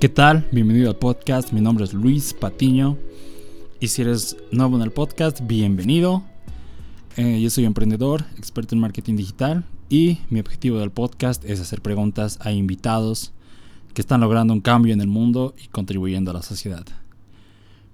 ¿Qué 0.00 0.08
tal? 0.08 0.48
Bienvenido 0.52 0.90
al 0.90 0.96
podcast. 0.96 1.52
Mi 1.52 1.60
nombre 1.60 1.84
es 1.84 1.92
Luis 1.92 2.32
Patiño. 2.32 2.96
Y 3.80 3.88
si 3.88 4.02
eres 4.02 4.36
nuevo 4.52 4.76
en 4.76 4.82
el 4.82 4.92
podcast, 4.92 5.40
bienvenido. 5.44 6.22
Eh, 7.16 7.40
yo 7.40 7.50
soy 7.50 7.64
emprendedor, 7.64 8.24
experto 8.36 8.74
en 8.74 8.80
marketing 8.80 9.16
digital 9.16 9.64
y 9.88 10.18
mi 10.30 10.40
objetivo 10.40 10.78
del 10.78 10.90
podcast 10.90 11.44
es 11.44 11.60
hacer 11.60 11.82
preguntas 11.82 12.38
a 12.42 12.52
invitados 12.52 13.32
que 13.94 14.00
están 14.00 14.20
logrando 14.20 14.52
un 14.52 14.60
cambio 14.60 14.92
en 14.92 15.00
el 15.00 15.08
mundo 15.08 15.54
y 15.62 15.66
contribuyendo 15.68 16.30
a 16.30 16.34
la 16.34 16.42
sociedad. 16.42 16.84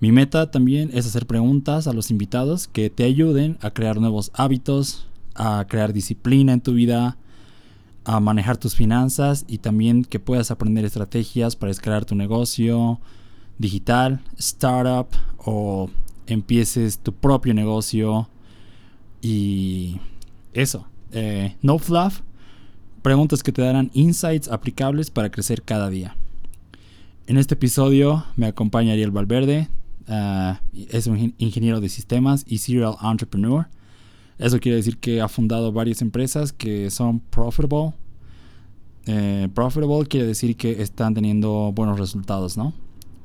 Mi 0.00 0.12
meta 0.12 0.50
también 0.50 0.90
es 0.92 1.06
hacer 1.06 1.26
preguntas 1.26 1.86
a 1.86 1.94
los 1.94 2.10
invitados 2.10 2.68
que 2.68 2.90
te 2.90 3.04
ayuden 3.04 3.56
a 3.62 3.70
crear 3.70 3.98
nuevos 4.00 4.30
hábitos, 4.34 5.06
a 5.34 5.64
crear 5.68 5.94
disciplina 5.94 6.52
en 6.52 6.60
tu 6.60 6.74
vida, 6.74 7.16
a 8.04 8.20
manejar 8.20 8.56
tus 8.56 8.74
finanzas 8.74 9.44
y 9.48 9.58
también 9.58 10.04
que 10.04 10.20
puedas 10.20 10.50
aprender 10.50 10.84
estrategias 10.84 11.56
para 11.56 11.72
escalar 11.72 12.04
tu 12.04 12.14
negocio 12.14 13.00
digital, 13.58 14.20
startup 14.36 15.08
o 15.38 15.88
empieces 16.26 16.98
tu 16.98 17.12
propio 17.14 17.54
negocio 17.54 18.28
y 19.22 20.00
eso. 20.52 20.86
Eh, 21.12 21.56
no 21.62 21.78
fluff, 21.78 22.20
preguntas 23.02 23.42
que 23.42 23.52
te 23.52 23.62
darán 23.62 23.90
insights 23.94 24.48
aplicables 24.48 25.10
para 25.10 25.30
crecer 25.30 25.62
cada 25.62 25.88
día. 25.88 26.16
En 27.26 27.38
este 27.38 27.54
episodio 27.54 28.24
me 28.36 28.46
acompaña 28.46 28.92
Ariel 28.92 29.10
Valverde, 29.10 29.68
ah, 30.08 30.60
es 30.90 31.06
un 31.06 31.34
ingeniero 31.38 31.80
de 31.80 31.88
sistemas 31.88 32.44
y 32.46 32.58
serial 32.58 32.96
entrepreneur. 33.02 33.66
Eso 34.38 34.58
quiere 34.58 34.76
decir 34.76 34.98
que 34.98 35.20
ha 35.20 35.28
fundado 35.28 35.72
varias 35.72 36.02
empresas 36.02 36.52
que 36.52 36.90
son 36.90 37.20
profitable. 37.20 37.92
Eh, 39.06 39.48
profitable 39.54 40.06
quiere 40.06 40.26
decir 40.26 40.56
que 40.56 40.82
están 40.82 41.14
teniendo 41.14 41.72
buenos 41.74 41.98
resultados, 41.98 42.56
¿no? 42.56 42.72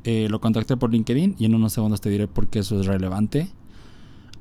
Eh, 0.04 0.28
lo 0.30 0.40
contacté 0.40 0.78
por 0.78 0.92
LinkedIn 0.92 1.36
y 1.40 1.46
en 1.46 1.56
unos 1.56 1.74
segundos 1.74 2.02
te 2.02 2.10
diré 2.10 2.28
por 2.28 2.48
qué 2.48 2.60
eso 2.60 2.80
es 2.80 2.86
relevante. 2.86 3.50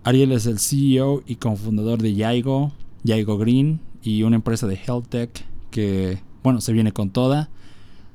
Ariel 0.05 0.33
es 0.33 0.47
el 0.47 0.59
CEO 0.59 1.23
y 1.27 1.37
cofundador 1.37 2.01
de 2.01 2.15
Yaigo, 2.15 2.73
Yaigo 3.03 3.39
Green 3.39 3.81
y 4.03 4.23
una 4.23 4.37
empresa 4.37 4.67
de 4.67 4.77
health 4.77 5.09
tech 5.09 5.45
que, 5.71 6.23
bueno, 6.43 6.61
se 6.61 6.73
viene 6.73 6.93
con 6.93 7.11
toda. 7.11 7.51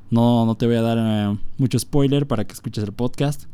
No, 0.10 0.46
no 0.46 0.56
te 0.56 0.68
voy 0.68 0.76
a 0.76 0.82
dar 0.82 0.98
eh, 1.00 1.38
mucho 1.58 1.78
spoiler 1.80 2.28
para 2.28 2.46
que 2.46 2.54
escuches 2.54 2.84
el 2.84 2.94
podcast. 2.94 3.46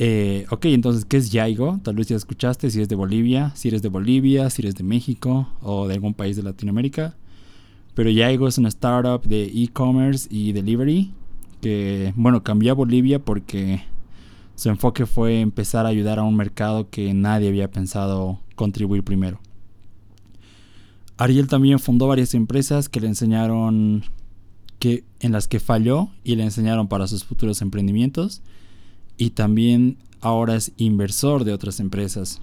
Eh, 0.00 0.46
ok, 0.50 0.66
entonces, 0.66 1.04
¿qué 1.04 1.16
es 1.16 1.32
Yaigo? 1.32 1.80
Tal 1.82 1.96
vez 1.96 2.06
ya 2.06 2.14
escuchaste 2.16 2.70
si 2.70 2.80
es 2.80 2.88
de 2.88 2.94
Bolivia, 2.94 3.50
si 3.56 3.66
eres 3.66 3.82
de 3.82 3.88
Bolivia, 3.88 4.48
si 4.48 4.62
eres 4.62 4.76
de 4.76 4.84
México 4.84 5.48
o 5.60 5.88
de 5.88 5.94
algún 5.94 6.14
país 6.14 6.36
de 6.36 6.44
Latinoamérica. 6.44 7.16
Pero 7.94 8.08
Yaigo 8.08 8.46
es 8.46 8.58
una 8.58 8.68
startup 8.68 9.26
de 9.28 9.46
e-commerce 9.46 10.28
y 10.30 10.52
delivery 10.52 11.12
que, 11.60 12.12
bueno, 12.14 12.44
cambió 12.44 12.70
a 12.70 12.74
Bolivia 12.76 13.18
porque 13.18 13.82
su 14.54 14.68
enfoque 14.68 15.04
fue 15.04 15.40
empezar 15.40 15.84
a 15.84 15.88
ayudar 15.88 16.20
a 16.20 16.22
un 16.22 16.36
mercado 16.36 16.90
que 16.90 17.12
nadie 17.12 17.48
había 17.48 17.68
pensado 17.68 18.38
contribuir 18.54 19.02
primero. 19.02 19.40
Ariel 21.16 21.48
también 21.48 21.80
fundó 21.80 22.06
varias 22.06 22.34
empresas 22.34 22.88
que 22.88 23.00
le 23.00 23.08
enseñaron 23.08 24.04
que 24.78 25.02
en 25.18 25.32
las 25.32 25.48
que 25.48 25.58
falló 25.58 26.10
y 26.22 26.36
le 26.36 26.44
enseñaron 26.44 26.86
para 26.86 27.08
sus 27.08 27.24
futuros 27.24 27.62
emprendimientos 27.62 28.42
y 29.18 29.30
también 29.30 29.98
ahora 30.20 30.56
es 30.56 30.72
inversor 30.76 31.44
de 31.44 31.52
otras 31.52 31.80
empresas. 31.80 32.40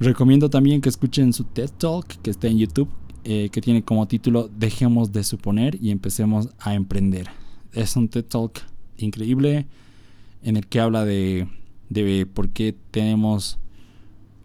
Recomiendo 0.00 0.48
también 0.48 0.80
que 0.80 0.88
escuchen 0.88 1.32
su 1.32 1.44
TED 1.44 1.70
Talk 1.78 2.06
que 2.22 2.30
está 2.30 2.48
en 2.48 2.58
YouTube, 2.58 2.88
eh, 3.24 3.50
que 3.52 3.60
tiene 3.60 3.82
como 3.82 4.08
título 4.08 4.48
Dejemos 4.58 5.12
de 5.12 5.22
suponer 5.22 5.78
y 5.80 5.90
empecemos 5.90 6.48
a 6.58 6.74
emprender. 6.74 7.28
Es 7.72 7.94
un 7.96 8.08
TED 8.08 8.24
Talk 8.24 8.62
increíble 8.96 9.66
en 10.42 10.56
el 10.56 10.66
que 10.66 10.80
habla 10.80 11.04
de, 11.04 11.46
de 11.90 12.24
por 12.24 12.48
qué 12.48 12.74
tenemos 12.90 13.58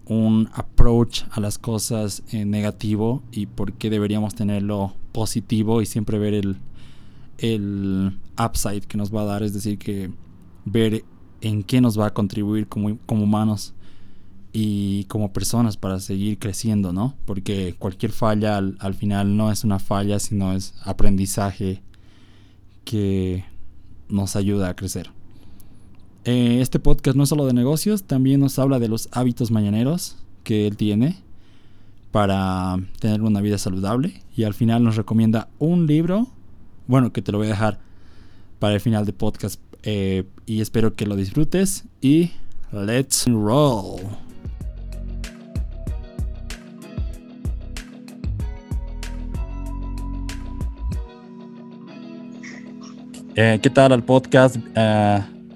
un 0.08 0.50
approach 0.54 1.24
a 1.32 1.40
las 1.40 1.58
cosas 1.58 2.22
eh, 2.32 2.46
negativo 2.46 3.24
y 3.32 3.46
por 3.46 3.74
qué 3.74 3.90
deberíamos 3.90 4.36
tenerlo 4.36 4.94
positivo 5.14 5.82
y 5.82 5.86
siempre 5.86 6.20
ver 6.20 6.34
el, 6.34 6.58
el 7.38 8.18
upside 8.38 8.82
que 8.82 8.98
nos 8.98 9.14
va 9.14 9.22
a 9.22 9.26
dar, 9.26 9.44
es 9.44 9.54
decir, 9.54 9.78
que 9.78 10.12
ver 10.66 11.06
en 11.42 11.64
qué 11.64 11.80
nos 11.80 12.00
va 12.00 12.08
a 12.08 12.14
contribuir 12.14 12.68
como, 12.68 12.98
como 13.06 13.24
humanos 13.24 13.74
y 14.52 15.06
como 15.06 15.34
personas 15.34 15.78
para 15.78 16.00
seguir 16.00 16.40
creciendo, 16.40 16.94
¿no? 16.94 17.16
Porque 17.26 17.76
cualquier 17.78 18.12
falla 18.12 18.58
al, 18.58 18.78
al, 18.80 18.94
final 18.94 19.38
no 19.38 19.52
es 19.52 19.64
una 19.64 19.80
falla, 19.80 20.20
sino 20.20 20.54
es 20.54 20.74
aprendizaje 20.84 21.82
que 22.86 23.44
nos 24.08 24.36
ayuda 24.36 24.70
a 24.70 24.76
crecer. 24.76 25.12
Eh, 26.24 26.60
este 26.62 26.80
podcast 26.80 27.16
no 27.16 27.24
es 27.24 27.30
solo 27.30 27.46
de 27.46 27.54
negocios, 27.54 28.04
también 28.04 28.40
nos 28.40 28.58
habla 28.58 28.80
de 28.80 28.88
los 28.88 29.10
hábitos 29.12 29.52
mañaneros 29.52 30.18
que 30.44 30.66
él 30.66 30.78
tiene 30.78 31.18
para 32.12 32.78
tener 33.00 33.22
una 33.22 33.42
vida 33.42 33.58
saludable 33.58 34.24
y 34.36 34.44
al 34.44 34.54
final 34.54 34.84
nos 34.84 34.96
recomienda 34.96 35.50
un 35.60 35.86
libro, 35.86 36.28
bueno, 36.88 37.12
que 37.12 37.22
te 37.22 37.32
lo 37.32 37.40
voy 37.40 37.48
a 37.48 37.52
dejar 37.52 37.80
para 38.58 38.74
el 38.74 38.80
final 38.80 39.06
del 39.06 39.14
podcast 39.14 39.60
eh, 39.86 40.24
y 40.46 40.62
espero 40.62 40.96
que 40.96 41.06
lo 41.06 41.16
disfrutes 41.16 41.86
y 42.02 42.32
let's 42.72 43.26
roll. 43.28 44.02
Eh, 53.36 53.60
¿Qué 53.62 53.70
tal 53.70 53.92
al 53.92 54.04
podcast? 54.04 54.58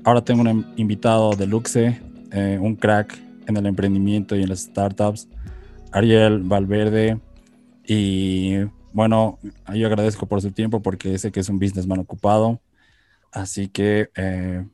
Ahora 0.04 0.22
tengo 0.24 0.42
un 0.42 0.66
invitado 0.76 1.36
de 1.36 1.48
Luxe, 1.48 2.00
eh, 2.32 2.58
un 2.62 2.76
crack 2.76 3.18
en 3.48 3.58
el 3.58 3.66
emprendimiento 3.66 4.36
y 4.36 4.44
en 4.44 4.50
las 4.50 4.62
startups, 4.62 5.28
Ariel 5.92 6.44
Valverde. 6.44 7.20
Y 7.86 8.58
bueno, 8.94 9.40
yo 9.74 9.88
agradezco 9.88 10.26
por 10.26 10.42
su 10.42 10.52
tiempo 10.52 10.82
porque 10.82 11.18
sé 11.18 11.32
que 11.32 11.40
es 11.40 11.50
un 11.50 11.58
businessman 11.58 12.00
ocupado. 12.00 12.60
Así 13.32 13.70
que 13.70 14.10
eh, 14.16 14.66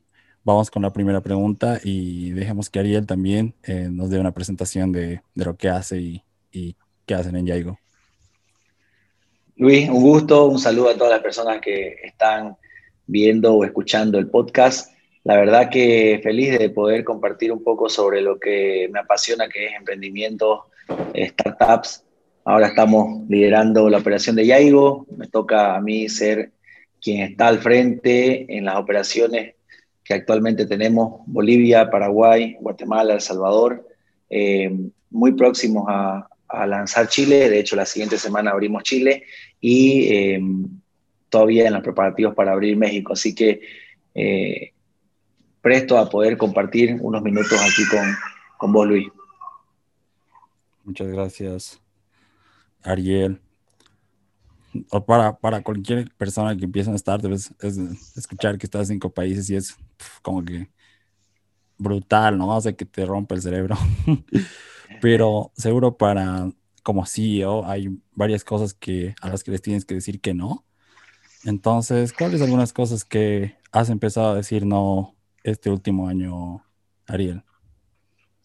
vamos 0.44 0.70
con 0.70 0.82
la 0.82 0.92
primera 0.92 1.20
pregunta 1.20 1.80
y 1.82 2.30
dejemos 2.30 2.70
que 2.70 2.78
Ariel 2.78 3.06
también 3.06 3.54
eh, 3.64 3.88
nos 3.90 4.10
dé 4.10 4.18
una 4.18 4.32
presentación 4.32 4.92
de, 4.92 5.20
lo 5.34 5.56
que 5.56 5.68
hace 5.68 5.98
y, 5.98 6.22
y, 6.52 6.76
qué 7.04 7.14
hacen 7.14 7.36
en 7.36 7.46
Yaigo. 7.46 7.78
Luis, 9.56 9.88
un 9.88 10.02
gusto, 10.02 10.46
un 10.46 10.58
saludo 10.58 10.90
a 10.90 10.94
todas 10.94 11.12
las 11.12 11.22
personas 11.22 11.60
que 11.60 11.96
están 12.04 12.56
viendo 13.06 13.54
o 13.54 13.64
escuchando 13.64 14.18
el 14.18 14.28
podcast. 14.28 14.92
La 15.24 15.36
verdad 15.36 15.70
que 15.70 16.20
feliz 16.22 16.58
de 16.58 16.70
poder 16.70 17.04
compartir 17.04 17.50
un 17.50 17.64
poco 17.64 17.88
sobre 17.88 18.20
lo 18.20 18.38
que 18.38 18.88
me 18.92 19.00
apasiona, 19.00 19.48
que 19.48 19.66
es 19.66 19.72
emprendimiento, 19.74 20.66
startups. 21.14 22.04
Ahora 22.44 22.68
estamos 22.68 23.28
liderando 23.28 23.88
la 23.88 23.98
operación 23.98 24.36
de 24.36 24.46
Yaigo. 24.46 25.06
Me 25.16 25.26
toca 25.26 25.74
a 25.74 25.80
mí 25.80 26.08
ser 26.08 26.52
quien 27.06 27.22
está 27.22 27.46
al 27.46 27.60
frente 27.60 28.56
en 28.56 28.64
las 28.64 28.78
operaciones 28.78 29.54
que 30.02 30.12
actualmente 30.12 30.66
tenemos 30.66 31.20
Bolivia, 31.26 31.88
Paraguay, 31.88 32.56
Guatemala, 32.58 33.14
El 33.14 33.20
Salvador, 33.20 33.86
eh, 34.28 34.76
muy 35.10 35.32
próximos 35.34 35.84
a, 35.88 36.28
lanzar 36.66 37.06
Chile. 37.06 37.48
De 37.48 37.60
hecho, 37.60 37.76
la 37.76 37.86
siguiente 37.86 38.18
semana 38.18 38.50
abrimos 38.50 38.82
Chile 38.82 39.22
y 39.60 40.08
eh, 40.12 40.40
todavía 41.28 41.68
en 41.68 41.74
los 41.74 41.82
preparativos 41.84 42.34
para 42.34 42.50
abrir 42.50 42.76
México. 42.76 43.12
Así 43.12 43.36
que 43.36 43.60
eh, 44.12 44.72
presto 45.60 45.98
a 45.98 46.10
poder 46.10 46.36
compartir 46.36 46.96
unos 47.00 47.22
minutos 47.22 47.56
aquí 47.60 47.86
con, 47.88 48.16
con 48.58 48.72
vos, 48.72 48.88
Luis. 48.88 49.06
Muchas 50.82 51.06
gracias, 51.06 51.80
Ariel. 52.82 53.40
O 54.90 55.04
para, 55.04 55.36
para 55.38 55.62
cualquier 55.62 56.10
persona 56.16 56.56
que 56.56 56.64
empieza 56.64 56.92
a 56.92 56.96
estar, 56.96 57.20
escuchar 58.16 58.58
que 58.58 58.66
estás 58.66 58.90
en 58.90 58.96
cinco 58.96 59.12
países 59.12 59.48
y 59.50 59.56
es 59.56 59.76
como 60.22 60.44
que 60.44 60.68
brutal, 61.78 62.38
¿no? 62.38 62.56
O 62.56 62.60
sea, 62.60 62.72
que 62.72 62.84
te 62.84 63.04
rompe 63.04 63.34
el 63.34 63.42
cerebro. 63.42 63.76
Pero 65.00 65.52
seguro 65.56 65.96
para 65.96 66.50
como 66.82 67.04
CEO 67.04 67.66
hay 67.66 67.88
varias 68.12 68.44
cosas 68.44 68.72
que, 68.72 69.14
a 69.20 69.28
las 69.28 69.42
que 69.42 69.50
les 69.50 69.60
tienes 69.60 69.84
que 69.84 69.94
decir 69.94 70.20
que 70.20 70.34
no. 70.34 70.64
Entonces, 71.44 72.12
¿cuáles 72.12 72.40
algunas 72.42 72.72
cosas 72.72 73.04
que 73.04 73.56
has 73.72 73.90
empezado 73.90 74.30
a 74.30 74.36
decir 74.36 74.64
no 74.64 75.16
este 75.42 75.70
último 75.70 76.08
año, 76.08 76.64
Ariel? 77.06 77.42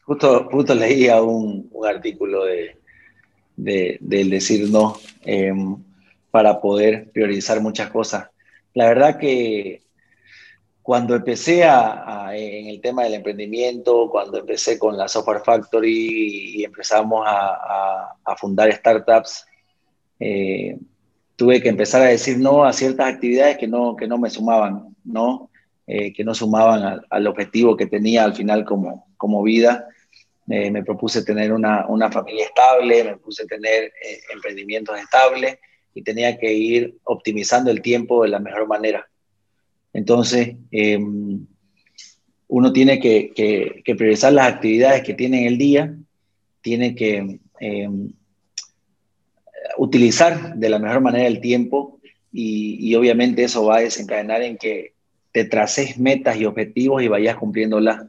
Justo, 0.04 0.50
justo 0.51 0.74
leía 0.75 1.22
un, 1.22 1.69
un 1.72 1.88
artículo 1.88 2.45
de, 2.45 2.81
de, 3.56 3.98
del 4.01 4.30
decir 4.30 4.69
no 4.69 4.98
eh, 5.24 5.54
para 6.31 6.60
poder 6.60 7.12
priorizar 7.12 7.62
muchas 7.62 7.89
cosas. 7.89 8.30
La 8.74 8.88
verdad 8.88 9.18
que 9.18 9.83
cuando 10.81 11.16
empecé 11.16 11.63
a, 11.63 12.28
a, 12.30 12.38
en 12.38 12.68
el 12.68 12.81
tema 12.81 13.04
del 13.04 13.16
emprendimiento, 13.16 14.10
cuando 14.10 14.39
empecé 14.39 14.80
con 14.80 14.98
la 14.98 15.07
Software 15.07 15.42
Factory 15.45 16.56
y 16.56 16.63
empezamos 16.63 17.24
a, 17.28 18.16
a 18.24 18.36
fundar 18.36 18.72
startups, 18.74 19.45
eh, 20.19 20.78
tuve 21.36 21.60
que 21.60 21.69
empezar 21.69 22.04
a 22.04 22.10
decir 22.10 22.38
no 22.38 22.63
a 22.63 22.72
ciertas 22.72 23.13
actividades 23.13 23.57
que 23.57 23.68
no, 23.68 23.95
que 23.95 24.07
no 24.07 24.19
me 24.19 24.30
sumaban, 24.30 24.95
¿no? 25.04 25.50
Eh, 25.88 26.13
que 26.13 26.24
no 26.24 26.36
sumaban 26.36 27.04
al, 27.10 27.28
objetivo 27.28 27.75
que 27.75 27.88
tenía 27.88 28.24
al 28.24 28.36
final 28.36 28.63
como, 28.63 29.07
como 29.18 29.42
vida. 29.42 29.88
Eh, 30.48 30.69
me 30.69 30.83
propuse 30.83 31.24
tener 31.24 31.51
una, 31.51 31.88
una, 31.88 32.12
familia 32.12 32.45
estable, 32.45 33.04
me 33.04 33.10
propuse 33.12 33.48
tener 33.48 33.86
eh, 33.86 34.19
emprendimientos 34.31 35.00
estables 35.00 35.57
y 35.94 36.04
tenía 36.04 36.38
que 36.38 36.54
ir 36.54 36.98
optimizando 37.04 37.72
el 37.72 37.82
tiempo 37.82 38.24
de 38.24 38.30
la 38.30 38.40
mejor 38.40 38.68
manera. 38.68 39.08
Entonces, 39.94 40.56
em, 40.72 41.46
uno 42.48 42.74
tiene 42.74 43.00
que, 43.00 43.32
que, 43.36 43.96
priorizar 43.96 44.34
las 44.34 44.54
actividades 44.54 45.04
que 45.04 45.14
tiene 45.14 45.42
en 45.42 45.48
el 45.48 45.58
día, 45.58 45.96
tiene 46.62 46.96
que 46.96 47.40
em, 47.60 48.14
utilizar 49.78 50.56
de 50.56 50.70
la 50.70 50.80
mejor 50.80 51.02
manera 51.02 51.28
el 51.28 51.40
tiempo 51.40 52.00
y, 52.34 52.96
obviamente 52.96 53.44
eso 53.44 53.66
va 53.66 53.78
a 53.78 53.82
desencadenar 53.82 54.42
en 54.42 54.58
que 54.58 54.94
te 55.32 55.46
traces 55.46 55.98
metas 55.98 56.38
y 56.38 56.46
objetivos 56.46 57.04
y 57.04 57.08
vayas 57.08 57.38
cumpliéndolas. 57.38 58.08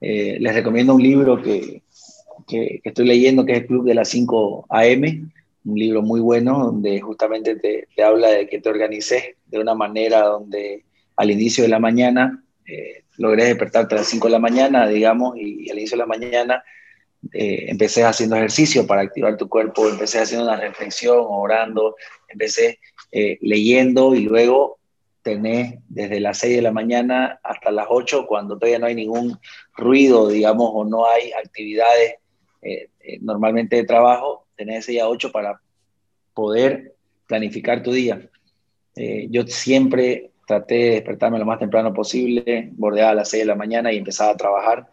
Eh, 0.00 0.36
les 0.40 0.54
recomiendo 0.54 0.94
un 0.94 1.02
libro 1.02 1.40
que, 1.42 1.82
que, 2.48 2.80
estoy 2.82 3.06
leyendo, 3.06 3.44
que 3.44 3.52
es 3.52 3.58
el 3.60 3.66
Club 3.66 3.86
de 3.86 3.94
las 3.94 4.08
5 4.08 4.66
AM, 4.68 5.32
un 5.64 5.78
libro 5.78 6.02
muy 6.02 6.20
bueno 6.20 6.58
donde 6.58 7.00
justamente 7.00 7.56
te, 7.56 8.02
habla 8.02 8.30
de 8.30 8.48
que 8.48 8.60
te 8.60 8.68
organices 8.68 9.22
de 9.46 9.58
una 9.58 9.74
manera 9.74 10.22
donde 10.22 10.84
al 11.16 11.30
inicio 11.30 11.64
de 11.64 11.70
la 11.70 11.78
mañana 11.78 12.42
eh, 12.66 13.04
logré 13.18 13.44
despertarte 13.44 13.94
a 13.94 13.98
las 13.98 14.08
5 14.08 14.26
de 14.26 14.32
la 14.32 14.38
mañana, 14.38 14.88
digamos, 14.88 15.36
y, 15.36 15.70
al 15.70 15.78
inicio 15.78 15.96
de 15.96 16.02
la 16.02 16.06
mañana 16.06 16.64
eh, 17.32 17.66
empecé 17.68 18.04
haciendo 18.04 18.36
ejercicio 18.36 18.86
para 18.86 19.02
activar 19.02 19.36
tu 19.36 19.48
cuerpo, 19.48 19.88
empecé 19.88 20.18
haciendo 20.18 20.46
una 20.46 20.56
reflexión, 20.56 21.18
orando, 21.20 21.96
empecé 22.28 22.80
eh, 23.12 23.38
leyendo 23.40 24.14
y 24.14 24.22
luego 24.22 24.78
tenés 25.22 25.76
desde 25.88 26.18
las 26.18 26.38
6 26.38 26.56
de 26.56 26.62
la 26.62 26.72
mañana 26.72 27.38
hasta 27.44 27.70
las 27.70 27.86
8, 27.88 28.26
cuando 28.26 28.58
todavía 28.58 28.80
no 28.80 28.86
hay 28.86 28.96
ningún 28.96 29.38
ruido, 29.76 30.28
digamos, 30.28 30.70
o 30.74 30.84
no 30.84 31.06
hay 31.06 31.30
actividades 31.32 32.16
eh, 32.62 32.88
normalmente 33.20 33.76
de 33.76 33.84
trabajo, 33.84 34.41
tenés 34.56 34.80
ese 34.80 34.92
día 34.92 35.08
8 35.08 35.32
para 35.32 35.60
poder 36.34 36.94
planificar 37.26 37.82
tu 37.82 37.92
día. 37.92 38.28
yo 39.30 39.46
siempre 39.46 40.32
traté 40.46 40.74
de 40.74 40.90
despertarme 40.90 41.38
lo 41.38 41.46
más 41.46 41.58
temprano 41.58 41.92
posible, 41.94 42.70
bordeaba 42.72 43.10
a 43.10 43.14
las 43.14 43.30
6 43.30 43.42
de 43.42 43.46
la 43.46 43.54
mañana 43.54 43.92
y 43.92 43.98
empezaba 43.98 44.32
a 44.32 44.36
trabajar 44.36 44.88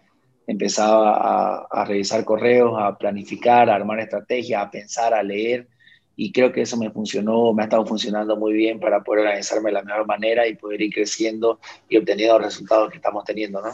empezaba 0.50 1.68
a, 1.70 1.86
revisar 1.86 2.26
correos, 2.26 2.74
a 2.76 2.98
planificar, 2.98 3.70
a 3.70 3.76
armar 3.76 4.00
estrategias, 4.00 4.66
a 4.66 4.72
pensar, 4.72 5.14
a 5.14 5.22
leer. 5.22 5.68
Y 6.16 6.32
creo 6.32 6.52
que 6.52 6.62
eso 6.62 6.76
me 6.76 6.90
funcionó, 6.90 7.54
me 7.54 7.62
ha 7.62 7.66
estado 7.66 7.86
funcionando 7.86 8.36
muy 8.36 8.54
bien 8.54 8.80
para 8.80 9.04
poder 9.04 9.28
organizarme 9.28 9.70
de 9.70 9.74
la 9.76 9.84
mejor 9.84 10.08
manera 10.08 10.48
y 10.48 10.56
poder 10.56 10.82
ir 10.82 10.92
creciendo 10.92 11.60
y 11.88 11.98
obteniendo 11.98 12.40
los 12.40 12.48
resultados 12.48 12.90
que 12.90 12.98
estamos 12.98 13.24
teniendo, 13.26 13.62
¿no? 13.62 13.70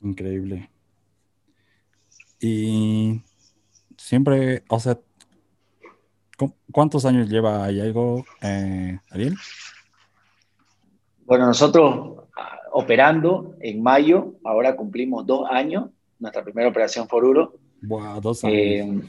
Increíble. 0.00 0.70
Y 2.46 3.22
siempre, 3.96 4.64
o 4.68 4.78
sea, 4.78 4.98
¿cuántos 6.70 7.06
años 7.06 7.30
lleva 7.30 7.64
algo, 7.64 8.22
eh, 8.42 8.98
Ariel? 9.08 9.34
Bueno, 11.24 11.46
nosotros 11.46 12.18
operando 12.70 13.56
en 13.60 13.82
mayo, 13.82 14.34
ahora 14.44 14.76
cumplimos 14.76 15.24
dos 15.24 15.48
años, 15.50 15.88
nuestra 16.18 16.44
primera 16.44 16.68
operación 16.68 17.08
Foruro. 17.08 17.54
Wow, 17.80 18.20
dos 18.20 18.44
años. 18.44 18.58
Eh, 18.58 19.00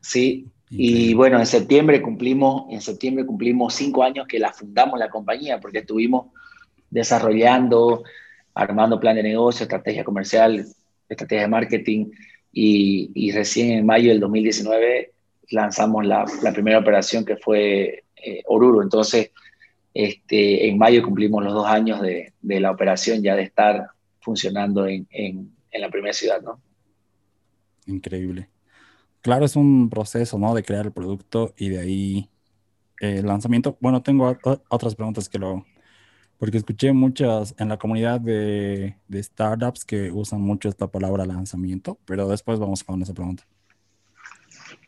sí, 0.00 0.46
y 0.70 1.12
bueno, 1.12 1.38
en 1.38 1.44
septiembre 1.44 2.00
cumplimos, 2.00 2.64
en 2.70 2.80
septiembre 2.80 3.26
cumplimos 3.26 3.74
cinco 3.74 4.02
años 4.02 4.26
que 4.26 4.38
la 4.38 4.54
fundamos 4.54 4.98
la 4.98 5.10
compañía, 5.10 5.60
porque 5.60 5.80
estuvimos 5.80 6.28
desarrollando, 6.88 8.04
armando 8.54 8.98
plan 8.98 9.16
de 9.16 9.24
negocio, 9.24 9.64
estrategia 9.64 10.04
comercial, 10.04 10.64
estrategia 11.06 11.42
de 11.42 11.48
marketing, 11.48 12.06
y, 12.60 13.30
recién 13.30 13.70
en 13.70 13.86
mayo 13.86 14.10
del 14.10 14.18
2019 14.18 15.12
lanzamos 15.50 16.04
la, 16.04 16.26
primera 16.52 16.78
operación 16.78 17.24
que 17.24 17.36
fue 17.36 18.04
eh, 18.16 18.42
Oruro. 18.46 18.82
Entonces, 18.82 19.30
este, 19.94 20.68
en 20.68 20.76
mayo 20.76 21.02
cumplimos 21.02 21.44
los 21.44 21.54
dos 21.54 21.66
años 21.66 22.00
de, 22.02 22.32
la 22.42 22.72
operación 22.72 23.22
ya 23.22 23.36
de 23.36 23.44
estar 23.44 23.86
funcionando 24.20 24.86
en, 24.88 25.06
la 25.72 25.88
primera 25.90 26.12
ciudad, 26.12 26.42
¿no? 26.42 26.60
Increíble. 27.86 28.48
Claro, 29.20 29.44
es 29.44 29.54
un 29.54 29.88
proceso, 29.88 30.36
¿no? 30.38 30.52
De 30.52 30.64
crear 30.64 30.86
el 30.86 30.92
producto 30.92 31.54
y 31.56 31.68
de 31.68 31.78
ahí 31.78 32.28
el 32.98 33.26
lanzamiento. 33.26 33.76
Bueno, 33.80 34.02
tengo 34.02 34.36
otras 34.68 34.96
preguntas 34.96 35.28
que 35.28 35.38
lo... 35.38 35.64
Porque 36.38 36.58
escuché 36.58 36.92
muchas 36.92 37.54
en 37.58 37.68
la 37.68 37.78
comunidad 37.78 38.20
de, 38.20 38.96
de 39.08 39.22
startups 39.22 39.84
que 39.84 40.10
usan 40.12 40.40
mucho 40.40 40.68
esta 40.68 40.86
palabra 40.86 41.26
lanzamiento, 41.26 41.98
pero 42.04 42.28
después 42.28 42.58
vamos 42.58 42.84
con 42.84 43.02
esa 43.02 43.12
pregunta. 43.12 43.44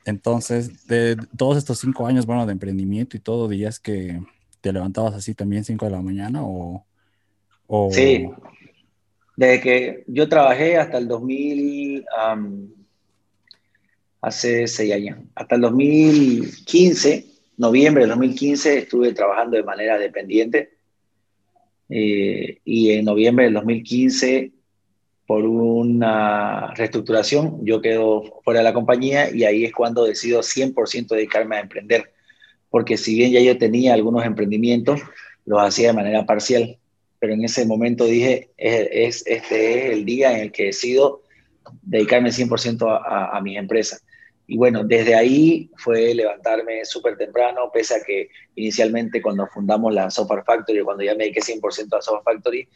Entonces, 0.05 0.87
de 0.87 1.17
todos 1.37 1.58
estos 1.58 1.79
cinco 1.79 2.06
años, 2.06 2.25
bueno, 2.25 2.47
de 2.47 2.52
emprendimiento 2.52 3.17
y 3.17 3.20
todo, 3.20 3.49
días 3.49 3.79
que 3.79 4.20
te 4.61 4.73
levantabas 4.73 5.14
así 5.14 5.35
también 5.35 5.64
5 5.64 5.85
de 5.85 5.91
la 5.91 6.02
mañana 6.02 6.41
o, 6.43 6.85
Sí, 7.93 8.29
desde 9.37 9.61
que 9.61 10.05
yo 10.08 10.29
trabajé 10.29 10.76
hasta 10.76 10.99
el 10.99 11.06
2000, 11.06 12.05
hace 14.20 14.67
seis 14.67 14.93
años, 14.93 15.19
hasta 15.37 15.55
el 15.55 15.61
2015, 15.61 17.26
noviembre 17.58 18.02
del 18.02 18.11
2015, 18.11 18.79
estuve 18.79 19.12
trabajando 19.12 19.56
de 19.56 19.62
manera 19.62 19.99
dependiente. 19.99 20.80
Eh, 21.91 22.59
y 22.65 22.93
en 22.93 23.05
noviembre 23.05 23.47
del 23.47 23.55
2015, 23.55 24.53
por 25.27 25.45
una 25.45 26.73
reestructuración, 26.75 27.65
yo 27.65 27.81
quedo 27.81 28.41
fuera 28.45 28.61
de 28.61 28.65
la 28.65 28.73
compañía 28.73 29.35
y 29.35 29.45
ahí 29.45 29.65
es 29.65 29.73
cuando 29.73 30.05
decido 30.05 30.41
100% 30.41 31.09
dedicarme 31.09 31.57
a 31.57 31.61
emprender 31.61 32.13
porque 32.71 32.97
si 32.97 33.17
bien 33.17 33.33
ya 33.33 33.41
yo 33.41 33.59
tenía 33.59 33.93
algunos 33.95 34.25
emprendimientos, 34.25 35.01
los 35.45 35.61
hacía 35.61 35.89
de 35.89 35.95
manera 35.95 36.25
parcial, 36.25 36.79
pero 37.19 37.35
en 37.35 37.45
ese 37.45 37.67
momento 37.67 38.07
dije, 38.07 38.51
es, 38.57 39.25
este 39.27 39.89
es 39.89 39.93
el 39.93 40.05
día 40.05 40.33
en 40.33 40.41
el 40.45 40.53
que 40.53 40.67
decido 40.67 41.23
dedicarme 41.83 42.31
100% 42.31 42.89
a, 42.89 43.37
a, 43.37 43.41
mis 43.43 43.59
empresas. 43.59 44.03
Y 44.50 44.56
bueno, 44.56 44.82
desde 44.82 45.14
ahí 45.14 45.70
fue 45.76 46.12
levantarme 46.12 46.85
súper 46.85 47.17
temprano, 47.17 47.70
pese 47.73 47.94
a 47.94 48.02
que 48.05 48.31
inicialmente 48.56 49.23
cuando 49.23 49.47
fundamos 49.47 49.95
la 49.95 50.11
Software 50.11 50.42
Factory, 50.45 50.83
cuando 50.83 51.04
ya 51.04 51.14
me 51.14 51.25
dediqué 51.25 51.40
100% 51.40 51.97
a 51.97 52.02
Software 52.02 52.25
Factory, 52.25 52.69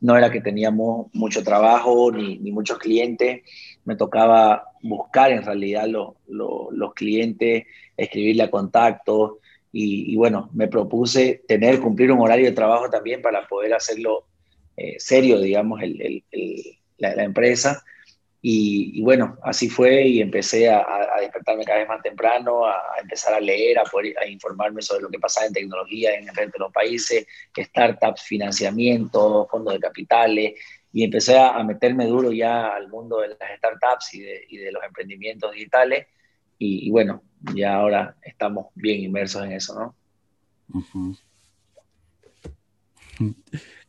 no 0.00 0.16
era 0.16 0.30
que 0.30 0.40
teníamos 0.40 1.08
mucho 1.14 1.42
trabajo 1.42 2.12
ni, 2.12 2.38
ni 2.38 2.52
muchos 2.52 2.78
clientes, 2.78 3.42
me 3.84 3.96
tocaba 3.96 4.70
buscar 4.80 5.32
en 5.32 5.42
realidad 5.42 5.88
los 5.88 6.94
clientes, 6.94 7.64
escribirle 7.96 8.44
a 8.44 8.50
contactos 8.50 9.38
y, 9.72 10.14
bueno, 10.14 10.50
me 10.54 10.68
propuse 10.68 11.42
tener, 11.48 11.80
cumplir 11.80 12.12
un 12.12 12.20
horario 12.20 12.46
de 12.46 12.52
trabajo 12.52 12.88
también 12.88 13.22
para 13.22 13.48
poder 13.48 13.74
hacerlo 13.74 14.26
eh, 14.76 14.94
serio, 14.98 15.40
digamos, 15.40 15.80
la, 16.98 17.24
empresa. 17.24 17.82
Y, 18.40 19.02
bueno, 19.02 19.36
así 19.42 19.68
fue 19.68 20.06
y 20.06 20.20
empecé 20.20 20.70
a, 20.70 20.86
despertarme 21.20 21.64
cada 21.64 21.80
vez 21.80 21.88
más 21.88 22.02
temprano, 22.02 22.66
a, 22.66 22.80
empezar 23.00 23.34
a 23.34 23.40
leer, 23.40 23.78
a 23.78 23.82
poder 23.82 24.16
a 24.18 24.26
informarme 24.26 24.80
sobre 24.80 25.02
lo 25.02 25.08
que 25.08 25.18
pasaba 25.18 25.46
en 25.46 25.52
tecnología 25.52 26.14
en 26.14 26.28
el 26.28 26.34
resto 26.34 26.52
de 26.52 26.64
los 26.64 26.72
países, 26.72 27.26
startups, 27.56 28.22
financiamiento, 28.22 29.48
fondos 29.50 29.74
de 29.74 29.80
capitales, 29.80 30.54
y 30.92 31.04
empecé 31.04 31.36
a, 31.38 31.62
meterme 31.64 32.06
duro 32.06 32.32
ya 32.32 32.68
al 32.68 32.88
mundo 32.88 33.20
de 33.20 33.28
las 33.28 33.58
startups 33.58 34.14
y 34.14 34.20
de, 34.20 34.44
y 34.48 34.56
de 34.58 34.72
los 34.72 34.84
emprendimientos 34.84 35.52
digitales. 35.52 36.06
Y, 36.58 36.90
bueno, 36.90 37.22
ya 37.54 37.74
ahora 37.74 38.16
estamos 38.22 38.66
bien 38.74 39.00
inmersos 39.00 39.44
en 39.44 39.52
eso, 39.52 39.74
¿no? 39.78 39.94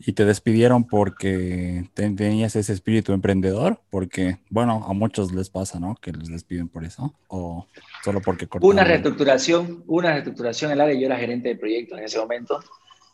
¿Y 0.02 0.14
te 0.14 0.24
despidieron 0.24 0.86
porque 0.88 1.84
tenías 1.94 2.56
ese 2.56 2.72
espíritu 2.72 3.12
emprendedor? 3.12 3.82
Porque, 3.90 4.38
bueno, 4.50 4.86
a 4.88 4.94
muchos 4.94 5.34
les 5.34 5.50
pasa, 5.50 5.78
¿no? 5.78 5.96
Que 5.96 6.14
les 6.14 6.30
despiden 6.30 6.70
por 6.70 6.86
eso. 6.86 7.14
¿O 7.28 7.68
solo 8.04 8.22
porque 8.22 8.48
cortaron? 8.48 8.74
Una 8.74 8.86
reestructuración, 8.86 9.84
una 9.88 10.14
reestructuración 10.14 10.72
en 10.72 10.76
el 10.76 10.82
área. 10.82 10.98
Yo 10.98 11.06
era 11.08 11.18
gerente 11.18 11.50
de 11.50 11.56
proyectos 11.58 12.00
en 12.00 12.06
ese 12.06 12.18
momento. 12.18 12.62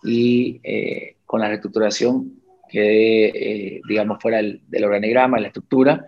Y 0.04 0.62
eh, 0.64 1.18
con 1.26 1.42
la 1.42 1.48
reestructuración 1.48 2.40
quedé, 2.70 3.30
eh, 3.78 3.82
digamos, 3.88 4.22
fuera 4.22 4.38
del, 4.38 4.84
organigrama, 4.84 5.40
la 5.40 5.48
estructura, 5.48 6.06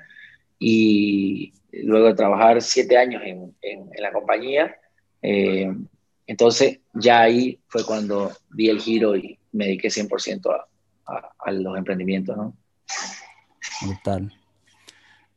y 0.59 1.53
luego 1.71 2.07
de 2.07 2.13
trabajar 2.13 2.61
siete 2.61 2.97
años 2.97 3.23
en, 3.25 3.55
en, 3.61 3.89
la 3.97 4.11
compañía, 4.11 4.75
eh, 5.23 5.73
entonces 6.27 6.79
ya 6.93 7.21
ahí 7.21 7.59
fue 7.67 7.83
cuando 7.83 8.31
di 8.53 8.69
el 8.69 8.79
giro 8.79 9.15
y 9.15 9.39
me 9.53 9.65
dediqué 9.65 9.87
100% 9.87 10.51
a, 10.53 10.66
a, 11.07 11.51
los 11.51 11.77
emprendimientos, 11.77 12.35
¿no? 12.35 12.53
Brutal. 13.85 14.33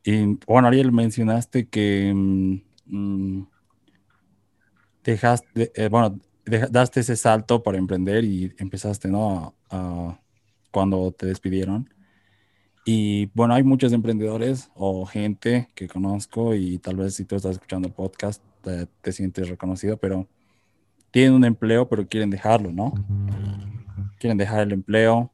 Y 0.02 0.38
bueno, 0.46 0.68
Ariel, 0.68 0.92
mencionaste 0.92 1.68
que 1.68 2.12
mm, 2.14 2.60
mm, 2.86 3.46
dejaste, 5.04 5.72
eh, 5.74 5.88
bueno, 5.88 6.18
daste 6.70 7.00
ese 7.00 7.16
salto 7.16 7.62
para 7.62 7.78
emprender 7.78 8.24
y 8.24 8.52
empezaste, 8.58 9.08
¿no? 9.08 9.54
cuando 10.72 11.12
te 11.12 11.26
despidieron. 11.26 11.92
Y 12.84 13.26
bueno, 13.34 13.54
hay 13.54 13.62
muchos 13.62 13.92
emprendedores 13.92 14.70
o 14.74 15.04
gente 15.04 15.68
que 15.74 15.88
conozco 15.88 16.54
y 16.54 16.78
tal 16.78 16.96
vez 16.96 17.14
si 17.14 17.24
tú 17.24 17.36
estás 17.36 17.52
escuchando 17.52 17.88
el 17.88 17.94
podcast 17.94 18.42
te, 18.62 18.86
te 18.86 19.12
sientes 19.12 19.48
reconocido, 19.48 19.96
pero 19.96 20.26
tienen 21.10 21.34
un 21.34 21.44
empleo 21.44 21.88
pero 21.88 22.08
quieren 22.08 22.30
dejarlo, 22.30 22.72
¿no? 22.72 22.94
Quieren 24.18 24.38
dejar 24.38 24.60
el 24.60 24.72
empleo 24.72 25.32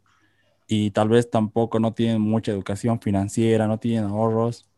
y 0.66 0.90
tal 0.90 1.08
vez 1.08 1.30
tampoco 1.30 1.78
no 1.80 1.94
tienen 1.94 2.20
mucha 2.20 2.52
educación 2.52 3.00
financiera, 3.00 3.66
no 3.66 3.78
tienen 3.78 4.04
ahorros. 4.04 4.68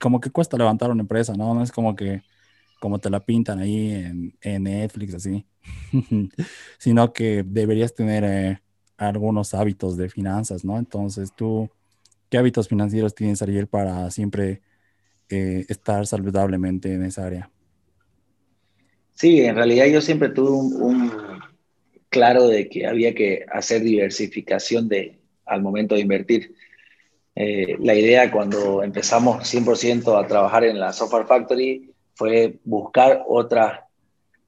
Como 0.00 0.20
que 0.20 0.30
cuesta 0.30 0.56
levantar 0.56 0.90
una 0.90 1.02
empresa, 1.02 1.34
¿no? 1.34 1.54
No 1.54 1.62
es 1.62 1.72
como 1.72 1.96
que 1.96 2.22
como 2.80 2.98
te 2.98 3.10
la 3.10 3.20
pintan 3.20 3.60
ahí 3.60 3.92
en, 3.92 4.34
en 4.40 4.62
Netflix, 4.64 5.14
así, 5.14 5.46
sino 6.78 7.12
que 7.12 7.44
deberías 7.46 7.94
tener 7.94 8.24
eh, 8.24 8.62
algunos 8.96 9.54
hábitos 9.54 9.96
de 9.96 10.08
finanzas, 10.08 10.64
¿no? 10.64 10.78
Entonces, 10.78 11.30
tú, 11.36 11.68
¿qué 12.30 12.38
hábitos 12.38 12.68
financieros 12.68 13.14
tienes, 13.14 13.42
Ariel, 13.42 13.66
para 13.66 14.10
siempre 14.10 14.62
eh, 15.28 15.66
estar 15.68 16.06
saludablemente 16.06 16.92
en 16.92 17.04
esa 17.04 17.26
área? 17.26 17.50
Sí, 19.12 19.42
en 19.42 19.54
realidad 19.54 19.86
yo 19.86 20.00
siempre 20.00 20.30
tuve 20.30 20.50
un, 20.50 21.12
claro 22.08 22.48
de 22.48 22.68
que 22.68 22.86
había 22.86 23.14
que 23.14 23.44
hacer 23.52 23.82
diversificación 23.82 24.88
de, 24.88 25.19
al 25.50 25.62
momento 25.62 25.94
de 25.94 26.00
invertir. 26.00 26.54
Eh, 27.34 27.76
la 27.80 27.94
idea 27.94 28.30
cuando 28.30 28.82
empezamos 28.82 29.44
100% 29.44 30.18
a 30.18 30.26
trabajar 30.26 30.64
en 30.64 30.78
la 30.78 30.92
Software 30.92 31.26
Factory 31.26 31.92
fue 32.14 32.58
buscar 32.64 33.24
otras 33.26 33.80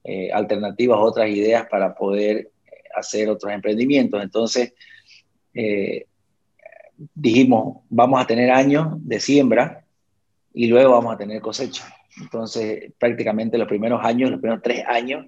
eh, 0.04 0.30
alternativas, 0.32 0.98
otras 1.00 1.28
ideas 1.28 1.66
para 1.68 1.94
poder 1.94 2.50
hacer 2.94 3.28
otros 3.28 3.52
emprendimientos. 3.52 4.22
Entonces, 4.22 4.74
eh, 5.54 6.06
dijimos, 7.14 7.78
vamos 7.88 8.20
a 8.20 8.26
tener 8.26 8.50
años 8.50 8.88
de 8.98 9.20
siembra 9.20 9.84
y 10.52 10.66
luego 10.66 10.92
vamos 10.92 11.14
a 11.14 11.18
tener 11.18 11.40
cosecha. 11.40 11.84
Entonces, 12.20 12.92
prácticamente 12.98 13.58
los 13.58 13.68
primeros 13.68 14.04
años, 14.04 14.30
los 14.30 14.40
primeros 14.40 14.62
tres 14.62 14.84
años, 14.86 15.26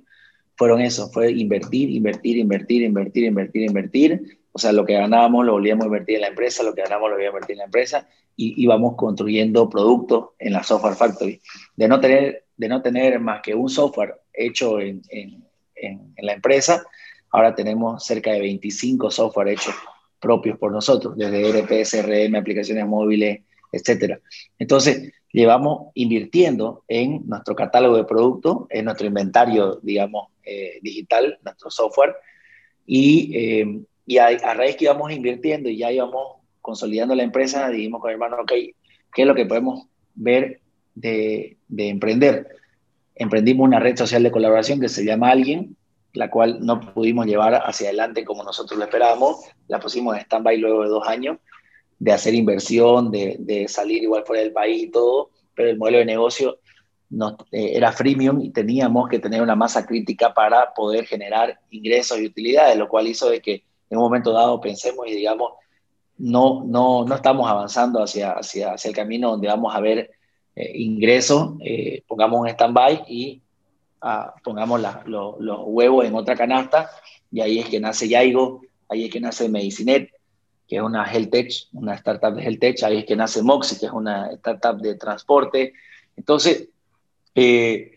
fueron 0.57 0.81
eso, 0.81 1.11
fue 1.11 1.33
invertir, 1.33 1.91
invertir, 1.91 2.37
invertir, 2.37 2.83
invertir, 2.83 3.25
invertir, 3.25 3.63
invertir. 3.63 4.39
O 4.57 4.59
sea, 4.61 4.71
lo 4.71 4.87
que 4.87 4.95
ganábamos 4.95 5.45
lo 5.45 5.53
volvíamos 5.53 5.83
a 5.83 5.87
invertir 5.87 6.15
en 6.15 6.21
la 6.21 6.29
empresa, 6.29 6.63
lo 6.63 6.73
que 6.73 6.83
ganábamos 6.83 7.11
lo 7.11 7.17
volvíamos 7.17 7.35
a 7.35 7.39
invertir 7.39 7.55
en 7.55 7.59
la 7.59 7.65
empresa 7.65 8.09
y 8.37 8.63
íbamos 8.63 8.95
construyendo 8.95 9.69
productos 9.69 10.29
en 10.39 10.53
la 10.53 10.63
Software 10.63 10.95
Factory. 10.95 11.41
De 11.75 11.89
no 11.89 11.99
tener, 11.99 12.45
de 12.57 12.69
no 12.69 12.81
tener 12.81 13.19
más 13.19 13.43
que 13.43 13.53
un 13.53 13.69
software 13.69 14.15
hecho 14.33 14.81
en, 14.81 15.03
en, 15.09 15.45
en, 15.75 16.15
la 16.19 16.35
empresa, 16.35 16.85
ahora 17.31 17.53
tenemos 17.53 18.07
cerca 18.07 18.31
de 18.31 18.41
25 18.41 19.11
software 19.11 19.49
hechos 19.49 19.75
propios 20.21 20.57
por 20.57 20.71
nosotros, 20.71 21.17
desde 21.17 21.49
ERP, 21.49 21.85
CRM, 21.85 22.37
aplicaciones 22.37 22.87
móviles, 22.87 23.41
etc. 23.73 24.21
Entonces, 24.57 25.13
llevamos 25.33 25.89
invirtiendo 25.95 26.85
en 26.87 27.23
nuestro 27.27 27.57
catálogo 27.57 27.97
de 27.97 28.05
productos, 28.05 28.67
en 28.71 28.85
nuestro 28.85 29.09
inventario, 29.09 29.81
digamos, 29.83 30.29
eh, 30.45 30.79
digital, 30.81 31.41
nuestro 31.45 31.73
software, 31.73 32.15
y, 32.87 33.37
eh, 33.37 33.81
y 34.07 34.19
a, 34.19 34.27
a, 34.27 34.55
raíz 34.55 34.77
que 34.77 34.85
íbamos 34.85 35.13
invirtiendo 35.13 35.69
y 35.69 35.79
ya 35.79 35.91
íbamos 35.91 36.37
consolidando 36.61 37.15
la 37.15 37.23
empresa, 37.23 37.69
dijimos 37.69 38.01
con 38.01 38.11
el 38.11 38.15
hermano, 38.15 38.37
ok, 38.43 38.53
¿qué 38.53 39.23
es 39.23 39.27
lo 39.27 39.35
que 39.35 39.47
podemos 39.47 39.87
ver 40.15 40.61
de, 40.95 41.59
de 41.69 41.89
emprender? 41.89 42.49
Emprendimos 43.15 43.67
una 43.67 43.81
red 43.81 43.97
social 43.97 44.23
de 44.23 44.31
colaboración 44.31 44.81
que 44.81 44.89
se 44.89 45.05
llama 45.05 45.31
Alguien, 45.31 45.77
la 46.13 46.31
cual 46.31 46.65
no 46.65 46.81
pudimos 46.81 47.27
llevar 47.27 47.55
hacia 47.55 47.89
adelante 47.89 48.25
como 48.25 48.45
nosotros 48.45 48.79
lo 48.79 48.85
esperábamos, 48.85 49.45
la 49.69 49.81
pusimos 49.81 50.17
en 50.17 50.23
stand-by 50.23 50.59
luego 50.59 50.83
de 50.83 50.89
dos 50.89 51.07
años, 51.09 51.39
de 51.99 52.13
hacer 52.13 52.35
inversión, 52.35 53.11
de, 53.11 53.37
de, 53.41 53.69
salir 53.69 54.03
igual 54.03 54.25
fuera 54.25 54.43
del 54.43 54.53
país 54.53 54.85
y 54.85 54.91
todo, 54.91 55.31
pero 55.55 55.71
el 55.71 55.79
modelo 55.79 55.99
de 55.99 56.05
negocio 56.05 56.59
no, 57.11 57.37
eh, 57.53 57.73
era 57.75 57.93
freemium 57.93 58.41
y 58.41 58.51
teníamos 58.51 59.09
que 59.09 59.19
tener 59.19 59.43
una 59.43 59.55
masa 59.55 59.87
crítica 59.87 60.35
para 60.35 60.73
poder 60.75 61.07
generar 61.07 61.61
ingresos 61.71 62.19
y 62.19 62.27
utilidades, 62.27 62.77
lo 62.77 62.89
cual 62.89 63.07
hizo 63.07 63.29
de 63.29 63.41
que 63.41 63.65
en 63.91 63.99
un 63.99 64.05
momento 64.05 64.33
dado 64.33 64.61
pensemos 64.61 65.07
y 65.07 65.15
digamos, 65.15 65.53
no, 66.19 66.63
no, 66.65 67.05
no 67.05 67.15
estamos 67.15 67.49
avanzando 67.49 68.03
hacia, 68.03 68.33
hacia, 68.33 68.73
hacia 68.73 68.89
el 68.89 68.95
camino 68.95 69.31
donde 69.31 69.49
vamos 69.49 69.75
a 69.75 69.81
ver 69.81 70.11
eh, 70.57 70.73
ingresos, 70.75 71.55
eh, 71.61 72.03
pongamos 72.07 72.41
un 72.41 72.49
stand-by 72.49 73.05
y 73.09 73.43
ah, 74.01 74.35
pongamos 74.43 74.81
la, 74.81 75.03
lo, 75.07 75.37
los 75.41 75.61
huevos 75.65 76.05
en 76.05 76.15
otra 76.15 76.37
canasta, 76.37 76.89
y 77.33 77.41
ahí 77.41 77.59
es 77.59 77.69
que 77.69 77.81
nace 77.81 78.09
Yaigo, 78.09 78.63
ahí 78.89 79.07
es 79.07 79.11
que 79.11 79.21
nace 79.21 79.49
Medicinet, 79.49 80.11
que 80.69 80.77
es 80.77 80.83
una 80.83 81.05
health 81.05 81.31
tech, 81.31 81.53
una 81.73 81.95
startup 81.95 82.35
de 82.35 82.43
health 82.43 82.61
tech, 82.61 82.83
ahí 82.85 82.99
es 82.99 83.05
que 83.05 83.17
nace 83.17 83.43
Moxie, 83.43 83.79
que 83.79 83.87
es 83.87 83.93
una 83.93 84.31
startup 84.33 84.81
de 84.81 84.95
transporte. 84.95 85.73
Entonces, 86.17 86.69
eh, 87.35 87.94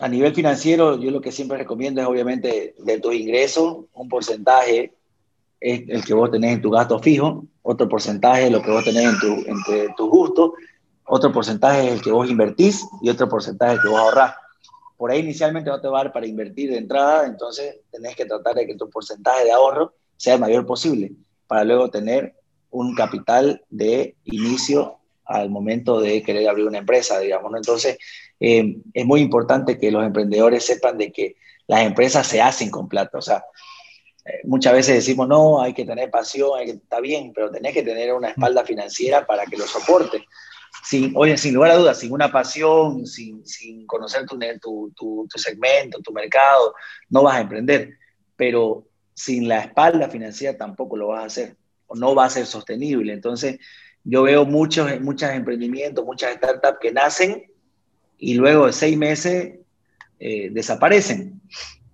a 0.00 0.08
nivel 0.08 0.34
financiero, 0.34 0.98
yo 0.98 1.10
lo 1.10 1.20
que 1.20 1.32
siempre 1.32 1.58
recomiendo 1.58 2.00
es 2.00 2.06
obviamente 2.06 2.74
de 2.78 3.00
tus 3.00 3.14
ingresos, 3.14 3.84
un 3.92 4.08
porcentaje 4.08 4.94
es 5.60 5.82
el 5.88 6.04
que 6.04 6.14
vos 6.14 6.30
tenés 6.30 6.54
en 6.54 6.62
tu 6.62 6.70
gasto 6.70 6.98
fijo, 6.98 7.44
otro 7.62 7.88
porcentaje 7.88 8.46
es 8.46 8.52
lo 8.52 8.62
que 8.62 8.70
vos 8.70 8.84
tenés 8.84 9.04
en 9.04 9.20
tu, 9.20 9.32
entre 9.48 9.94
tus 9.96 10.10
gustos, 10.10 10.50
otro 11.04 11.32
porcentaje 11.32 11.86
es 11.86 11.92
el 11.94 12.02
que 12.02 12.10
vos 12.10 12.28
invertís 12.28 12.84
y 13.00 13.10
otro 13.10 13.28
porcentaje 13.28 13.78
que 13.82 13.88
vos 13.88 13.98
ahorrás. 13.98 14.34
Por 14.96 15.10
ahí 15.10 15.20
inicialmente 15.20 15.70
no 15.70 15.80
te 15.80 15.88
va 15.88 16.00
a 16.00 16.04
dar 16.04 16.12
para 16.12 16.26
invertir 16.26 16.70
de 16.70 16.78
entrada, 16.78 17.26
entonces 17.26 17.80
tenés 17.90 18.16
que 18.16 18.24
tratar 18.24 18.54
de 18.54 18.66
que 18.66 18.76
tu 18.76 18.88
porcentaje 18.88 19.44
de 19.44 19.52
ahorro 19.52 19.94
sea 20.16 20.34
el 20.34 20.40
mayor 20.40 20.66
posible 20.66 21.12
para 21.46 21.64
luego 21.64 21.90
tener 21.90 22.34
un 22.70 22.94
capital 22.94 23.62
de 23.68 24.16
inicio 24.24 24.98
al 25.24 25.50
momento 25.50 26.00
de 26.00 26.22
querer 26.22 26.48
abrir 26.48 26.66
una 26.66 26.78
empresa, 26.78 27.18
digamos. 27.18 27.52
Entonces, 27.54 27.98
eh, 28.44 28.76
es 28.92 29.06
muy 29.06 29.20
importante 29.20 29.78
que 29.78 29.92
los 29.92 30.04
emprendedores 30.04 30.66
sepan 30.66 30.98
de 30.98 31.12
que 31.12 31.36
las 31.68 31.82
empresas 31.82 32.26
se 32.26 32.42
hacen 32.42 32.70
con 32.70 32.88
plata. 32.88 33.16
O 33.16 33.22
sea, 33.22 33.44
eh, 34.24 34.40
muchas 34.42 34.72
veces 34.72 34.96
decimos, 34.96 35.28
no, 35.28 35.62
hay 35.62 35.72
que 35.72 35.84
tener 35.84 36.10
pasión, 36.10 36.58
hay 36.58 36.66
que, 36.66 36.72
está 36.72 36.98
bien, 36.98 37.32
pero 37.32 37.52
tenés 37.52 37.72
que 37.72 37.84
tener 37.84 38.12
una 38.12 38.30
espalda 38.30 38.64
financiera 38.64 39.24
para 39.24 39.46
que 39.46 39.56
lo 39.56 39.64
soporte. 39.64 40.26
Sin, 40.82 41.12
oye, 41.16 41.38
sin 41.38 41.54
lugar 41.54 41.70
a 41.70 41.76
dudas, 41.76 42.00
sin 42.00 42.12
una 42.12 42.32
pasión, 42.32 43.06
sin, 43.06 43.46
sin 43.46 43.86
conocer 43.86 44.26
tu, 44.26 44.92
tu, 44.96 45.28
tu, 45.30 45.38
segmento, 45.38 46.00
tu 46.00 46.12
mercado, 46.12 46.74
no 47.10 47.22
vas 47.22 47.36
a 47.36 47.42
emprender. 47.42 47.96
Pero 48.34 48.88
sin 49.14 49.46
la 49.46 49.60
espalda 49.60 50.08
financiera 50.08 50.58
tampoco 50.58 50.96
lo 50.96 51.08
vas 51.08 51.22
a 51.22 51.26
hacer, 51.26 51.56
o 51.86 51.94
no 51.94 52.12
va 52.16 52.24
a 52.24 52.30
ser 52.30 52.46
sostenible. 52.46 53.12
Entonces, 53.12 53.60
yo 54.02 54.24
veo 54.24 54.44
muchos, 54.44 55.00
muchos 55.00 55.30
emprendimientos, 55.30 56.04
muchas 56.04 56.34
startups 56.34 56.78
que 56.80 56.90
nacen 56.90 57.51
y 58.22 58.34
luego 58.34 58.66
de 58.66 58.72
seis 58.72 58.96
meses 58.96 59.54
eh, 60.20 60.48
desaparecen. 60.52 61.40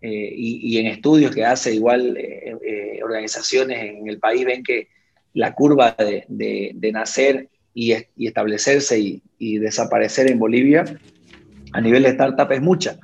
Eh, 0.00 0.32
y, 0.36 0.78
en 0.78 0.86
estudios 0.86 1.34
que 1.34 1.44
hace 1.44 1.74
igual 1.74 2.16
eh, 2.16 3.00
organizaciones 3.02 3.82
en 3.82 4.06
el 4.06 4.20
país 4.20 4.44
ven 4.44 4.62
que 4.62 4.88
la 5.32 5.54
curva 5.54 5.96
de, 5.98 6.24
de, 6.28 6.92
nacer 6.92 7.48
y, 7.74 7.94
y, 8.14 8.26
establecerse 8.28 9.00
y, 9.00 9.22
y 9.38 9.58
desaparecer 9.58 10.30
en 10.30 10.38
Bolivia 10.38 10.84
a 11.72 11.80
nivel 11.80 12.04
de 12.04 12.10
startup 12.10 12.52
es 12.52 12.60
mucha, 12.60 13.00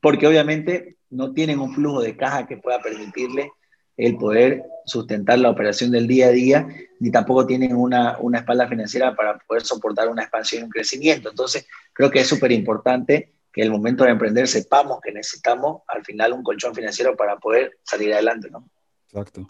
porque 0.00 0.26
obviamente 0.26 0.96
no 1.10 1.34
tienen 1.34 1.60
un 1.60 1.72
flujo 1.72 2.00
de 2.00 2.16
caja 2.16 2.48
que 2.48 2.56
pueda 2.56 2.80
permitirle 2.80 3.52
el 3.96 4.16
poder 4.16 4.62
sustentar 4.88 5.38
la 5.38 5.50
operación 5.50 5.90
del 5.90 6.06
día 6.06 6.26
a 6.26 6.30
día, 6.30 6.68
ni 7.00 7.10
tampoco 7.10 7.46
tienen 7.46 7.76
una, 7.76 8.18
una 8.18 8.38
espalda 8.38 8.66
financiera 8.66 9.14
para 9.14 9.38
poder 9.38 9.62
soportar 9.62 10.08
una 10.08 10.22
expansión 10.22 10.62
y 10.62 10.64
un 10.64 10.70
crecimiento. 10.70 11.30
Entonces, 11.30 11.66
creo 11.92 12.10
que 12.10 12.20
es 12.20 12.26
súper 12.26 12.52
importante 12.52 13.32
que 13.52 13.62
el 13.62 13.70
momento 13.70 14.04
de 14.04 14.10
emprender 14.10 14.48
sepamos 14.48 15.00
que 15.00 15.12
necesitamos 15.12 15.82
al 15.88 16.04
final 16.04 16.32
un 16.32 16.42
colchón 16.42 16.74
financiero 16.74 17.16
para 17.16 17.36
poder 17.36 17.78
salir 17.82 18.12
adelante, 18.12 18.50
¿no? 18.50 18.68
Exacto. 19.06 19.46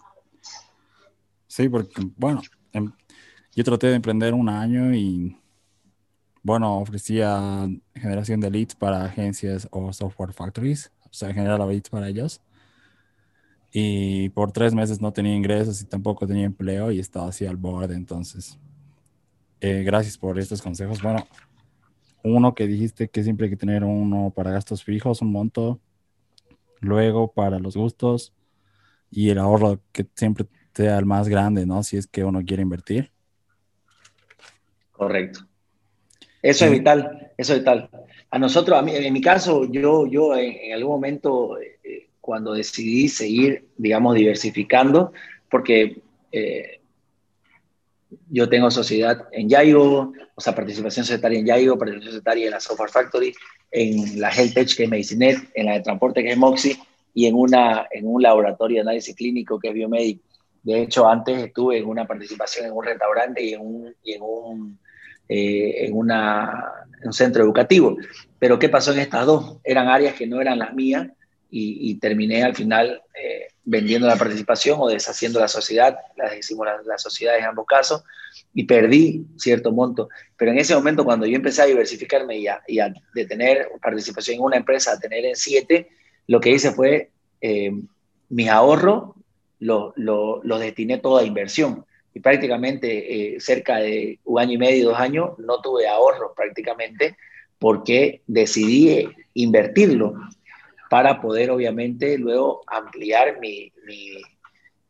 Sí, 1.47 1.67
porque, 1.67 2.01
bueno, 2.15 2.41
em, 2.73 2.91
yo 3.55 3.63
traté 3.63 3.87
de 3.87 3.95
emprender 3.95 4.33
un 4.33 4.49
año 4.49 4.93
y, 4.93 5.35
bueno, 6.43 6.77
ofrecía 6.77 7.67
generación 7.95 8.39
de 8.39 8.51
leads 8.51 8.75
para 8.75 9.03
agencias 9.03 9.67
o 9.71 9.91
software 9.91 10.33
factories 10.33 10.91
o 11.09 11.13
sea, 11.13 11.33
generar 11.33 11.59
leads 11.59 11.89
para 11.89 12.07
ellos. 12.07 12.41
Y 13.71 14.29
por 14.29 14.51
tres 14.51 14.73
meses 14.73 14.99
no 14.99 15.13
tenía 15.13 15.35
ingresos 15.35 15.81
y 15.81 15.85
tampoco 15.85 16.25
tenía 16.25 16.45
empleo 16.45 16.91
y 16.91 16.99
estaba 16.99 17.29
así 17.29 17.45
al 17.45 17.57
borde. 17.57 17.95
Entonces, 17.95 18.57
eh, 19.61 19.83
gracias 19.83 20.17
por 20.17 20.39
estos 20.39 20.61
consejos. 20.61 21.01
Bueno, 21.01 21.27
uno 22.23 22.55
que 22.55 22.67
dijiste 22.67 23.09
que 23.09 23.23
siempre 23.23 23.45
hay 23.45 23.51
que 23.51 23.57
tener 23.57 23.83
uno 23.83 24.31
para 24.35 24.51
gastos 24.51 24.83
fijos, 24.83 25.21
un 25.21 25.31
monto. 25.31 25.79
Luego 26.81 27.31
para 27.31 27.59
los 27.59 27.75
gustos 27.75 28.33
y 29.11 29.29
el 29.29 29.37
ahorro 29.37 29.81
que 29.91 30.07
siempre 30.15 30.45
sea 30.73 30.97
el 30.97 31.05
más 31.05 31.27
grande, 31.27 31.65
¿no? 31.65 31.83
Si 31.83 31.97
es 31.97 32.07
que 32.07 32.23
uno 32.23 32.41
quiere 32.45 32.63
invertir. 32.63 33.11
Correcto. 34.91 35.41
Eso 36.41 36.65
es 36.65 36.71
vital, 36.71 37.31
eso 37.37 37.53
es 37.53 37.59
vital. 37.59 37.89
A 38.31 38.39
nosotros, 38.39 38.77
a 38.77 38.81
mí, 38.81 38.93
en 38.95 39.11
mi 39.11 39.21
caso, 39.21 39.65
yo, 39.65 40.07
yo 40.07 40.35
en, 40.35 40.73
algún 40.73 40.91
momento, 40.91 41.59
eh, 41.59 41.78
cuando 42.21 42.53
decidí 42.53 43.07
seguir, 43.07 43.65
digamos, 43.77 44.15
diversificando, 44.15 45.11
porque 45.49 46.01
eh, 46.31 46.79
yo 48.29 48.49
tengo 48.49 48.71
sociedad 48.71 49.27
en 49.31 49.49
Yaigo, 49.49 50.13
o 50.35 50.41
sea, 50.41 50.55
participación 50.55 51.05
societaria 51.05 51.39
en 51.39 51.45
Yaigo, 51.45 51.77
participación 51.77 52.11
societaria 52.11 52.45
en 52.45 52.51
la 52.51 52.59
Software 52.59 52.89
Factory, 52.89 53.33
en 53.71 54.19
la 54.19 54.29
Health 54.29 54.53
Tech, 54.53 54.75
que 54.75 54.83
es 54.83 54.89
Medicinet, 54.89 55.37
en 55.53 55.65
la 55.65 55.73
de 55.73 55.81
transporte, 55.81 56.23
que 56.23 56.31
es 56.31 56.37
Moxie, 56.37 56.77
y 57.13 57.25
en, 57.25 57.35
una, 57.35 57.87
en 57.91 58.07
un 58.07 58.21
laboratorio 58.21 58.75
de 58.75 58.81
análisis 58.81 59.15
clínico, 59.15 59.59
que 59.59 59.69
es 59.69 59.73
Biomedic. 59.73 60.21
De 60.63 60.81
hecho, 60.81 61.07
antes 61.07 61.41
estuve 61.41 61.77
en 61.77 61.85
una 61.85 62.05
participación 62.05 62.67
en 62.67 62.73
un 62.73 62.83
restaurante 62.83 63.43
y 63.43 63.53
en 63.53 63.61
un, 63.61 63.95
y 64.03 64.13
en 64.13 64.21
un, 64.21 64.79
eh, 65.27 65.85
en 65.85 65.95
una, 65.95 66.71
un 67.03 67.13
centro 67.13 67.43
educativo. 67.43 67.97
Pero 68.37 68.59
¿qué 68.59 68.69
pasó 68.69 68.91
en 68.91 68.99
estas 68.99 69.25
dos? 69.25 69.57
Eran 69.63 69.87
áreas 69.87 70.15
que 70.15 70.27
no 70.27 70.41
eran 70.41 70.59
las 70.59 70.73
mías 70.73 71.07
y, 71.51 71.95
terminé 71.95 72.43
al 72.43 72.55
final 72.55 73.01
eh, 73.15 73.47
vendiendo 73.63 74.07
la 74.07 74.15
participación 74.15 74.77
o 74.79 74.87
deshaciendo 74.87 75.39
la 75.39 75.47
sociedad, 75.47 75.97
las 76.15 76.37
hicimos 76.37 76.67
las 76.67 76.85
la 76.85 76.97
sociedades 76.97 77.41
en 77.41 77.47
ambos 77.47 77.65
casos, 77.65 78.03
y 78.53 78.63
perdí 78.63 79.25
cierto 79.37 79.71
monto. 79.71 80.09
Pero 80.37 80.51
en 80.51 80.59
ese 80.59 80.75
momento, 80.75 81.03
cuando 81.03 81.25
yo 81.25 81.35
empecé 81.35 81.63
a 81.63 81.65
diversificarme 81.65 82.37
y 82.37 82.47
a, 82.47 82.61
y 82.67 82.79
a 82.79 82.93
de 83.13 83.25
tener 83.25 83.67
participación 83.81 84.37
en 84.37 84.43
una 84.43 84.57
empresa 84.57 84.93
a 84.93 84.99
tener 84.99 85.25
en 85.25 85.35
siete, 85.35 85.89
lo 86.27 86.39
que 86.39 86.51
hice 86.51 86.71
fue 86.71 87.09
eh, 87.41 87.71
mis 88.29 88.49
ahorros 88.49 89.15
los 89.59 89.93
lo, 89.97 90.41
lo 90.43 90.59
destiné 90.59 90.99
toda 90.99 91.21
a 91.21 91.25
inversión. 91.25 91.85
Y 92.13 92.21
prácticamente 92.21 93.35
eh, 93.35 93.39
cerca 93.39 93.77
de 93.77 94.19
un 94.23 94.39
año 94.39 94.53
y 94.53 94.57
medio, 94.57 94.89
dos 94.89 94.99
años, 94.99 95.31
no 95.39 95.61
tuve 95.61 95.87
ahorros 95.87 96.31
prácticamente 96.35 97.17
porque 97.59 98.21
decidí 98.25 99.09
invertirlo 99.33 100.15
para 100.89 101.21
poder 101.21 101.51
obviamente 101.51 102.17
luego 102.17 102.61
ampliar 102.67 103.39
mi, 103.39 103.71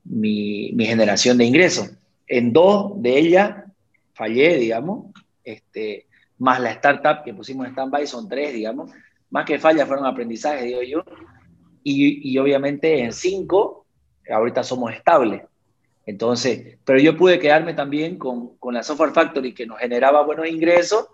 mi, 0.06 0.86
generación 0.86 1.38
de 1.38 1.46
ingresos. 1.46 1.92
En 2.28 2.54
dos 2.54 3.02
de 3.02 3.18
ellas 3.18 3.64
fallé, 4.14 4.58
digamos, 4.58 5.08
este, 5.44 6.08
más 6.38 6.60
la 6.60 6.72
startup 6.72 7.24
que 7.24 7.34
pusimos 7.34 7.66
en 7.66 7.74
stand-by 7.74 8.08
son 8.08 8.30
tres, 8.30 8.54
digamos, 8.54 8.92
más 9.30 9.46
que 9.46 9.60
fallas 9.60 9.88
fueron 9.88 10.06
aprendizajes, 10.06 10.64
digo 10.64 10.82
yo, 10.82 11.04
y, 11.84 12.32
y 12.32 12.38
obviamente 12.38 13.04
en 13.04 13.12
cinco, 13.12 13.86
ahorita 14.32 14.64
somos 14.64 14.94
estables. 14.94 15.44
Entonces, 16.06 16.78
pero 16.86 17.00
yo 17.00 17.16
pude 17.16 17.40
quedarme 17.40 17.74
también 17.74 18.18
con, 18.18 18.58
con 18.58 18.74
la 18.74 18.84
Software 18.84 19.12
Factory 19.12 19.54
que 19.54 19.68
nos 19.68 19.80
generaba 19.80 20.24
buenos 20.24 20.48
ingresos 20.48 21.08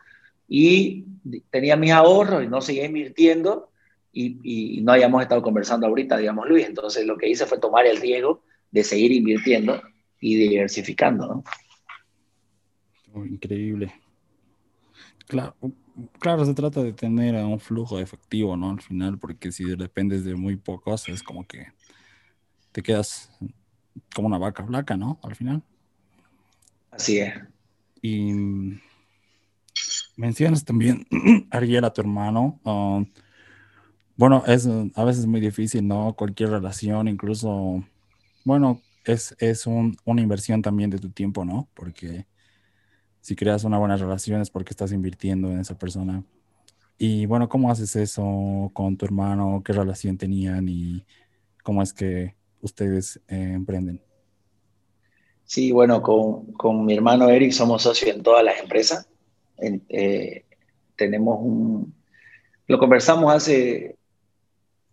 y 0.48 1.06
tenía 1.50 1.75
mis 1.75 1.92
ahorros 1.92 2.44
y 2.44 2.48
no 2.48 2.62
seguía 2.62 2.86
invirtiendo 2.86 3.70
y, 4.15 4.81
no 4.81 4.93
hayamos 4.93 5.22
estado 5.22 5.41
conversando 5.41 5.88
ahorita, 5.88 6.17
digamos, 6.17 6.48
Luis. 6.48 6.65
Entonces 6.65 7.05
lo 7.05 7.17
que 7.17 7.27
hice 7.27 7.45
fue 7.45 7.60
tomar 7.60 7.86
el 7.86 7.98
riesgo 7.98 8.43
de 8.72 8.84
seguir 8.84 9.12
invirtiendo 9.12 9.81
y 10.19 10.36
diversificando, 10.36 11.27
¿no? 11.27 11.43
Oh, 13.13 13.25
increíble. 13.25 13.93
Claro, 15.27 15.55
claro, 16.19 16.45
se 16.45 16.53
trata 16.53 16.84
de 16.84 16.93
tener 16.93 17.36
un 17.43 17.60
flujo 17.60 18.00
efectivo, 18.00 18.55
¿no? 18.55 18.72
Al 18.72 18.81
final, 18.81 19.17
porque 19.17 19.51
si 19.51 19.63
dependes 19.75 20.24
de 20.24 20.36
muy 20.36 20.55
pocos, 20.55 21.10
es 21.10 21.24
como 21.24 21.45
que 21.45 21.67
te 22.72 22.81
quedas 22.81 23.31
como 24.13 24.27
una 24.27 24.38
vaca 24.38 24.65
flaca, 24.65 24.95
¿no? 24.95 25.19
Al 25.24 25.36
final. 25.36 25.63
Así 26.91 27.19
es. 27.19 27.34
Y 28.01 28.34
mencionas 30.15 30.63
también, 30.63 31.05
Ariel, 31.51 31.86
a 31.86 31.93
tu 31.93 32.01
hermano. 32.01 32.60
Um, 32.63 33.05
bueno, 34.17 34.43
es 34.48 34.67
a 34.95 35.03
veces 35.03 35.25
muy 35.25 35.41
difícil, 35.41 35.88
¿no? 35.88 36.13
Cualquier 36.13 36.50
relación, 36.50 37.07
incluso, 37.07 37.84
bueno, 38.43 38.81
es, 39.04 39.36
es 39.39 39.67
una 39.67 40.21
inversión 40.21 40.62
también 40.62 40.89
de 40.89 40.99
tu 40.99 41.10
tiempo, 41.10 41.43
¿no? 41.43 41.67
Porque 41.73 42.25
si 43.21 43.36
creas 43.36 43.63
una 43.63 43.78
buena 43.78 43.97
relación 43.97 44.41
es 44.41 44.49
porque 44.49 44.71
estás 44.71 44.91
invirtiendo 44.91 45.49
en 45.51 45.60
esa 45.60 45.78
persona. 45.78 46.23
Y 46.97 47.25
bueno, 47.25 47.49
¿cómo 47.49 47.69
haces 47.69 47.95
eso 47.95 48.71
con 48.73 48.95
tu 48.95 49.06
hermano? 49.06 49.62
¿Qué 49.65 49.73
relación 49.73 50.17
tenían 50.17 50.69
y 50.69 51.06
cómo 51.63 51.82
es 51.82 51.91
que 51.91 52.36
ustedes 52.62 53.19
eh, 53.28 53.51
emprenden? 53.54 54.01
Sí, 55.43 55.71
bueno, 55.71 56.01
con, 56.01 56.54
con, 56.54 56.86
mi 56.86 56.95
hermano 56.95 57.30
Eric 57.30 57.51
somos 57.51 57.84
socios 57.84 58.15
en 58.15 58.23
todas 58.23 58.43
las 58.43 58.60
empresas. 58.60 59.08
Eh, 59.58 60.45
tenemos 60.95 61.38
un... 61.41 61.93
Lo 62.67 62.80
conversamos 62.80 63.34
hace 63.34 63.95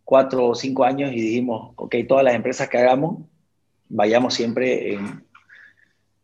cuatro 0.05 0.47
o 0.49 0.55
cinco 0.55 0.85
años 0.85 1.13
y 1.13 1.21
dijimos, 1.21 1.73
ok, 1.77 1.97
todas 2.09 2.25
las 2.25 2.35
empresas 2.35 2.69
que 2.69 2.79
hagamos, 2.79 3.25
vayamos 3.89 4.35
siempre 4.35 4.99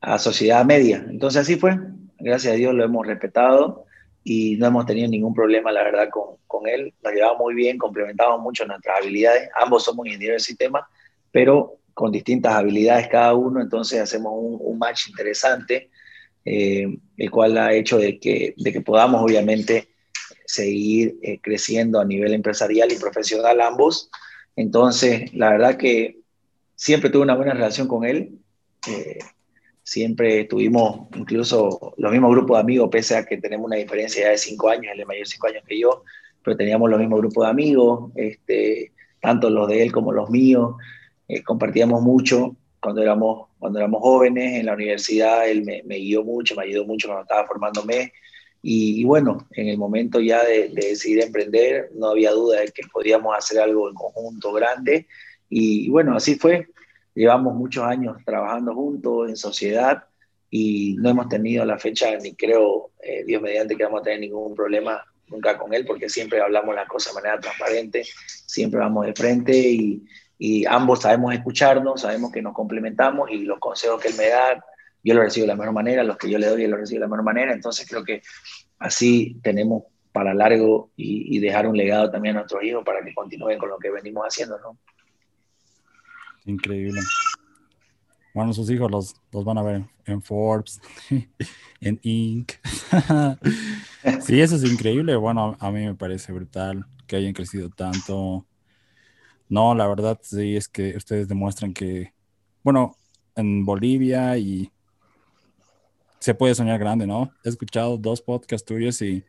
a 0.01 0.19
sociedad 0.19 0.65
media. 0.65 1.05
Entonces 1.09 1.43
así 1.43 1.57
fue, 1.57 1.79
gracias 2.19 2.55
a 2.55 2.57
Dios 2.57 2.75
lo 2.75 2.85
hemos 2.85 3.07
respetado 3.07 3.85
y 4.25 4.57
no 4.57 4.67
hemos 4.67 4.87
tenido 4.87 5.09
ningún 5.09 5.35
problema, 5.35 5.73
la 5.73 5.83
verdad, 5.85 6.09
con, 6.11 6.37
con 6.47 6.69
él. 6.69 6.93
Nos 7.03 7.13
llevamos 7.13 7.39
muy 7.41 7.55
bien, 7.55 7.79
complementamos 7.79 8.41
mucho 8.41 8.67
nuestras 8.67 8.99
habilidades. 9.01 9.49
Ambos 9.61 9.85
somos 9.85 10.07
ingenieros 10.07 10.43
de 10.43 10.47
sistemas, 10.47 10.83
pero 11.31 11.79
con 11.95 12.13
distintas 12.13 12.55
habilidades 12.55 13.09
cada 13.09 13.35
uno, 13.35 13.61
entonces 13.61 14.01
hacemos 14.01 14.33
un, 14.35 14.79
match 14.79 15.09
interesante, 15.09 15.91
eh, 16.45 16.87
el 17.17 17.31
cual 17.31 17.59
ha 17.59 17.73
hecho 17.73 17.99
de 17.99 18.21
que, 18.21 18.55
de 18.57 18.73
que 18.73 18.81
podamos, 18.81 19.21
obviamente, 19.21 19.89
seguir 20.49 21.19
eh, 21.23 21.39
creciendo 21.43 22.01
a 22.01 22.07
nivel 22.07 22.33
empresarial 22.33 22.91
y 22.91 22.97
profesional 22.97 23.61
ambos. 23.61 24.11
Entonces, 24.57 25.33
la 25.35 25.51
verdad 25.51 25.77
que 25.77 26.21
siempre 26.75 27.11
tuve 27.11 27.25
una 27.25 27.37
buena 27.37 27.53
relación 27.53 27.87
con 27.87 28.05
él. 28.05 28.39
Eh, 28.89 29.19
siempre 29.83 30.45
tuvimos 30.45 31.07
incluso 31.15 31.93
los 31.99 32.11
mismos 32.11 32.31
grupos 32.31 32.57
de 32.57 32.63
amigos, 32.63 32.89
pese 32.91 33.17
a 33.17 33.27
que 33.27 33.37
tenemos 33.37 33.67
una 33.67 33.77
diferencia 33.77 34.23
ya 34.23 34.31
de 34.31 34.39
cinco 34.39 34.71
años, 34.71 34.91
él 34.95 35.01
es 35.01 35.07
mayor 35.07 35.27
cinco 35.27 35.49
años 35.49 35.63
que 35.67 35.79
yo, 35.79 36.03
pero 36.43 36.57
teníamos 36.57 36.89
los 36.89 36.99
mismos 36.99 37.21
grupos 37.21 37.45
de 37.45 37.51
amigos, 37.51 38.11
este, 38.17 38.93
tanto 39.21 39.51
los 39.51 39.69
de 39.69 39.83
él 39.83 39.93
como 39.93 40.13
los 40.13 40.31
míos. 40.31 40.77
Eh, 41.29 41.43
compartíamos 41.43 42.01
mucho 42.01 42.57
cuando 42.81 43.03
éramos, 43.03 43.49
cuando 43.59 43.81
éramos 43.81 44.01
jóvenes 44.01 44.61
en 44.61 44.65
la 44.65 44.73
universidad, 44.73 45.47
él 45.47 45.63
me, 45.63 45.83
me 45.83 45.99
guió 45.99 46.25
mucho, 46.25 46.55
me 46.57 46.63
ayudó 46.63 46.87
mucho 46.87 47.09
cuando 47.09 47.23
estaba 47.23 47.47
formándome 47.47 48.13
y, 48.61 49.05
bueno, 49.05 49.47
en 49.53 49.69
el 49.69 49.79
momento 49.79 50.21
ya 50.21 50.45
de, 50.45 50.69
decidir 50.69 51.23
emprender, 51.23 51.91
no 51.95 52.09
había 52.09 52.33
duda 52.33 52.61
de 52.61 52.69
que 52.69 52.83
podíamos 52.93 53.37
hacer 53.37 53.61
algo 53.61 53.89
en 53.89 53.95
conjunto 53.95 54.53
grande. 54.53 55.07
Y, 55.49 55.89
bueno, 55.91 56.17
así 56.17 56.35
fue. 56.35 56.67
Llevamos 57.15 57.55
muchos 57.55 57.85
años 57.85 58.17
trabajando 58.25 58.75
juntos 58.75 59.29
en 59.29 59.37
sociedad 59.37 60.05
y 60.51 60.97
no 60.99 61.11
hemos 61.11 61.29
tenido 61.29 61.65
la 61.65 61.79
fecha, 61.79 62.17
ni 62.17 62.35
creo, 62.35 62.91
eh, 63.03 63.25
Dios 63.25 63.43
mediante, 63.43 63.77
que 63.77 63.85
vamos 63.85 64.01
a 64.01 64.05
tener 64.05 64.21
ningún 64.21 64.55
problema 64.55 65.03
nunca 65.29 65.59
con 65.59 65.75
él, 65.75 65.85
porque 65.85 66.09
siempre 66.09 66.41
hablamos 66.41 66.75
las 66.75 66.89
cosas 66.89 67.15
de 67.15 67.21
manera 67.21 67.41
transparente, 67.41 68.05
siempre 68.47 68.81
vamos 68.81 69.07
de 69.07 69.13
frente 69.13 69.57
y, 69.59 70.03
y 70.39 70.65
ambos 70.65 71.03
sabemos 71.03 71.35
escucharnos, 71.35 72.01
sabemos 72.01 72.33
que 72.33 72.41
nos 72.41 72.55
complementamos 72.55 73.31
y 73.31 73.41
los 73.41 73.59
consejos 73.59 74.01
que 74.01 74.09
él 74.09 74.15
me 74.17 74.29
da 74.29 74.65
yo 75.03 75.15
lo 75.15 75.23
recibo 75.23 75.45
de 75.45 75.49
la 75.49 75.57
mejor 75.57 75.73
manera, 75.73 76.05
los 76.05 76.17
que 76.17 76.31
yo 76.31 76.39
le 76.39 76.47
doy, 76.47 76.65
él 76.65 76.71
lo 76.71 76.77
recibe 76.77 76.99
de 76.99 77.07
la 77.07 77.09
mejor 77.09 77.25
manera. 77.25 77.53
Entonces 77.53 77.87
creo 77.89 78.05
que 78.05 78.23
así 78.79 79.39
tenemos 79.43 79.85
para 80.13 80.35
largo 80.35 80.91
y, 80.97 81.39
dejar 81.39 81.67
un 81.67 81.77
legado 81.77 82.11
también 82.11 82.37
a 82.37 82.41
nuestros 82.41 82.63
hijos 82.65 82.85
para 82.85 83.05
que 83.05 83.15
continúen 83.15 83.59
con 83.59 83.69
lo 83.69 83.79
que 83.79 83.91
venimos 83.91 84.25
haciendo, 84.25 84.59
¿no? 84.59 84.77
Increíble. 86.45 87.01
Bueno, 88.35 88.53
sus 88.53 88.71
hijos 88.71 88.91
los, 88.91 89.15
los 89.33 89.45
van 89.45 89.59
a 89.59 89.63
ver 89.63 89.85
en 90.07 90.23
Forbes, 90.23 90.81
en 91.81 92.01
Inc. 92.03 92.53
sí, 94.23 94.41
eso 94.41 94.57
es 94.57 94.65
increíble. 94.65 95.15
Bueno, 95.17 95.57
a 95.61 95.71
mí 95.71 95.87
me 95.87 95.95
parece 95.95 96.33
brutal 96.33 96.85
que 97.07 97.17
hayan 97.17 97.33
crecido 97.33 97.71
tanto. 97.71 98.47
No, 99.49 99.75
la 99.75 99.87
verdad 99.87 100.19
sí 100.23 100.57
es 100.57 100.69
que 100.69 100.97
ustedes 100.97 101.29
demuestran 101.29 101.73
que, 101.73 102.13
bueno, 102.63 102.97
en 103.35 103.65
Bolivia 103.65 104.37
y 104.37 104.71
se 106.29 106.35
puede 106.35 106.55
soñar 106.55 106.79
grande, 106.79 107.07
¿no? 107.07 107.33
He 107.43 107.49
escuchado 107.49 107.97
dos 107.97 108.21
podcasts 108.21 108.67
tuyos 108.67 109.01
y 109.01 109.25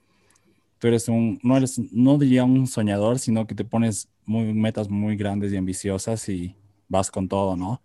tú 0.80 0.90
eres 0.90 1.08
un, 1.08 1.40
no 1.42 1.56
eres, 1.56 1.80
no 1.94 2.18
diría 2.18 2.44
un 2.44 2.68
soñador, 2.68 3.20
sino 3.20 3.48
que 3.48 3.56
te 3.56 3.64
pones 3.64 4.10
muy, 4.26 4.54
metas 4.54 4.90
muy 4.90 5.16
grandes 5.16 5.54
y 5.54 5.56
ambiciosas 5.56 6.28
y 6.28 6.58
vas 6.90 7.10
con 7.10 7.30
todo, 7.30 7.56
¿no? 7.56 7.82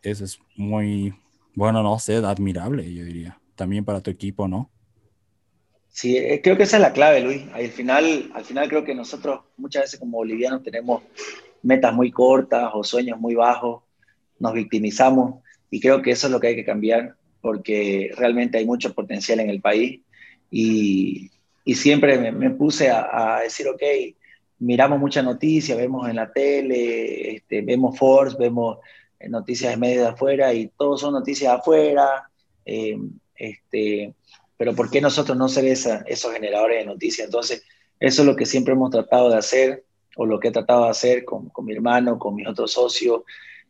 Eso 0.00 0.24
es 0.24 0.38
muy, 0.56 1.12
bueno, 1.54 1.82
no 1.82 1.98
sé, 1.98 2.16
admirable, 2.16 2.90
yo 2.90 3.04
diría. 3.04 3.38
También 3.54 3.84
para 3.84 4.00
tu 4.00 4.10
equipo, 4.10 4.48
¿no? 4.48 4.70
Sí, 5.88 6.16
eh, 6.16 6.40
creo 6.42 6.56
que 6.56 6.62
esa 6.62 6.78
es 6.78 6.82
la 6.82 6.94
clave, 6.94 7.20
Luis. 7.20 7.42
Al 7.52 7.68
final, 7.68 8.30
al 8.32 8.44
final 8.46 8.66
creo 8.70 8.82
que 8.82 8.94
nosotros 8.94 9.40
muchas 9.58 9.82
veces 9.82 10.00
como 10.00 10.16
bolivianos 10.16 10.62
tenemos 10.62 11.02
metas 11.62 11.92
muy 11.92 12.10
cortas 12.10 12.70
o 12.72 12.82
sueños 12.82 13.20
muy 13.20 13.34
bajos, 13.34 13.82
nos 14.38 14.54
victimizamos 14.54 15.42
y 15.70 15.80
creo 15.80 16.00
que 16.00 16.12
eso 16.12 16.28
es 16.28 16.32
lo 16.32 16.40
que 16.40 16.46
hay 16.46 16.56
que 16.56 16.64
cambiar 16.64 17.14
porque 17.46 18.10
realmente 18.16 18.58
hay 18.58 18.66
mucho 18.66 18.92
potencial 18.92 19.38
en 19.38 19.50
el 19.50 19.60
país 19.60 20.00
y, 20.50 21.30
y 21.64 21.74
siempre 21.76 22.18
me, 22.32 22.50
puse 22.50 22.90
a, 22.90 23.38
decir, 23.44 23.68
ok, 23.68 23.82
miramos 24.58 24.98
muchas 24.98 25.22
noticias, 25.22 25.78
vemos 25.78 26.08
en 26.08 26.16
la 26.16 26.32
tele, 26.32 27.36
este, 27.36 27.62
vemos 27.62 27.96
Forbes, 27.96 28.36
vemos 28.36 28.78
eh, 29.20 29.28
noticias 29.28 29.70
de 29.70 29.76
medios 29.76 30.02
de 30.02 30.08
afuera 30.08 30.52
y 30.54 30.72
todos 30.76 31.02
son 31.02 31.12
noticias 31.12 31.52
de 31.52 31.58
afuera, 31.60 32.28
eh, 32.64 32.98
este, 33.36 34.12
pero 34.56 34.74
¿por 34.74 34.90
qué 34.90 35.00
nosotros 35.00 35.38
no 35.38 35.48
ser 35.48 35.66
esa, 35.66 35.98
esos 36.08 36.32
generadores 36.32 36.80
de 36.80 36.86
noticias? 36.86 37.26
Entonces, 37.26 37.62
eso 38.00 38.22
es 38.22 38.26
lo 38.26 38.34
que 38.34 38.44
siempre 38.44 38.74
hemos 38.74 38.90
tratado 38.90 39.30
de 39.30 39.36
hacer, 39.36 39.84
o 40.16 40.26
lo 40.26 40.40
que 40.40 40.48
he 40.48 40.50
tratado 40.50 40.82
de 40.82 40.90
hacer 40.90 41.24
con, 41.24 41.48
con 41.50 41.64
mi 41.64 41.74
hermano, 41.74 42.18
con 42.18 42.34
mis 42.34 42.48
otros 42.48 42.72
socios 42.72 43.22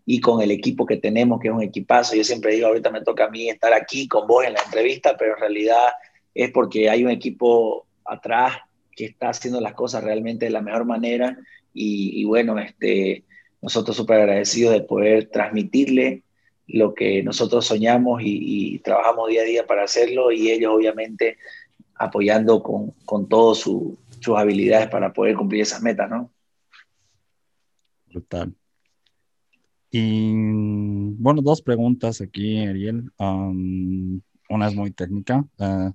y 0.09 0.21
con 0.21 0.41
el 0.41 0.53
equipo 0.53 0.87
que 0.87 0.97
tenemos, 0.97 1.41
que 1.41 1.49
es 1.49 1.55
un 1.55 1.63
equipazo. 1.63 2.15
Yo 2.15 2.23
siempre 2.23 2.55
digo, 2.55 2.69
ahorita 2.69 2.91
me 2.91 3.03
toca 3.03 3.25
a 3.25 3.31
mí 3.31 3.51
estar 3.51 3.73
aquí 3.75 4.07
con 4.07 4.29
vos 4.29 4.45
en 4.45 4.53
la 4.53 4.63
entrevista, 4.63 5.17
pero 5.19 5.35
en 5.35 5.41
realidad 5.41 5.89
es 6.33 6.53
porque 6.53 6.89
hay 6.89 7.05
un 7.05 7.11
equipo 7.11 7.87
atrás 8.05 8.55
que 8.93 9.05
está 9.05 9.31
haciendo 9.31 9.61
las 9.61 9.75
cosas 9.75 10.05
realmente 10.05 10.47
de 10.47 10.53
la 10.53 10.63
mejor 10.63 10.85
manera 10.85 11.37
y, 11.75 12.25
bueno, 12.25 12.59
este, 12.59 13.25
nosotros 13.61 13.97
súper 13.97 14.21
agradecidos 14.21 14.73
de 14.73 14.81
poder 14.83 15.29
transmitirle 15.29 16.23
lo 16.69 16.95
que 16.95 17.23
nosotros 17.23 17.67
soñamos 17.67 18.23
y, 18.25 18.79
trabajamos 18.79 19.29
día 19.29 19.43
a 19.43 19.45
día 19.45 19.67
para 19.67 19.85
hacerlo 19.85 20.31
y 20.31 20.51
ellos 20.51 20.73
obviamente 20.73 21.37
apoyando 21.97 22.63
con, 22.63 22.93
con 23.05 23.29
todas 23.29 23.59
sus 23.59 23.99
habilidades 24.37 24.89
para 24.89 25.13
poder 25.13 25.35
cumplir 25.35 25.63
esas 25.63 25.83
metas, 25.83 26.09
¿no? 26.09 26.31
Brutal. 28.07 28.55
Y 29.99 30.31
bueno, 31.15 31.41
dos 31.41 31.63
preguntas 31.63 32.21
aquí, 32.21 32.59
Ariel. 32.67 33.11
una 33.19 34.69
es 34.69 34.75
muy 34.75 34.91
técnica. 34.91 35.43
Uh, 35.59 35.91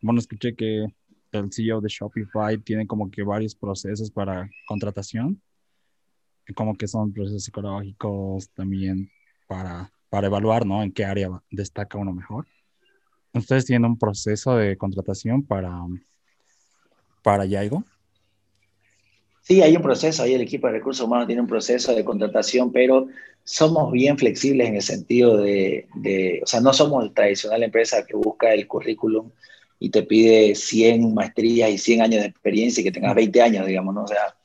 bueno, 0.00 0.18
escuché 0.18 0.56
que 0.56 0.88
el 1.30 1.52
CEO 1.52 1.80
de 1.80 1.88
Shopify 1.88 2.58
tiene 2.58 2.84
como 2.84 3.12
que 3.12 3.22
varios 3.22 3.54
procesos 3.54 4.10
para 4.10 4.50
contratación, 4.66 5.40
como 6.56 6.74
que 6.74 6.88
son 6.88 7.12
procesos 7.12 7.44
psicológicos 7.44 8.50
también 8.54 9.08
para, 9.46 9.92
para 10.10 10.26
evaluar, 10.26 10.66
¿no? 10.66 10.82
En 10.82 10.90
qué 10.90 11.04
área 11.04 11.28
destaca 11.48 11.98
uno 11.98 12.12
mejor. 12.12 12.48
¿Ustedes 13.34 13.66
tienen 13.66 13.88
un 13.88 13.98
proceso 14.00 14.56
de 14.56 14.76
contratación 14.76 15.44
para, 15.44 15.80
para 17.22 17.44
Yaigo? 17.44 17.84
Sí, 19.42 19.60
hay 19.60 19.74
un 19.74 19.82
proceso, 19.82 20.22
ahí 20.22 20.34
el 20.34 20.40
equipo 20.40 20.68
de 20.68 20.74
recursos 20.74 21.04
humanos 21.04 21.26
tiene 21.26 21.42
un 21.42 21.48
proceso 21.48 21.92
de 21.94 22.04
contratación, 22.04 22.70
pero 22.70 23.08
somos 23.42 23.90
bien 23.90 24.16
flexibles 24.16 24.68
en 24.68 24.76
el 24.76 24.82
sentido 24.82 25.36
de, 25.36 25.88
o 26.42 26.46
sea, 26.46 26.60
no 26.60 26.72
somos 26.72 27.04
la 27.04 27.12
tradicional 27.12 27.64
empresa 27.64 28.06
que 28.06 28.14
busca 28.14 28.54
el 28.54 28.68
currículum 28.68 29.30
y 29.80 29.90
te 29.90 30.04
pide 30.04 30.54
100 30.54 31.12
maestrías 31.12 31.70
y 31.70 31.78
100 31.78 32.02
años 32.02 32.20
de 32.22 32.28
experiencia 32.28 32.80
y 32.80 32.84
que 32.84 32.92
tengas 32.92 33.16
20 33.16 33.42
años, 33.42 33.66
digamos, 33.66 33.92
¿no? 33.92 34.04
O 34.04 34.06
sea, 34.06 34.36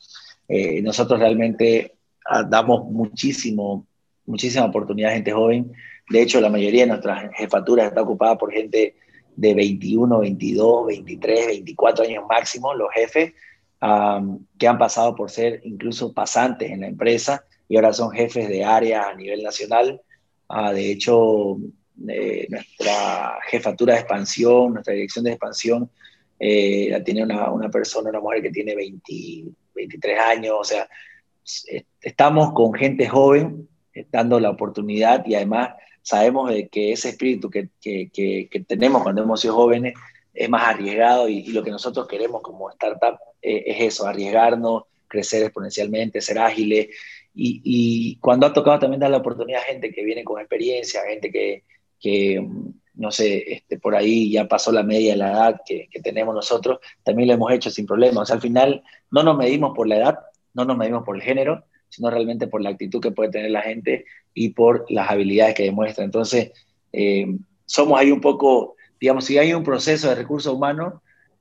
eh, 0.47 0.81
nosotros 0.81 1.19
realmente 1.19 1.93
ah, 2.25 2.41
damos 2.41 2.85
muchísimo, 2.89 3.85
muchísima 4.25 4.65
oportunidad 4.65 5.11
a 5.11 5.15
gente 5.15 5.31
joven. 5.31 5.71
De 6.09 6.23
hecho, 6.23 6.41
la 6.41 6.49
mayoría 6.49 6.81
de 6.81 6.87
nuestras 6.87 7.31
jefaturas 7.35 7.89
está 7.89 8.01
ocupada 8.01 8.35
por 8.35 8.51
gente 8.51 8.95
de 9.35 9.53
21, 9.53 10.19
22, 10.21 10.87
23, 10.87 11.47
24 11.47 12.05
años 12.05 12.23
máximo, 12.27 12.73
los 12.73 12.89
jefes 12.95 13.33
que 13.79 14.67
han 14.67 14.77
pasado 14.77 15.15
por 15.15 15.29
ser 15.29 15.61
incluso 15.63 16.13
pasantes 16.13 16.71
en 16.71 16.81
la 16.81 16.87
empresa 16.87 17.43
y 17.69 17.75
ahora 17.75 17.93
son 17.93 18.11
jefes 18.11 18.47
de 18.47 18.63
área 18.63 19.09
a 19.09 19.15
nivel 19.15 19.43
nacional. 19.43 20.01
Uh, 20.49 20.71
de 20.71 20.91
hecho, 20.91 21.57
eh, 22.07 22.47
nuestra 22.49 23.37
jefatura 23.49 23.93
de 23.93 23.99
expansión, 23.99 24.73
nuestra 24.73 24.93
dirección 24.93 25.25
de 25.25 25.31
expansión, 25.31 25.89
eh, 26.39 26.87
la 26.91 27.03
tiene 27.03 27.23
una, 27.23 27.51
una, 27.51 27.69
persona, 27.69 28.09
una 28.09 28.19
mujer 28.19 28.41
que 28.41 28.51
tiene 28.51 28.75
20, 28.75 29.13
23 29.75 30.19
años. 30.19 30.55
O 30.59 30.63
sea, 30.63 30.87
estamos 32.01 32.53
con 32.53 32.73
gente 32.73 33.07
joven 33.07 33.67
dando 34.11 34.39
la 34.39 34.51
oportunidad 34.51 35.25
y 35.25 35.35
además 35.35 35.71
sabemos 36.01 36.49
de 36.49 36.67
que 36.69 36.91
ese 36.91 37.09
espíritu 37.09 37.49
que, 37.49 37.69
que, 37.81 38.09
que, 38.13 38.59
tenemos 38.67 39.03
cuando 39.03 39.23
hemos 39.23 39.41
sido 39.41 39.55
jóvenes 39.55 39.93
es 40.37 40.49
más 40.49 40.63
arriesgado 40.67 41.27
y, 41.27 41.43
lo 41.47 41.63
que 41.63 41.71
nosotros 41.71 42.07
queremos 42.07 42.41
como 42.41 42.69
startup 42.69 43.17
eh, 43.41 43.63
es 43.65 43.93
eso, 43.93 44.05
arriesgarnos, 44.05 44.83
crecer 45.07 45.43
exponencialmente, 45.43 46.21
ser 46.21 46.39
ágiles. 46.39 46.87
Y, 47.33 48.17
cuando 48.19 48.47
ha 48.47 48.53
tocado 48.53 48.79
también 48.79 48.99
dar 48.99 49.11
la 49.11 49.17
oportunidad 49.17 49.61
a 49.61 49.65
gente 49.65 49.91
que 49.91 50.03
viene 50.03 50.23
con 50.23 50.39
experiencia, 50.39 51.01
gente 51.07 51.31
que, 51.31 51.63
que 51.99 52.45
no 52.95 53.11
sé, 53.11 53.53
este, 53.53 53.79
por 53.79 53.95
ahí 53.95 54.31
ya 54.31 54.47
pasó 54.47 54.71
la 54.71 54.83
media 54.83 55.11
de 55.11 55.17
la 55.17 55.31
edad 55.31 55.61
que, 55.65 55.87
que, 55.91 56.01
tenemos 56.01 56.33
nosotros, 56.33 56.79
también 57.03 57.27
lo 57.27 57.35
hemos 57.35 57.51
hecho 57.51 57.69
sin 57.69 57.85
problemas. 57.85 58.23
O 58.23 58.25
sea, 58.25 58.35
al 58.35 58.41
final 58.41 58.83
no 59.11 59.23
nos 59.23 59.37
medimos 59.37 59.75
por 59.75 59.87
la 59.87 59.97
edad, 59.97 60.19
no 60.53 60.65
nos 60.65 60.77
medimos 60.77 61.03
por 61.03 61.15
el 61.15 61.21
género, 61.21 61.63
sino 61.89 62.09
realmente 62.09 62.47
por 62.47 62.61
la 62.61 62.69
actitud 62.69 63.01
que 63.01 63.11
puede 63.11 63.31
tener 63.31 63.51
la 63.51 63.61
gente 63.61 64.05
y 64.33 64.49
por 64.49 64.85
las 64.89 65.09
habilidades 65.09 65.55
que 65.55 65.63
demuestra. 65.63 66.03
Entonces, 66.03 66.51
eh, 66.91 67.27
somos 67.65 67.99
ahí 67.99 68.11
un 68.11 68.21
poco, 68.21 68.76
digamos, 68.99 69.25
si 69.25 69.37
hay 69.37 69.53
un 69.53 69.63
proceso 69.63 70.09
de 70.09 70.15
recursos 70.15 70.53
humanos, 70.53 70.95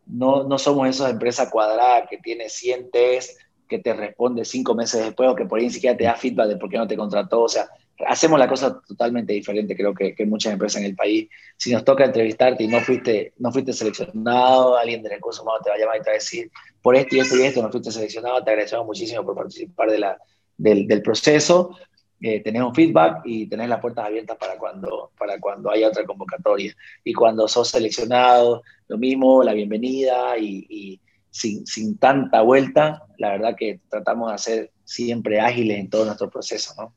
no, 0.07 0.45
no 0.45 0.59
somos 0.59 0.89
esas 0.89 1.11
empresas 1.11 1.51
cuadradas 1.51 2.09
que 2.09 2.19
tiene 2.19 2.49
100 2.49 2.91
test, 2.91 3.41
que 3.69 3.79
te 3.79 3.93
responde 3.93 4.45
cinco 4.45 4.75
meses 4.75 5.05
después 5.05 5.29
o 5.29 5.35
que 5.35 5.45
por 5.45 5.59
ahí 5.59 5.67
ni 5.67 5.73
siquiera 5.73 5.97
te 5.97 6.05
da 6.05 6.15
feedback 6.15 6.49
de 6.49 6.57
por 6.57 6.71
qué 6.71 6.79
no 6.79 6.87
te 6.87 6.97
contrató. 6.97 7.43
O 7.43 7.49
sea, 7.49 7.69
hacemos 8.07 8.39
la 8.39 8.49
cosa 8.49 8.81
totalmente 8.87 9.33
diferente, 9.33 9.77
creo 9.77 9.95
que, 9.95 10.15
que 10.15 10.27
muchas 10.27 10.53
empresas 10.53 10.81
en 10.81 10.87
el 10.87 10.95
país. 10.95 11.29
Si 11.57 11.73
nos 11.73 11.85
toca 11.85 12.05
entrevistarte 12.05 12.65
y 12.65 12.69
no 12.69 12.81
fuiste, 12.81 13.33
no 13.39 13.51
fuiste 13.51 13.73
seleccionado, 13.73 14.77
alguien 14.77 15.03
de 15.03 15.09
recursos 15.09 15.43
humanos 15.43 15.63
te 15.65 15.71
va 15.71 15.77
a 15.77 15.79
llamar 15.79 15.97
y 15.97 16.03
te 16.03 16.11
va 16.11 16.13
a 16.13 16.15
decir, 16.15 16.51
por 16.83 16.95
esto 16.95 17.17
y 17.17 17.21
esto 17.21 17.37
y 17.37 17.43
esto 17.43 17.63
no 17.63 17.71
fuiste 17.71 17.91
seleccionado, 17.91 18.43
te 18.45 18.51
agradecemos 18.51 18.87
muchísimo 18.87 19.25
por 19.25 19.35
participar 19.35 19.91
de 19.91 19.99
la, 19.99 20.19
del, 20.57 20.87
del 20.87 21.03
proceso 21.03 21.77
eh, 22.21 22.41
tenés 22.43 22.63
un 22.63 22.75
feedback 22.75 23.23
y 23.25 23.47
tenés 23.47 23.69
las 23.69 23.81
puertas 23.81 24.07
abiertas 24.07 24.37
para 24.39 24.57
cuando, 24.57 25.11
para 25.19 25.39
cuando 25.39 25.71
haya 25.71 25.89
otra 25.89 26.05
convocatoria. 26.05 26.75
Y 27.05 27.13
cuando 27.13 27.47
sos 27.47 27.69
seleccionado, 27.69 28.63
lo 28.89 28.99
mismo, 28.99 29.43
la 29.43 29.53
bienvenida 29.53 30.39
y, 30.39 31.01
sin, 31.31 31.67
sin, 31.67 31.99
tanta 31.99 32.41
vuelta, 32.41 33.03
la 33.19 33.31
verdad 33.31 33.55
que 33.57 33.81
tratamos 33.91 34.33
de 34.33 34.39
ser 34.39 34.73
siempre 34.85 35.41
ágiles 35.41 35.79
en 35.79 35.91
todo 35.91 36.07
nuestro 36.07 36.31
proceso, 36.31 36.73
¿no? 36.79 36.95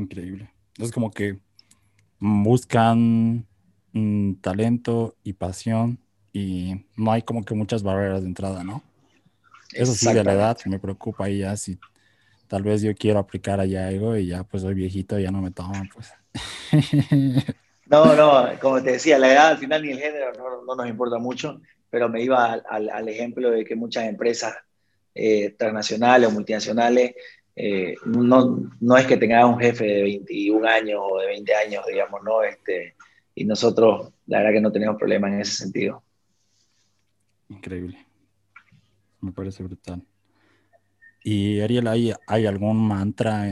Increíble. 0.00 0.48
Es 0.78 0.92
como 0.92 1.10
que 1.10 1.38
buscan 2.20 3.44
mm, 3.92 4.34
talento 4.34 5.16
y 5.24 5.32
pasión 5.32 5.98
y 6.32 6.86
no 6.96 7.10
hay 7.10 7.22
como 7.22 7.44
que 7.44 7.54
muchas 7.54 7.82
barreras 7.82 8.22
de 8.22 8.28
entrada, 8.28 8.62
¿no? 8.62 8.82
Eso 9.72 9.94
sí, 9.94 10.12
de 10.12 10.24
la 10.24 10.32
edad 10.32 10.58
me 10.66 10.78
preocupa 10.78 11.24
ahí 11.26 11.38
ya 11.38 11.56
si 11.56 11.78
tal 12.50 12.64
vez 12.64 12.82
yo 12.82 12.92
quiero 12.96 13.20
aplicar 13.20 13.60
allá 13.60 13.86
algo 13.86 14.16
y 14.16 14.26
ya 14.26 14.42
pues 14.42 14.64
soy 14.64 14.74
viejito 14.74 15.16
y 15.16 15.22
ya 15.22 15.30
no 15.30 15.40
me 15.40 15.52
toman, 15.52 15.88
pues. 15.94 16.12
No, 17.86 18.14
no, 18.14 18.48
como 18.60 18.80
te 18.80 18.92
decía, 18.92 19.18
la 19.18 19.32
edad 19.32 19.48
al 19.48 19.58
final 19.58 19.82
ni 19.82 19.90
el 19.90 19.98
género 19.98 20.32
no, 20.64 20.76
nos 20.76 20.88
importa 20.88 21.18
mucho, 21.18 21.60
pero 21.90 22.08
me 22.08 22.22
iba 22.22 22.52
al, 22.52 23.08
ejemplo 23.08 23.50
de 23.50 23.64
que 23.64 23.74
muchas 23.74 24.04
empresas 24.04 24.54
eh, 25.12 25.56
transnacionales 25.58 26.28
o 26.28 26.30
multinacionales 26.30 27.16
eh, 27.56 27.96
no, 28.04 28.70
no 28.78 28.96
es 28.96 29.06
que 29.08 29.16
tengan 29.16 29.46
un 29.46 29.58
jefe 29.58 29.84
de 29.84 30.02
21 30.02 30.68
años 30.68 31.00
o 31.02 31.18
de 31.18 31.26
20 31.26 31.52
años, 31.52 31.84
digamos, 31.88 32.22
¿no? 32.22 32.44
Este, 32.44 32.94
y 33.34 33.44
nosotros, 33.44 34.12
la 34.26 34.38
verdad 34.38 34.52
que 34.52 34.60
no 34.60 34.70
tenemos 34.70 34.96
problemas 34.96 35.32
en 35.32 35.40
ese 35.40 35.56
sentido. 35.56 36.04
Increíble. 37.48 38.06
Me 39.20 39.32
parece 39.32 39.64
brutal. 39.64 40.04
Y 41.22 41.60
Ariel, 41.60 41.86
¿hay, 41.88 42.46
algún 42.46 42.78
mantra 42.88 43.46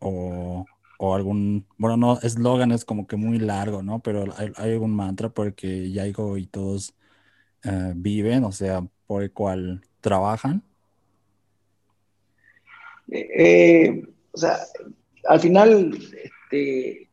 o, 0.00 0.66
algún, 1.00 1.66
bueno, 1.76 1.96
no, 1.96 2.20
eslogan 2.20 2.72
es 2.72 2.84
como 2.84 3.06
que 3.06 3.16
muy 3.16 3.38
largo, 3.38 3.82
¿no? 3.82 4.00
Pero 4.00 4.24
hay, 4.36 4.52
algún 4.56 4.94
mantra 4.94 5.28
porque 5.28 5.90
Yaigo 5.90 6.36
y 6.36 6.46
todos 6.46 6.94
eh, 7.64 7.92
viven, 7.96 8.44
o 8.44 8.52
sea, 8.52 8.86
por 9.06 9.22
el 9.22 9.32
cual 9.32 9.82
trabajan. 10.00 10.62
Eh, 13.10 14.04
o 14.32 14.38
sea, 14.38 14.58
al 15.26 15.40
final, 15.40 15.98
este, 16.22 17.08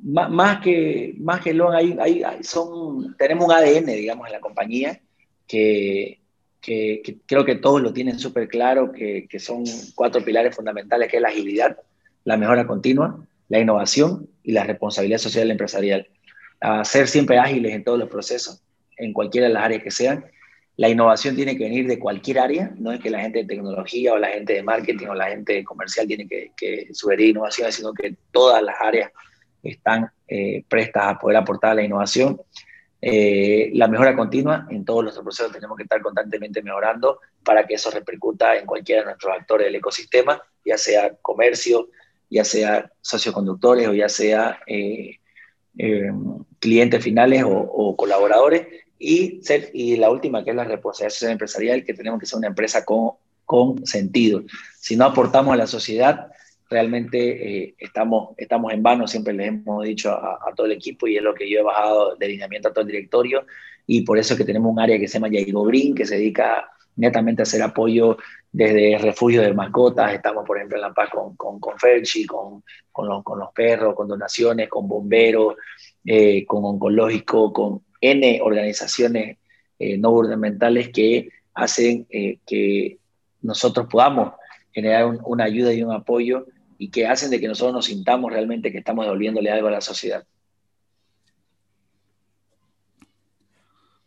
más, 0.00 0.60
que 0.60 1.14
más 1.18 1.40
que 1.40 1.58
hay, 1.72 1.96
hay, 1.98 2.44
son, 2.44 3.16
tenemos 3.16 3.46
un 3.46 3.52
ADN, 3.52 3.86
digamos, 3.86 4.26
en 4.26 4.32
la 4.32 4.40
compañía 4.40 5.00
que, 5.46 6.20
que, 6.66 7.18
creo 7.26 7.44
que 7.44 7.54
todos 7.54 7.80
lo 7.80 7.92
tienen 7.92 8.18
súper 8.18 8.48
claro, 8.48 8.90
que, 8.90 9.28
que, 9.30 9.38
son 9.38 9.64
cuatro 9.94 10.24
pilares 10.24 10.54
fundamentales, 10.54 11.08
que 11.08 11.16
es 11.16 11.22
la 11.22 11.28
agilidad, 11.28 11.78
la 12.24 12.36
mejora 12.36 12.66
continua, 12.66 13.24
la 13.48 13.60
innovación 13.60 14.28
y 14.42 14.50
la 14.50 14.64
responsabilidad 14.64 15.18
social 15.18 15.48
empresarial. 15.48 16.08
A 16.60 16.84
ser 16.84 17.06
siempre 17.06 17.38
ágiles 17.38 17.72
en 17.72 17.84
todos 17.84 18.00
los 18.00 18.08
procesos, 18.08 18.62
en 18.96 19.12
cualquiera 19.12 19.46
de 19.46 19.54
las 19.54 19.62
áreas 19.62 19.82
que 19.84 19.92
sean. 19.92 20.24
La 20.76 20.88
innovación 20.88 21.36
tiene 21.36 21.56
que 21.56 21.64
venir 21.64 21.86
de 21.86 22.00
cualquier 22.00 22.40
área, 22.40 22.72
no 22.76 22.90
es 22.90 23.00
que 23.00 23.10
la 23.10 23.20
gente 23.20 23.38
de 23.38 23.44
tecnología 23.44 24.14
o 24.14 24.18
la 24.18 24.28
gente 24.28 24.54
de 24.54 24.62
marketing 24.64 25.06
o 25.06 25.14
la 25.14 25.28
gente 25.28 25.62
comercial 25.62 26.08
tiene 26.08 26.26
que, 26.26 26.50
que 26.56 26.88
sugerir 26.92 27.28
innovación, 27.28 27.70
sino 27.70 27.94
que 27.94 28.16
todas 28.32 28.60
las 28.60 28.74
áreas 28.80 29.12
están 29.62 30.10
eh, 30.26 30.64
prestas 30.68 31.04
a 31.06 31.18
poder 31.18 31.36
aportar 31.36 31.76
la 31.76 31.84
innovación 31.84 32.40
eh, 33.00 33.70
la 33.74 33.88
mejora 33.88 34.16
continua. 34.16 34.66
En 34.70 34.84
todos 34.84 35.02
nuestros 35.02 35.24
procesos 35.24 35.52
tenemos 35.52 35.76
que 35.76 35.84
estar 35.84 36.00
constantemente 36.00 36.62
mejorando 36.62 37.20
para 37.44 37.66
que 37.66 37.74
eso 37.74 37.90
repercuta 37.90 38.56
en 38.56 38.66
cualquiera 38.66 39.02
de 39.02 39.06
nuestros 39.06 39.32
actores 39.32 39.66
del 39.66 39.76
ecosistema, 39.76 40.42
ya 40.64 40.78
sea 40.78 41.14
comercio, 41.22 41.88
ya 42.30 42.44
sea 42.44 42.90
socioconductores 43.00 43.88
o 43.88 43.94
ya 43.94 44.08
sea 44.08 44.60
eh, 44.66 45.18
eh, 45.78 46.10
clientes 46.58 47.02
finales 47.02 47.44
o, 47.46 47.94
colaboradores. 47.96 48.66
Y, 48.98 49.42
la 49.98 50.10
última, 50.10 50.42
que 50.42 50.50
es 50.50 50.56
la 50.56 50.64
responsabilidad 50.64 51.30
empresarial, 51.30 51.84
que 51.84 51.94
tenemos 51.94 52.18
que 52.18 52.26
ser 52.26 52.38
una 52.38 52.48
empresa 52.48 52.84
con 52.84 53.86
sentido. 53.86 54.42
Si 54.80 54.96
no 54.96 55.04
aportamos 55.04 55.52
a 55.52 55.56
la 55.56 55.66
sociedad, 55.66 56.28
realmente 56.68 57.64
eh, 57.66 57.74
estamos, 57.78 58.34
estamos 58.36 58.72
en 58.72 58.82
vano, 58.82 59.06
siempre 59.06 59.32
les 59.32 59.48
hemos 59.48 59.84
dicho 59.84 60.12
a, 60.12 60.52
todo 60.54 60.66
el 60.66 60.72
equipo 60.72 61.06
y 61.06 61.16
es 61.16 61.22
lo 61.22 61.34
que 61.34 61.48
yo 61.48 61.60
he 61.60 61.62
bajado 61.62 62.16
de 62.16 62.28
lineamiento 62.28 62.68
a 62.68 62.72
todo 62.72 62.82
el 62.82 62.90
directorio. 62.90 63.46
Y 63.86 64.02
por 64.02 64.18
eso 64.18 64.34
es 64.34 64.38
que 64.38 64.44
tenemos 64.44 64.72
un 64.72 64.80
área 64.80 64.98
que 64.98 65.06
se 65.06 65.14
llama 65.14 65.28
Yaigo 65.28 65.64
Green, 65.64 65.94
que 65.94 66.06
se 66.06 66.16
dedica 66.16 66.68
netamente 66.96 67.42
a 67.42 67.44
hacer 67.44 67.62
apoyo 67.62 68.16
desde 68.50 68.98
refugio 68.98 69.42
de 69.42 69.52
mascotas, 69.52 70.14
estamos 70.14 70.44
por 70.46 70.56
ejemplo 70.56 70.78
en 70.78 70.82
La 70.82 70.94
Paz 70.94 71.10
con, 71.10 71.36
con, 71.36 71.60
con 71.60 71.78
Ferchi, 71.78 72.24
con, 72.24 72.64
con, 72.90 73.06
los, 73.06 73.22
con 73.22 73.38
los 73.38 73.52
perros, 73.52 73.94
con 73.94 74.08
donaciones, 74.08 74.68
con 74.68 74.88
bomberos, 74.88 75.56
eh, 76.04 76.44
con 76.46 76.64
oncológico, 76.64 77.52
con 77.52 77.82
N 78.00 78.40
organizaciones 78.42 79.36
eh, 79.78 79.98
no 79.98 80.10
gubernamentales 80.10 80.88
que 80.88 81.28
hacen 81.52 82.06
que 82.06 82.98
nosotros 83.42 83.86
podamos 83.90 84.32
generar 84.72 85.06
una 85.24 85.44
ayuda 85.44 85.72
y 85.72 85.82
un 85.82 85.92
apoyo 85.92 86.46
y 86.78 86.90
que 86.90 87.06
hacen 87.06 87.30
de 87.30 87.40
que 87.40 87.48
nosotros 87.48 87.74
nos 87.74 87.86
sintamos 87.86 88.32
realmente 88.32 88.72
que 88.72 88.78
estamos 88.78 89.04
devolviéndole 89.04 89.50
algo 89.50 89.68
a 89.68 89.72
la 89.72 89.80
sociedad. 89.80 90.26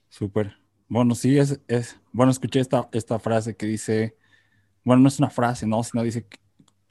Súper. 0.09 0.57
Bueno, 0.87 1.15
sí, 1.15 1.37
es, 1.37 1.59
es, 1.67 1.99
bueno, 2.11 2.31
escuché 2.31 2.59
esta, 2.59 2.89
esta 2.91 3.19
frase 3.19 3.55
que 3.55 3.65
dice, 3.65 4.17
bueno, 4.83 5.03
no 5.03 5.07
es 5.07 5.19
una 5.19 5.29
frase, 5.29 5.67
¿no? 5.67 5.83
Sino 5.83 6.03
dice 6.03 6.25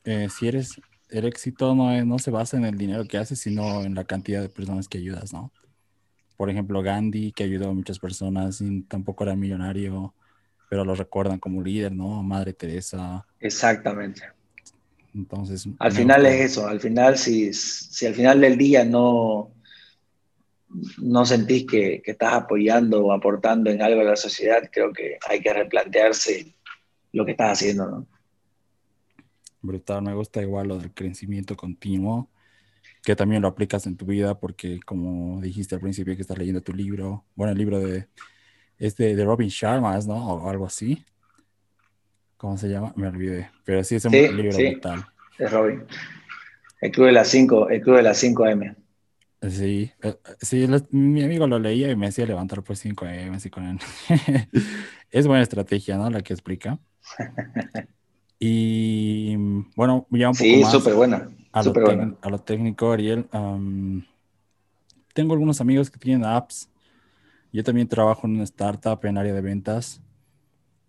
eh, 0.04 0.28
si 0.30 0.48
eres, 0.48 0.80
el 1.10 1.26
éxito 1.26 1.74
no, 1.74 2.04
no 2.04 2.18
se 2.18 2.30
basa 2.30 2.56
en 2.56 2.64
el 2.64 2.78
dinero 2.78 3.04
que 3.04 3.18
haces, 3.18 3.40
sino 3.40 3.82
en 3.82 3.94
la 3.94 4.04
cantidad 4.04 4.40
de 4.40 4.48
personas 4.48 4.88
que 4.88 4.98
ayudas, 4.98 5.32
¿no? 5.32 5.52
Por 6.36 6.50
ejemplo, 6.50 6.80
Gandhi, 6.82 7.32
que 7.32 7.44
ayudó 7.44 7.70
a 7.70 7.74
muchas 7.74 7.98
personas 7.98 8.60
y 8.60 8.82
tampoco 8.82 9.24
era 9.24 9.34
millonario, 9.34 10.14
pero 10.70 10.84
lo 10.84 10.94
recuerdan 10.94 11.40
como 11.40 11.62
líder, 11.62 11.92
¿no? 11.92 12.22
Madre 12.22 12.52
Teresa. 12.52 13.26
Exactamente. 13.40 14.37
Entonces. 15.14 15.68
Al 15.78 15.92
final 15.92 16.26
es 16.26 16.52
eso, 16.52 16.66
al 16.66 16.80
final, 16.80 17.16
si, 17.18 17.52
si 17.52 18.06
al 18.06 18.14
final 18.14 18.40
del 18.40 18.56
día 18.56 18.84
no, 18.84 19.52
no 20.98 21.26
sentís 21.26 21.66
que, 21.66 22.02
que, 22.02 22.12
estás 22.12 22.34
apoyando 22.34 23.04
o 23.04 23.12
aportando 23.12 23.70
en 23.70 23.82
algo 23.82 24.00
a 24.00 24.04
la 24.04 24.16
sociedad, 24.16 24.68
creo 24.70 24.92
que 24.92 25.18
hay 25.28 25.40
que 25.40 25.52
replantearse 25.52 26.54
lo 27.12 27.24
que 27.24 27.32
estás 27.32 27.52
haciendo, 27.52 27.90
¿no? 27.90 28.06
Brutal, 29.60 30.02
me 30.02 30.14
gusta 30.14 30.40
igual 30.40 30.68
lo 30.68 30.78
del 30.78 30.92
crecimiento 30.94 31.56
continuo, 31.56 32.30
que 33.02 33.16
también 33.16 33.42
lo 33.42 33.48
aplicas 33.48 33.86
en 33.86 33.96
tu 33.96 34.06
vida, 34.06 34.38
porque 34.38 34.78
como 34.80 35.40
dijiste 35.40 35.74
al 35.74 35.80
principio 35.80 36.14
que 36.14 36.22
estás 36.22 36.38
leyendo 36.38 36.62
tu 36.62 36.72
libro, 36.72 37.24
bueno, 37.34 37.52
el 37.52 37.58
libro 37.58 37.80
de, 37.80 38.08
este 38.78 39.16
de 39.16 39.24
Robin 39.24 39.48
Sharma, 39.48 39.98
¿no? 40.00 40.34
O 40.34 40.48
algo 40.48 40.66
así. 40.66 41.04
¿Cómo 42.38 42.56
se 42.56 42.68
llama? 42.68 42.92
Me 42.96 43.08
olvidé. 43.08 43.50
Pero 43.64 43.84
sí 43.84 43.96
es 43.96 44.04
un 44.06 44.12
libro 44.12 44.52
sí, 44.52 44.70
brutal. 44.70 45.04
Es 45.38 45.52
Robin. 45.52 45.84
El 46.80 46.92
club 46.92 47.06
de 47.06 47.12
las 47.12 47.28
5, 47.28 47.68
el 47.68 47.80
club 47.82 47.96
de 47.96 48.02
las 48.02 48.22
5M. 48.22 48.76
Sí, 49.50 49.92
eh, 50.02 50.16
sí 50.40 50.66
mi 50.90 51.22
amigo 51.22 51.46
lo 51.46 51.58
leía 51.58 51.90
y 51.90 51.96
me 51.96 52.08
hacía 52.08 52.26
levantar 52.26 52.62
por 52.62 52.76
5M 52.76 53.34
así 53.34 53.50
con 53.50 53.66
él. 53.66 53.78
es 55.10 55.26
buena 55.26 55.42
estrategia, 55.42 55.96
¿no? 55.96 56.08
La 56.08 56.22
que 56.22 56.32
explica. 56.32 56.78
Y 58.40 59.34
bueno, 59.74 60.06
ya 60.10 60.28
un 60.28 60.36
poco 60.36 60.44
sí, 60.44 60.64
súper 60.64 60.94
buena. 60.94 61.28
A, 61.50 61.64
super 61.64 61.82
lo 61.82 61.86
buena. 61.88 62.14
a 62.22 62.30
lo 62.30 62.38
técnico, 62.38 62.92
Ariel. 62.92 63.26
tengo 65.12 65.32
algunos 65.32 65.60
amigos 65.60 65.90
que 65.90 65.98
tienen 65.98 66.24
apps. 66.24 66.70
Yo 67.52 67.64
también 67.64 67.88
trabajo 67.88 68.28
en 68.28 68.34
una 68.34 68.44
startup 68.44 69.04
en 69.04 69.18
área 69.18 69.34
de 69.34 69.40
ventas. 69.40 70.00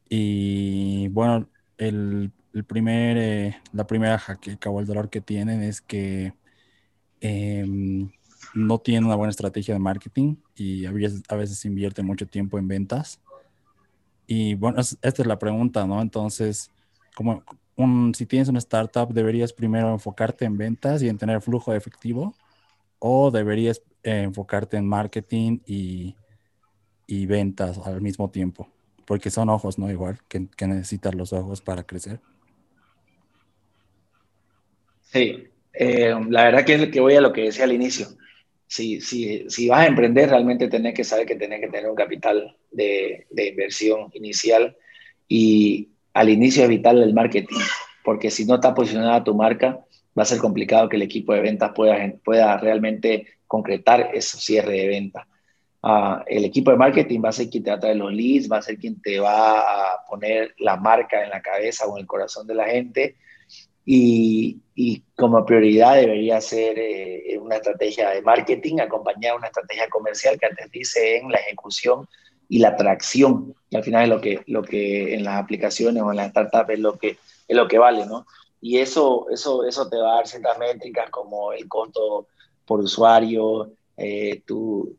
Y 0.09 1.07
bueno, 1.09 1.47
el, 1.77 2.31
primer, 2.67 3.17
eh, 3.17 3.61
la 3.73 3.85
primera 3.85 4.17
jaqueca 4.17 4.69
o 4.69 4.79
el 4.79 4.87
dolor 4.87 5.09
que 5.09 5.21
tienen 5.21 5.61
es 5.61 5.81
que 5.81 6.33
em, 7.21 8.11
no 8.55 8.79
tienen 8.79 9.05
una 9.05 9.15
buena 9.15 9.29
estrategia 9.29 9.75
de 9.75 9.79
marketing 9.79 10.37
y 10.55 10.85
a 10.85 10.91
veces, 10.91 11.23
a 11.29 11.35
veces 11.35 11.63
invierte 11.65 12.01
mucho 12.01 12.27
tiempo 12.27 12.57
en 12.57 12.67
ventas. 12.67 13.21
Y 14.25 14.55
bueno, 14.55 14.79
esta 14.79 15.21
es 15.21 15.25
la 15.27 15.39
pregunta, 15.39 15.85
¿no? 15.85 16.01
Entonces, 16.01 16.71
como 17.15 17.43
un, 17.75 18.13
si 18.15 18.25
tienes 18.25 18.49
una 18.49 18.59
startup, 18.59 19.13
¿deberías 19.13 19.53
primero 19.53 19.91
enfocarte 19.91 20.45
en 20.45 20.57
ventas 20.57 21.01
y 21.01 21.09
en 21.09 21.17
tener 21.17 21.41
flujo 21.41 21.71
de 21.71 21.77
efectivo? 21.77 22.35
¿O 22.99 23.31
deberías 23.31 23.81
eh, 24.03 24.23
enfocarte 24.23 24.77
en 24.77 24.87
marketing 24.87 25.59
y, 25.65 26.15
y 27.07 27.25
ventas 27.25 27.77
al 27.79 28.01
mismo 28.01 28.29
tiempo? 28.29 28.67
Porque 29.09 29.31
son 29.31 29.49
ojos, 29.49 29.79
¿no? 29.79 29.89
Igual, 29.89 30.19
que, 30.27 30.45
que 30.55 30.67
necesitan 30.67 31.17
los 31.17 31.33
ojos 31.33 31.61
para 31.61 31.81
crecer. 31.81 32.19
Sí, 35.01 35.45
eh, 35.73 36.13
la 36.29 36.43
verdad 36.43 36.63
que, 36.63 36.91
que 36.91 36.99
voy 36.99 37.15
a 37.15 37.21
lo 37.21 37.33
que 37.33 37.45
decía 37.45 37.63
al 37.63 37.73
inicio. 37.73 38.05
Si, 38.67 39.01
si, 39.01 39.49
si 39.49 39.67
vas 39.67 39.79
a 39.79 39.87
emprender, 39.87 40.29
realmente 40.29 40.67
tenés 40.67 40.93
que 40.93 41.03
saber 41.03 41.25
que 41.25 41.37
tenés 41.37 41.59
que 41.59 41.69
tener 41.69 41.89
un 41.89 41.95
capital 41.95 42.55
de, 42.69 43.25
de 43.31 43.47
inversión 43.47 44.11
inicial 44.13 44.77
y 45.27 45.89
al 46.13 46.29
inicio 46.29 46.61
es 46.61 46.69
vital 46.69 47.01
el 47.01 47.15
marketing, 47.15 47.57
porque 48.03 48.29
si 48.29 48.45
no 48.45 48.55
está 48.55 48.75
posicionada 48.75 49.23
tu 49.23 49.33
marca, 49.33 49.79
va 50.15 50.21
a 50.21 50.25
ser 50.25 50.37
complicado 50.37 50.87
que 50.87 50.97
el 50.97 51.01
equipo 51.01 51.33
de 51.33 51.41
ventas 51.41 51.71
pueda, 51.75 51.97
pueda 52.23 52.57
realmente 52.57 53.25
concretar 53.47 54.11
ese 54.13 54.37
cierre 54.37 54.73
de 54.73 54.87
venta. 54.87 55.27
Ah, 55.81 56.23
el 56.27 56.43
equipo 56.43 56.71
de 56.71 56.77
marketing 56.77 57.21
va 57.23 57.29
a 57.29 57.33
ser 57.33 57.49
quien 57.49 57.63
te 57.63 57.69
va 57.69 57.77
a 57.77 57.79
traer 57.79 57.95
los 57.95 58.11
leads, 58.11 58.51
va 58.51 58.57
a 58.57 58.61
ser 58.61 58.77
quien 58.77 59.01
te 59.01 59.19
va 59.19 59.59
a 59.59 60.05
poner 60.09 60.53
la 60.59 60.75
marca 60.75 61.23
en 61.23 61.29
la 61.29 61.41
cabeza 61.41 61.85
o 61.87 61.95
en 61.95 62.01
el 62.01 62.07
corazón 62.07 62.47
de 62.47 62.55
la 62.55 62.67
gente. 62.67 63.15
Y, 63.85 64.61
y 64.75 65.01
como 65.15 65.45
prioridad 65.45 65.95
debería 65.95 66.41
ser 66.41 66.77
eh, 66.77 67.37
una 67.41 67.55
estrategia 67.55 68.09
de 68.09 68.21
marketing 68.21 68.79
acompañada 68.79 69.33
de 69.33 69.37
una 69.39 69.47
estrategia 69.47 69.89
comercial 69.89 70.37
que 70.39 70.47
dice 70.71 71.17
en 71.17 71.31
la 71.31 71.39
ejecución 71.39 72.07
y 72.49 72.59
la 72.59 72.69
atracción, 72.69 73.55
que 73.69 73.77
al 73.77 73.83
final 73.83 74.03
es 74.03 74.09
lo 74.09 74.21
que, 74.21 74.43
lo 74.47 74.63
que 74.63 75.13
en 75.15 75.23
las 75.23 75.41
aplicaciones 75.41 76.03
o 76.03 76.11
en 76.11 76.17
las 76.17 76.31
startups 76.31 76.69
es 76.71 76.79
lo 76.79 76.97
que, 76.97 77.17
es 77.47 77.55
lo 77.55 77.67
que 77.67 77.77
vale, 77.77 78.05
¿no? 78.05 78.25
Y 78.61 78.79
eso, 78.79 79.27
eso, 79.31 79.65
eso 79.65 79.89
te 79.89 79.97
va 79.97 80.11
a 80.11 80.15
dar 80.15 80.27
ciertas 80.27 80.57
métricas 80.59 81.09
como 81.09 81.53
el 81.53 81.67
costo 81.67 82.27
por 82.65 82.81
usuario, 82.81 83.71
eh, 83.95 84.41
tu, 84.45 84.98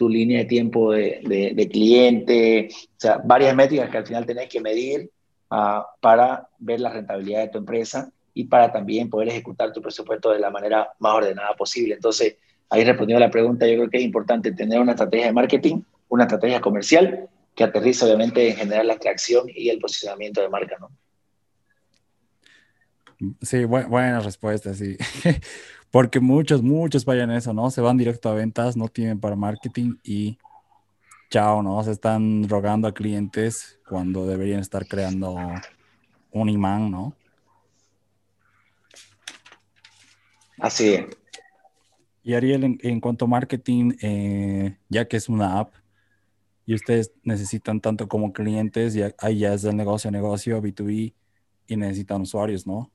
tu 0.00 0.08
línea 0.08 0.38
de 0.38 0.44
tiempo 0.46 0.92
de, 0.92 1.68
cliente, 1.70 2.70
o 2.72 2.94
sea, 2.96 3.20
varias 3.22 3.54
métricas 3.54 3.90
que 3.90 3.98
al 3.98 4.06
final 4.06 4.24
tenés 4.24 4.48
que 4.48 4.58
medir 4.58 5.10
uh, 5.50 5.82
para 6.00 6.48
ver 6.58 6.80
la 6.80 6.88
rentabilidad 6.88 7.42
de 7.42 7.48
tu 7.48 7.58
empresa 7.58 8.10
y 8.32 8.44
para 8.44 8.72
también 8.72 9.10
poder 9.10 9.28
ejecutar 9.28 9.74
tu 9.74 9.82
presupuesto 9.82 10.30
de 10.30 10.38
la 10.38 10.48
manera 10.48 10.88
más 11.00 11.12
ordenada 11.16 11.54
posible. 11.54 11.96
Entonces, 11.96 12.38
ahí 12.70 12.82
respondiendo 12.82 13.22
a 13.22 13.26
la 13.26 13.30
pregunta, 13.30 13.66
yo 13.66 13.74
creo 13.74 13.90
que 13.90 13.98
es 13.98 14.02
importante 14.02 14.52
tener 14.52 14.80
una 14.80 14.92
estrategia 14.92 15.26
de 15.26 15.32
marketing, 15.34 15.82
una 16.08 16.24
estrategia 16.24 16.62
comercial 16.62 17.28
que 17.54 17.64
aterriza 17.64 18.06
obviamente 18.06 18.48
en 18.48 18.56
generar 18.56 18.86
la 18.86 18.94
atracción 18.94 19.50
y 19.54 19.68
el 19.68 19.80
posicionamiento 19.80 20.40
de 20.40 20.48
marca, 20.48 20.78
¿no? 20.80 20.88
Sí, 23.42 23.66
buena 23.66 24.20
respuesta, 24.20 24.72
sí. 24.72 24.96
Porque 25.90 26.20
muchos, 26.20 26.62
muchos 26.62 27.04
vayan 27.04 27.30
eso, 27.30 27.52
¿no? 27.52 27.70
Se 27.70 27.80
van 27.80 27.96
directo 27.96 28.28
a 28.28 28.34
ventas, 28.34 28.76
no 28.76 28.88
tienen 28.88 29.18
para 29.18 29.34
marketing 29.34 29.96
y 30.04 30.38
chao, 31.30 31.62
¿no? 31.62 31.82
Se 31.82 31.90
están 31.90 32.48
rogando 32.48 32.86
a 32.86 32.94
clientes 32.94 33.80
cuando 33.88 34.26
deberían 34.26 34.60
estar 34.60 34.86
creando 34.86 35.36
un 36.30 36.48
imán, 36.48 36.90
¿no? 36.90 37.14
Así 40.58 40.94
es. 40.94 41.06
Y 42.22 42.34
Ariel, 42.34 42.78
en, 42.80 43.00
cuanto 43.00 43.24
a 43.24 43.28
marketing, 43.28 43.92
eh, 44.02 44.76
ya 44.88 45.08
que 45.08 45.16
es 45.16 45.28
una 45.28 45.58
app 45.58 45.72
y 46.66 46.74
ustedes 46.74 47.12
necesitan 47.24 47.80
tanto 47.80 48.06
como 48.06 48.32
clientes, 48.32 48.94
ya, 48.94 49.12
ahí 49.18 49.40
ya 49.40 49.54
es 49.54 49.62
del 49.62 49.76
negocio 49.76 50.08
a 50.08 50.12
negocio, 50.12 50.62
B2B, 50.62 51.14
y 51.66 51.76
necesitan 51.76 52.20
usuarios, 52.20 52.66
¿no? 52.66 52.92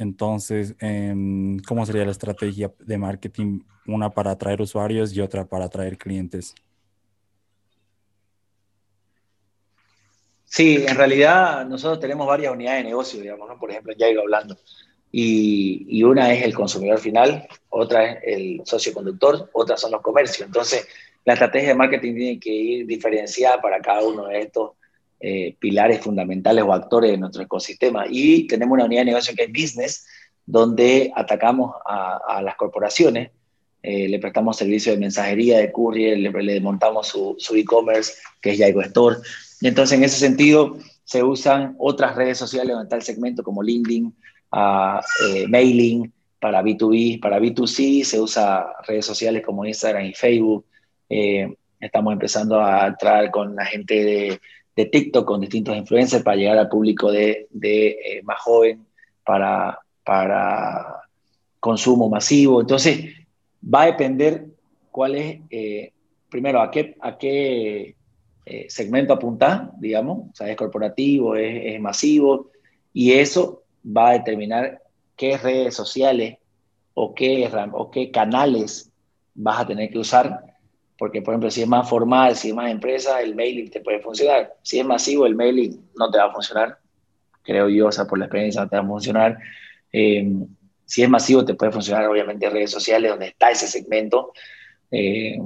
Entonces, 0.00 0.74
em, 0.80 1.58
¿cómo 1.58 1.84
sería 1.84 2.06
la 2.06 2.10
estrategia 2.10 2.72
de 2.78 2.96
marketing? 2.96 3.60
Una 3.86 4.08
para 4.08 4.30
atraer 4.30 4.62
usuarios 4.62 5.14
y 5.14 5.20
otra 5.20 5.44
para 5.44 5.66
atraer 5.66 5.98
clientes. 5.98 6.54
Sí, 10.46 10.82
en 10.88 10.96
realidad 10.96 11.66
nosotros 11.66 12.00
tenemos 12.00 12.26
varias 12.26 12.50
unidades 12.50 12.82
de 12.82 12.88
negocio, 12.88 13.20
digamos, 13.20 13.46
¿no? 13.46 13.58
Por 13.58 13.70
ejemplo, 13.70 13.92
ya 13.96 14.08
iba 14.08 14.22
hablando. 14.22 14.56
Y, 15.12 16.02
una 16.02 16.32
es 16.32 16.44
el 16.44 16.54
consumidor 16.54 16.98
final, 16.98 17.46
otra 17.68 18.12
es 18.12 18.20
el 18.24 18.62
socio 18.64 18.94
conductor, 18.94 19.50
otras 19.52 19.82
son 19.82 19.92
los 19.92 20.00
comercios. 20.00 20.46
Entonces, 20.46 20.88
la 21.26 21.34
estrategia 21.34 21.68
de 21.68 21.74
marketing 21.74 22.14
tiene 22.14 22.40
que 22.40 22.50
ir 22.50 22.86
diferenciada 22.86 23.60
para 23.60 23.80
cada 23.80 24.02
uno 24.02 24.28
de 24.28 24.40
estos 24.40 24.70
eh, 25.20 25.54
pilares 25.58 26.00
fundamentales 26.00 26.64
o 26.64 26.72
actores 26.72 27.10
de 27.10 27.18
nuestro 27.18 27.42
ecosistema. 27.42 28.04
Y 28.08 28.46
tenemos 28.46 28.74
una 28.74 28.86
unidad 28.86 29.02
de 29.02 29.06
negocio 29.06 29.34
que 29.36 29.44
es 29.44 29.52
business, 29.52 30.06
donde 30.46 31.12
atacamos 31.14 31.74
a, 31.86 32.40
las 32.42 32.56
corporaciones, 32.56 33.30
eh, 33.82 34.08
le 34.08 34.18
prestamos 34.18 34.56
servicio 34.56 34.92
de 34.92 34.98
mensajería, 34.98 35.58
de 35.58 35.70
courier, 35.70 36.18
le, 36.18 36.60
montamos 36.60 37.08
su, 37.08 37.36
e-commerce, 37.54 38.14
que 38.40 38.52
es 38.52 38.58
Yaigo 38.58 38.82
Store. 38.82 39.16
Y 39.60 39.68
entonces, 39.68 39.98
en 39.98 40.04
ese 40.04 40.18
sentido, 40.18 40.78
se 41.04 41.22
usan 41.22 41.76
otras 41.78 42.16
redes 42.16 42.38
sociales 42.38 42.74
está 42.82 42.96
el 42.96 43.02
segmento 43.02 43.42
como 43.42 43.62
LinkedIn, 43.62 44.06
uh, 44.52 45.48
Mailing, 45.48 46.12
para 46.40 46.62
B2B, 46.62 47.20
para 47.20 47.38
B2C 47.38 48.02
se 48.04 48.18
usa 48.18 48.66
redes 48.88 49.04
sociales 49.04 49.42
como 49.44 49.66
Instagram 49.66 50.06
y 50.06 50.14
Facebook. 50.14 50.64
Eh, 51.08 51.54
estamos 51.78 52.12
empezando 52.14 52.60
a 52.60 52.86
entrar 52.86 53.30
con 53.30 53.54
la 53.54 53.66
gente 53.66 54.02
de, 54.02 54.40
de, 54.84 54.86
TikTok, 54.86 55.24
con 55.24 55.40
distintos 55.40 55.76
influencers 55.76 56.22
para 56.22 56.36
llegar 56.36 56.58
al 56.58 56.68
público 56.68 57.10
de, 57.10 57.46
de 57.50 58.20
más 58.24 58.40
joven 58.40 58.86
para, 59.24 59.78
para 60.04 61.02
consumo 61.60 62.08
masivo. 62.08 62.60
Entonces, 62.60 63.14
va 63.62 63.82
a 63.82 63.86
depender 63.86 64.46
cuál 64.90 65.14
es, 65.14 65.40
eh, 65.50 65.92
primero, 66.28 66.60
a 66.60 66.70
qué, 66.70 66.96
a 67.00 67.16
qué 67.16 67.94
eh, 68.46 68.66
segmento 68.68 69.12
apuntar, 69.12 69.70
digamos, 69.78 70.30
o 70.30 70.34
sea, 70.34 70.48
es 70.48 70.56
corporativo, 70.56 71.36
es, 71.36 71.74
es, 71.74 71.80
masivo, 71.80 72.50
y 72.92 73.12
eso 73.12 73.62
va 73.84 74.10
a 74.10 74.12
determinar 74.14 74.82
qué 75.16 75.36
redes 75.36 75.74
sociales 75.74 76.38
o 76.94 77.14
qué, 77.14 77.48
o 77.72 77.90
qué 77.90 78.10
canales 78.10 78.90
vas 79.34 79.60
a 79.60 79.66
tener 79.66 79.90
que 79.90 79.98
usar, 79.98 80.49
porque, 81.00 81.22
por 81.22 81.32
ejemplo, 81.32 81.50
si 81.50 81.62
es 81.62 81.66
más 81.66 81.88
formal, 81.88 82.36
si 82.36 82.50
es 82.50 82.54
más 82.54 82.70
empresa, 82.70 83.22
el 83.22 83.34
mailing 83.34 83.70
te 83.70 83.80
puede 83.80 84.00
funcionar. 84.00 84.52
Si 84.60 84.78
es 84.78 84.84
masivo, 84.84 85.24
el 85.24 85.34
mailing 85.34 85.80
no 85.96 86.10
te 86.10 86.18
va 86.18 86.26
a 86.26 86.30
funcionar, 86.30 86.76
creo 87.42 87.70
yo, 87.70 87.86
o 87.86 87.92
sea, 87.92 88.04
por 88.04 88.18
la 88.18 88.26
experiencia 88.26 88.60
no 88.60 88.68
te 88.68 88.76
va 88.76 88.82
a 88.82 88.86
funcionar. 88.86 89.38
Eh, 89.90 90.30
si 90.84 91.02
es 91.02 91.08
masivo, 91.08 91.42
te 91.42 91.54
puede 91.54 91.72
funcionar 91.72 92.06
obviamente 92.06 92.44
en 92.44 92.52
redes 92.52 92.70
sociales 92.70 93.10
donde 93.10 93.28
está 93.28 93.50
ese 93.50 93.66
segmento. 93.66 94.34
Eh, 94.90 95.38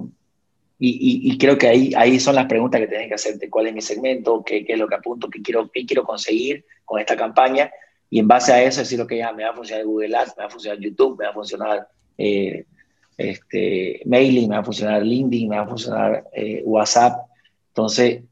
y, 0.81 1.38
creo 1.38 1.57
que 1.57 1.69
ahí, 1.69 1.93
ahí 1.97 2.19
son 2.19 2.35
las 2.35 2.47
preguntas 2.47 2.81
que 2.81 2.88
tienes 2.88 3.07
que 3.07 3.14
hacerte. 3.14 3.49
¿Cuál 3.49 3.69
es 3.69 3.75
mi 3.75 3.81
segmento? 3.81 4.43
¿Qué, 4.45 4.64
qué 4.64 4.73
es 4.73 4.79
lo 4.81 4.88
que 4.88 4.97
apunto? 4.97 5.31
¿Qué 5.31 5.40
quiero, 5.40 5.71
¿Qué 5.73 5.87
quiero 5.87 6.03
conseguir 6.03 6.64
con 6.85 6.99
esta 6.99 7.17
campaña? 7.17 7.71
Y 8.11 8.19
en 8.19 8.27
base 8.27 8.53
a 8.53 8.61
eso 8.61 8.81
decir, 8.81 9.01
ok, 9.01 9.12
ya 9.12 9.33
me 9.33 9.45
va 9.45 9.51
a 9.51 9.55
funcionar 9.55 9.85
Google 9.85 10.17
Ads, 10.17 10.35
me 10.37 10.43
va 10.43 10.49
a 10.49 10.51
funcionar 10.51 10.81
YouTube, 10.81 11.17
me 11.17 11.27
va 11.27 11.31
a 11.31 11.35
funcionar 11.35 11.88
eh, 12.19 12.67
este, 13.16 14.00
Mailing, 14.05 14.48
me 14.48 14.57
va 14.57 14.62
a 14.62 14.64
funcionar 14.64 15.03
LinkedIn, 15.03 15.48
me 15.48 15.57
va 15.57 15.62
a 15.62 15.68
funcionar 15.68 16.24
WhatsApp. 16.64 17.27
Entonces, 17.68 18.22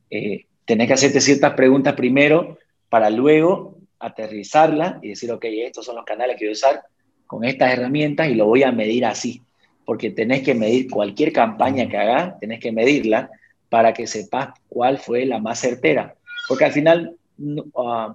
tenés 0.65 0.87
que 0.87 0.95
hacerte 0.95 1.21
ciertas 1.21 1.55
preguntas 1.55 1.95
primero 1.95 2.59
para 2.89 3.11
luego 3.11 3.79
aterrizarla 3.99 4.99
y 5.01 5.11
decir, 5.11 5.31
ok, 5.31 5.45
estos 5.45 5.87
son 5.87 5.97
los 5.97 6.05
canales 6.05 6.37
que 6.37 6.45
voy 6.45 6.51
a 6.51 6.53
usar 6.53 6.83
con 7.27 7.45
estas 7.45 7.73
herramientas 7.73 8.29
y 8.29 8.35
lo 8.35 8.47
voy 8.47 8.63
a 8.63 8.73
medir 8.73 9.07
así, 9.07 9.41
porque 9.87 10.11
tenés 10.11 10.43
que 10.43 10.55
medir 10.55 10.91
cualquier 10.91 11.33
campaña 11.33 11.89
que 11.89 11.97
hagas, 11.97 12.39
tenés 12.41 12.61
que 12.61 12.73
medirla 12.73 13.31
para 13.69 13.95
que 13.95 14.07
sepas 14.07 14.51
cuál 14.69 14.99
fue 14.99 15.25
la 15.25 15.39
más 15.39 15.61
certera, 15.61 16.15
porque 16.49 16.65
al 16.67 16.73
final 16.73 17.17
uh, 17.39 18.13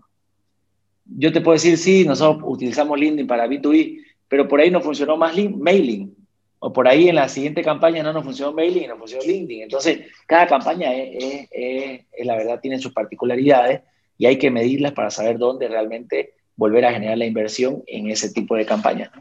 yo 1.06 1.32
te 1.32 1.42
puedo 1.42 1.54
decir, 1.54 1.78
sí, 1.78 2.06
nosotros 2.06 2.44
utilizamos 2.46 3.00
LinkedIn 3.00 3.26
para 3.26 3.48
B2B, 3.48 4.04
pero 4.28 4.48
por 4.48 4.60
ahí 4.60 4.70
no 4.70 4.82
funcionó 4.82 5.18
más 5.18 5.34
mailing, 5.36 6.14
o 6.60 6.74
por 6.74 6.88
ahí 6.88 7.10
en 7.10 7.16
la 7.16 7.30
siguiente 7.30 7.62
campaña 7.64 8.04
no 8.04 8.14
nos 8.14 8.24
funcionó 8.24 8.54
mailing 8.54 8.84
y 8.84 8.88
no 8.88 8.98
funcionó 8.98 9.24
LinkedIn. 9.24 9.64
Entonces, 9.64 10.00
cada 10.26 10.48
campaña 10.48 10.94
es, 10.94 11.48
es 11.52 12.26
la 12.26 12.36
verdad, 12.36 12.60
tiene 12.60 12.80
sus 12.80 12.94
particularidades 12.94 13.82
y 14.18 14.26
hay 14.26 14.38
que 14.38 14.50
medirlas 14.50 14.94
para 14.94 15.12
saber 15.12 15.38
dónde 15.38 15.68
realmente 15.68 16.34
volver 16.56 16.86
a 16.86 16.92
generar 16.92 17.18
la 17.18 17.26
inversión 17.26 17.84
en 17.86 18.10
ese 18.10 18.32
tipo 18.32 18.56
de 18.56 18.66
campaña. 18.66 19.12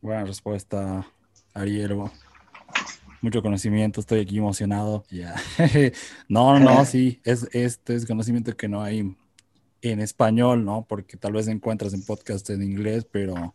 Buena 0.00 0.24
respuesta, 0.24 1.06
Ariel. 1.52 1.96
Mucho 3.20 3.42
conocimiento, 3.42 4.00
estoy 4.00 4.20
aquí 4.20 4.38
emocionado. 4.38 5.04
no, 6.28 6.58
no, 6.58 6.60
no, 6.60 6.84
sí, 6.84 7.20
es, 7.24 7.48
este 7.52 7.94
es 7.94 8.06
conocimiento 8.06 8.56
que 8.56 8.68
no 8.68 8.82
hay 8.82 9.14
en 9.82 10.00
español, 10.00 10.64
¿no? 10.64 10.86
Porque 10.88 11.16
tal 11.16 11.32
vez 11.32 11.48
encuentras 11.48 11.92
en 11.94 12.04
podcast 12.04 12.48
en 12.50 12.62
inglés, 12.62 13.06
pero 13.10 13.54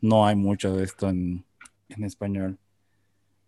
no 0.00 0.26
hay 0.26 0.36
mucho 0.36 0.76
de 0.76 0.84
esto 0.84 1.08
en, 1.08 1.44
en 1.88 2.04
español. 2.04 2.58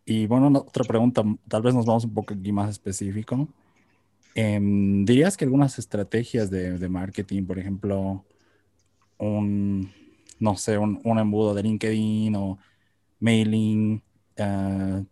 Y 0.05 0.27
bueno, 0.27 0.49
otra 0.59 0.85
pregunta, 0.85 1.23
tal 1.49 1.63
vez 1.63 1.75
nos 1.75 1.87
vamos 1.87 2.05
un 2.05 2.15
poco 2.15 2.35
aquí 2.35 2.53
más 2.53 2.71
específico. 2.71 3.49
Em, 4.35 5.05
¿Dirías 5.05 5.37
que 5.37 5.45
algunas 5.45 5.79
estrategias 5.79 6.51
de, 6.51 6.89
marketing, 6.89 7.45
por 7.45 7.59
ejemplo, 7.59 8.25
un, 9.19 9.93
no 10.41 10.57
sé, 10.57 10.79
un, 10.79 11.19
embudo 11.19 11.55
de 11.55 11.63
LinkedIn 11.63 12.35
o 12.37 12.59
mailing, 13.21 14.03
eh, 14.37 15.05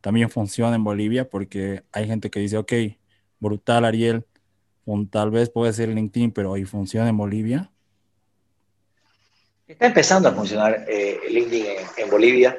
también 0.00 0.30
funciona 0.30 0.76
en 0.76 0.84
Bolivia? 0.84 1.28
Porque 1.28 1.82
hay 1.92 2.06
gente 2.06 2.30
que 2.30 2.40
dice, 2.40 2.58
ok, 2.58 2.72
brutal 3.40 3.84
Ariel, 3.84 4.26
tal 5.10 5.30
vez 5.30 5.50
puede 5.50 5.72
ser 5.72 5.88
LinkedIn, 5.88 6.32
pero 6.32 6.54
ahí 6.54 6.64
funciona 6.64 7.08
en 7.08 7.16
Bolivia. 7.16 7.72
Está 9.66 9.86
empezando 9.86 10.28
a 10.28 10.32
funcionar 10.32 10.84
eh, 10.88 11.18
LinkedIn 11.28 11.66
en, 11.96 12.10
Bolivia. 12.10 12.56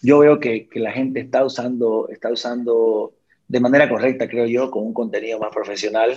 Yo 0.00 0.20
veo 0.20 0.40
que, 0.40 0.68
la 0.74 0.90
gente 0.90 1.20
está 1.20 1.44
usando, 1.44 2.08
está 2.10 2.30
usando 2.32 3.12
de 3.46 3.60
manera 3.60 3.90
correcta, 3.90 4.26
creo 4.26 4.46
yo, 4.46 4.70
con 4.70 4.86
un 4.86 4.94
contenido 4.94 5.38
más 5.38 5.52
profesional. 5.52 6.16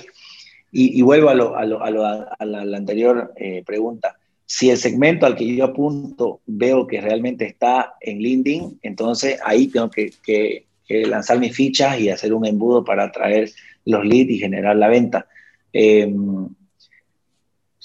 Y, 0.72 1.02
vuelvo 1.02 1.30
a, 1.30 1.34
lo, 1.34 1.56
la, 1.58 2.78
anterior 2.78 3.34
eh, 3.36 3.64
pregunta. 3.66 4.18
Si 4.46 4.70
el 4.70 4.78
segmento 4.78 5.26
al 5.26 5.36
que 5.36 5.56
yo 5.56 5.66
apunto 5.66 6.40
veo 6.46 6.88
que 6.88 7.02
realmente 7.02 7.46
está 7.46 7.96
en 8.00 8.20
LinkedIn, 8.20 8.80
entonces 8.82 9.40
ahí 9.44 9.68
tengo 9.68 9.90
que, 9.90 10.14
que, 10.24 10.66
lanzar 10.88 11.38
mis 11.38 11.56
fichas 11.56 12.00
y 12.00 12.10
hacer 12.10 12.34
un 12.34 12.46
embudo 12.46 12.84
para 12.84 13.06
atraer 13.06 13.52
los 13.86 14.06
leads 14.06 14.32
y 14.32 14.40
generar 14.40 14.76
la 14.76 14.88
venta. 14.88 15.28
Em, 15.74 16.48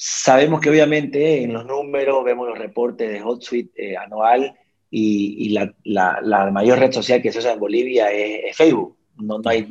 sabemos 0.06 0.60
que 0.60 0.68
obviamente 0.68 1.42
en 1.42 1.54
los 1.54 1.64
números 1.64 2.22
vemos 2.24 2.46
los 2.46 2.58
reportes 2.58 3.10
de 3.10 3.22
HotSuite 3.22 3.92
eh, 3.92 3.96
anual 3.96 4.54
y, 4.90 5.48
la, 5.48 6.50
mayor 6.52 6.78
red 6.78 6.92
social 6.92 7.22
que 7.22 7.32
se 7.32 7.38
usa 7.38 7.54
en 7.54 7.58
Bolivia 7.58 8.12
es 8.12 8.54
Facebook 8.54 8.96
no, 9.16 9.40
hay, 9.46 9.62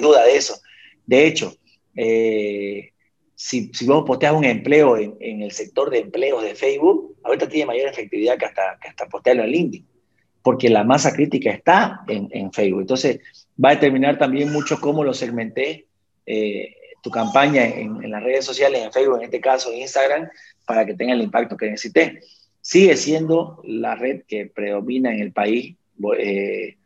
duda 0.00 0.24
de 0.24 0.36
eso. 0.36 0.60
De 1.06 1.26
hecho, 1.26 1.54
eh, 1.96 2.90
si, 3.34 3.70
si 3.72 3.86
vos 3.86 4.04
posteas 4.06 4.34
un 4.34 4.44
empleo 4.44 4.98
en, 4.98 5.42
el 5.42 5.50
sector 5.52 5.88
de 5.90 6.00
empleos 6.00 6.42
de 6.42 6.54
Facebook, 6.54 7.16
ahorita 7.22 7.48
tiene 7.48 7.66
mayor 7.66 7.88
efectividad 7.88 8.36
que 8.36 8.44
hasta, 8.44 9.08
postearlo 9.10 9.44
en 9.44 9.52
LinkedIn, 9.52 9.86
porque 10.42 10.68
la 10.68 10.84
masa 10.84 11.14
crítica 11.14 11.50
está 11.50 12.02
en, 12.08 12.28
en 12.30 12.52
Facebook. 12.52 12.82
Entonces, 12.82 13.20
va 13.62 13.70
a 13.70 13.74
determinar 13.74 14.18
también 14.18 14.52
mucho 14.52 14.78
cómo 14.80 15.02
lo 15.02 15.14
segmenté 15.14 15.86
eh, 16.26 16.74
tu 17.02 17.10
campaña 17.10 17.66
en, 17.66 18.10
las 18.10 18.22
redes 18.22 18.44
sociales, 18.44 18.82
en 18.82 18.92
Facebook, 18.92 19.18
en 19.18 19.24
este 19.24 19.40
caso 19.40 19.70
en 19.72 19.80
Instagram, 19.80 20.28
para 20.64 20.86
que 20.86 20.94
tenga 20.94 21.12
el 21.12 21.22
impacto 21.22 21.56
que 21.56 21.70
necesité. 21.70 22.20
Sigue 22.60 22.96
siendo 22.96 23.60
la 23.64 23.96
red 23.96 24.22
que 24.26 24.46
predomina 24.46 25.12
en 25.12 25.20
el 25.20 25.32
país. 25.32 25.76
Eh, 26.18 26.78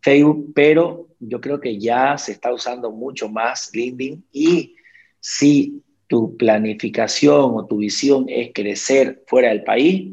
Facebook, 0.00 0.52
pero 0.54 1.06
yo 1.20 1.40
creo 1.40 1.60
que 1.60 1.78
ya 1.78 2.18
se 2.18 2.32
está 2.32 2.52
usando 2.52 2.90
mucho 2.90 3.28
más 3.28 3.70
LinkedIn 3.72 4.24
y 4.32 4.74
si 5.20 5.80
tu 6.08 6.36
planificación 6.36 7.52
o 7.54 7.66
tu 7.66 7.78
visión 7.78 8.26
es 8.28 8.50
crecer 8.52 9.22
fuera 9.28 9.50
del 9.50 9.62
país, 9.62 10.12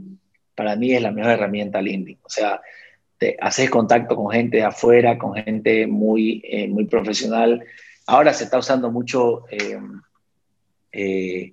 para 0.53 0.75
mí 0.75 0.93
es 0.93 1.01
la 1.01 1.11
mejor 1.11 1.31
herramienta 1.31 1.81
LinkedIn. 1.81 2.19
O 2.21 2.29
sea, 2.29 2.61
te 3.17 3.35
haces 3.41 3.69
contacto 3.69 4.15
con 4.15 4.29
gente 4.29 4.57
de 4.57 4.63
afuera, 4.63 5.17
con 5.17 5.33
gente 5.33 5.87
muy, 5.87 6.41
eh, 6.45 6.67
muy 6.67 6.85
profesional. 6.85 7.65
Ahora 8.09 8.33
se 8.33 8.45
está 8.45 8.57
usando 8.57 8.89
mucho 8.89 9.45
eh, 9.51 9.79
eh, 10.91 11.51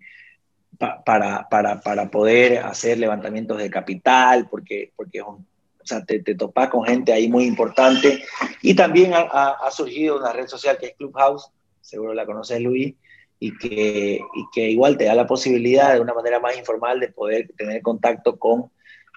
para, 0.79 1.47
para, 1.51 1.81
para, 1.81 2.11
poder 2.11 2.61
hacer 2.61 2.97
levantamientos 2.97 3.59
de 3.59 3.71
capital, 3.71 4.49
porque, 4.51 4.91
porque 4.97 5.21
o 5.21 5.45
sea, 5.85 6.03
te, 6.03 6.23
te 6.23 6.35
topas 6.35 6.71
con 6.71 6.85
gente 6.85 7.13
ahí 7.13 7.29
muy 7.29 7.45
importante. 7.45 8.25
Y 8.63 8.75
también 8.75 9.13
ha, 9.13 9.21
ha, 9.21 9.71
surgido 9.71 10.17
una 10.17 10.33
red 10.33 10.47
social 10.47 10.79
que 10.79 10.87
es 10.87 10.95
Clubhouse, 10.97 11.51
seguro 11.83 12.15
la 12.15 12.25
conoces 12.25 12.59
Luis, 12.63 12.95
y 13.39 13.57
que, 13.59 14.21
y 14.35 14.45
que 14.55 14.71
igual 14.71 14.97
te 14.97 15.05
da 15.05 15.15
la 15.15 15.27
posibilidad 15.27 15.93
de 15.93 16.01
una 16.01 16.15
manera 16.15 16.41
más 16.41 16.57
informal 16.57 17.01
de 17.01 17.09
poder 17.09 17.51
tener 17.55 17.83
contacto 17.83 18.39
con 18.39 18.71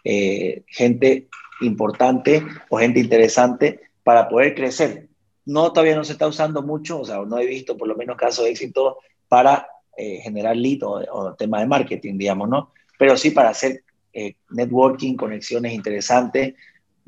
eh, 0.04 0.64
gente 0.68 1.30
importante 1.62 2.46
o 2.70 2.80
gente 2.80 3.00
interesante 3.00 3.80
para 4.04 4.28
poder 4.28 4.56
crecer. 4.56 5.09
No, 5.50 5.72
todavía 5.74 5.95
no 5.95 6.04
se 6.04 6.14
está 6.14 6.28
usando 6.28 6.62
mucho, 6.62 7.02
o 7.02 7.06
sea, 7.06 7.18
no 7.26 7.39
he 7.39 7.45
visto 7.45 7.76
por 7.76 7.88
lo 7.88 7.95
menos 7.95 8.18
casos 8.18 8.45
de 8.45 8.52
éxito 8.52 8.97
para 9.28 9.68
eh, 9.97 10.20
generar 10.22 10.56
lead 10.56 10.84
o, 10.84 11.02
o 11.12 11.34
tema 11.36 11.60
de 11.60 11.68
marketing, 11.68 12.18
digamos, 12.18 12.47
¿no? 12.50 12.72
Pero 12.97 13.18
sí 13.18 13.32
para 13.32 13.50
hacer 13.50 13.84
eh, 14.14 14.36
networking, 14.50 15.16
conexiones 15.16 15.74
interesantes 15.74 16.56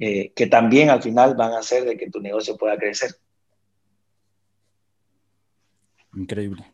eh, 0.04 0.32
que 0.36 0.48
también 0.48 0.90
al 0.90 1.02
final 1.02 1.36
van 1.36 1.54
a 1.54 1.60
hacer 1.60 1.86
de 1.86 1.96
que 1.96 2.10
tu 2.10 2.20
negocio 2.20 2.58
pueda 2.58 2.76
crecer. 2.76 3.12
Increíble. 6.16 6.66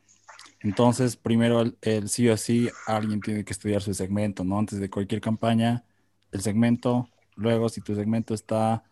Entonces, 0.62 1.18
primero, 1.18 1.64
el, 1.82 2.08
sí 2.08 2.30
o 2.30 2.38
sí, 2.38 2.70
alguien 2.86 3.20
tiene 3.20 3.44
que 3.44 3.52
estudiar 3.52 3.82
su 3.82 3.94
segmento, 3.94 4.46
¿no? 4.46 4.58
Antes 4.58 4.80
de 4.80 4.90
cualquier 4.90 5.20
campaña, 5.20 5.84
el 6.32 6.42
segmento, 6.42 7.10
luego 7.36 7.68
si 7.68 7.82
tu 7.82 7.96
segmento 7.96 8.34
está, 8.34 8.84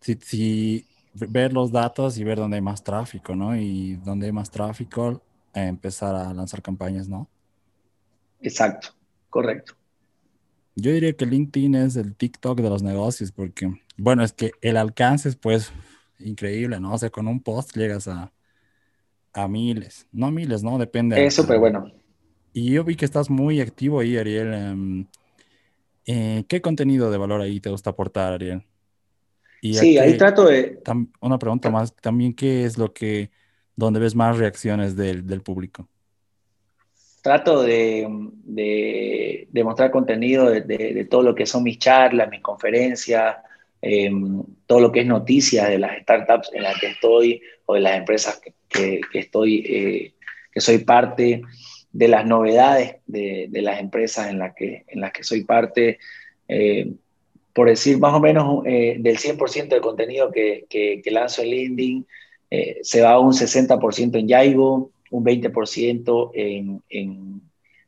si, 0.00 0.84
ver 1.14 1.52
los 1.52 1.70
datos 1.70 2.18
y 2.18 2.24
ver 2.24 2.38
dónde 2.38 2.56
hay 2.56 2.62
más 2.62 2.82
tráfico, 2.82 3.34
¿no? 3.36 3.56
Y 3.56 3.96
dónde 3.96 4.26
hay 4.26 4.32
más 4.32 4.50
tráfico, 4.50 5.22
empezar 5.52 6.14
a 6.14 6.34
lanzar 6.34 6.60
campañas, 6.62 7.08
¿no? 7.08 7.28
Exacto, 8.40 8.88
correcto. 9.30 9.74
Yo 10.76 10.90
diría 10.90 11.12
que 11.12 11.24
LinkedIn 11.24 11.76
es 11.76 11.96
el 11.96 12.16
TikTok 12.16 12.60
de 12.60 12.68
los 12.68 12.82
negocios, 12.82 13.30
porque, 13.30 13.72
bueno, 13.96 14.24
es 14.24 14.32
que 14.32 14.50
el 14.60 14.76
alcance 14.76 15.28
es 15.28 15.36
pues 15.36 15.72
increíble, 16.18 16.80
¿no? 16.80 16.94
O 16.94 16.98
sea, 16.98 17.10
con 17.10 17.28
un 17.28 17.40
post 17.40 17.76
llegas 17.76 18.08
a, 18.08 18.32
a 19.32 19.48
miles, 19.48 20.08
no 20.10 20.30
miles, 20.32 20.62
¿no? 20.64 20.78
Depende. 20.78 21.24
Es 21.24 21.34
súper 21.34 21.58
bueno. 21.58 21.92
Y 22.52 22.72
yo 22.72 22.84
vi 22.84 22.96
que 22.96 23.04
estás 23.04 23.30
muy 23.30 23.60
activo 23.60 24.00
ahí, 24.00 24.16
Ariel. 24.16 24.52
Em, 24.52 25.06
eh, 26.06 26.44
¿Qué 26.48 26.60
contenido 26.60 27.10
de 27.10 27.18
valor 27.18 27.40
ahí 27.40 27.60
te 27.60 27.70
gusta 27.70 27.90
aportar, 27.90 28.32
Ariel? 28.32 28.64
Sí, 29.72 29.98
ahí 29.98 30.18
trato 30.18 30.44
de... 30.44 30.82
Una 31.20 31.38
pregunta 31.38 31.70
más, 31.70 31.94
también, 31.96 32.34
¿qué 32.34 32.64
es 32.64 32.76
lo 32.76 32.92
que, 32.92 33.30
donde 33.76 34.00
ves 34.00 34.14
más 34.14 34.36
reacciones 34.36 34.96
del, 34.96 35.26
del 35.26 35.40
público? 35.40 35.88
trato 37.24 37.62
de, 37.62 38.06
de, 38.44 39.64
mostrar 39.64 39.90
contenido 39.90 40.50
de, 40.50 40.60
de, 40.60 41.06
todo 41.06 41.22
lo 41.22 41.34
que 41.34 41.46
son 41.46 41.62
mis 41.62 41.78
charlas, 41.78 42.28
mis 42.28 42.42
conferencias, 42.42 43.36
em, 43.80 44.42
todo 44.66 44.80
lo 44.80 44.92
que 44.92 45.00
es 45.00 45.06
noticias 45.06 45.66
de 45.70 45.78
las 45.78 46.02
startups 46.02 46.50
en 46.52 46.64
las 46.64 46.78
que 46.78 46.88
estoy 46.88 47.40
o 47.64 47.76
de 47.76 47.80
las 47.80 47.96
empresas 47.96 48.42
que, 48.68 49.00
que, 49.10 49.18
estoy, 49.18 49.64
eh, 49.66 50.14
que 50.52 50.60
soy 50.60 50.78
parte, 50.84 51.40
de 51.90 52.08
las 52.08 52.26
novedades 52.26 52.96
de, 53.06 53.46
de, 53.48 53.62
las 53.62 53.80
empresas 53.80 54.28
en 54.28 54.38
las 54.38 54.54
que, 54.54 54.84
en 54.86 55.00
las 55.00 55.12
que 55.12 55.24
soy 55.24 55.44
parte. 55.44 55.98
Eh, 56.46 56.92
por 57.54 57.68
decir 57.68 57.98
más 57.98 58.12
o 58.12 58.20
menos 58.20 58.66
eh, 58.66 58.96
del 58.98 59.18
100% 59.18 59.68
del 59.68 59.80
contenido 59.80 60.30
que, 60.30 60.66
que, 60.68 61.10
lanzo 61.10 61.42
en 61.42 61.48
LinkedIn, 61.48 62.06
se 62.82 63.00
va 63.00 63.18
un 63.18 63.32
60% 63.32 64.16
en 64.16 64.28
Yaigo, 64.28 64.90
un 65.14 65.24
20% 65.24 66.30
en, 66.34 66.82
en, 66.88 67.40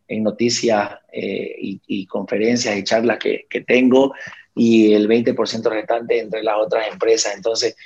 en, 0.07 0.23
noticias 0.23 0.91
eh, 1.13 1.57
y, 1.59 2.07
conferencias 2.07 2.77
y 2.77 2.85
charlas 2.85 3.19
que, 3.19 3.47
que, 3.51 3.63
tengo 3.63 4.15
y 4.55 4.95
el 4.95 5.09
20% 5.09 5.69
restante 5.69 6.21
entre 6.21 6.43
las 6.45 6.57
otras 6.59 6.87
empresas. 6.91 7.35
Entonces, 7.35 7.77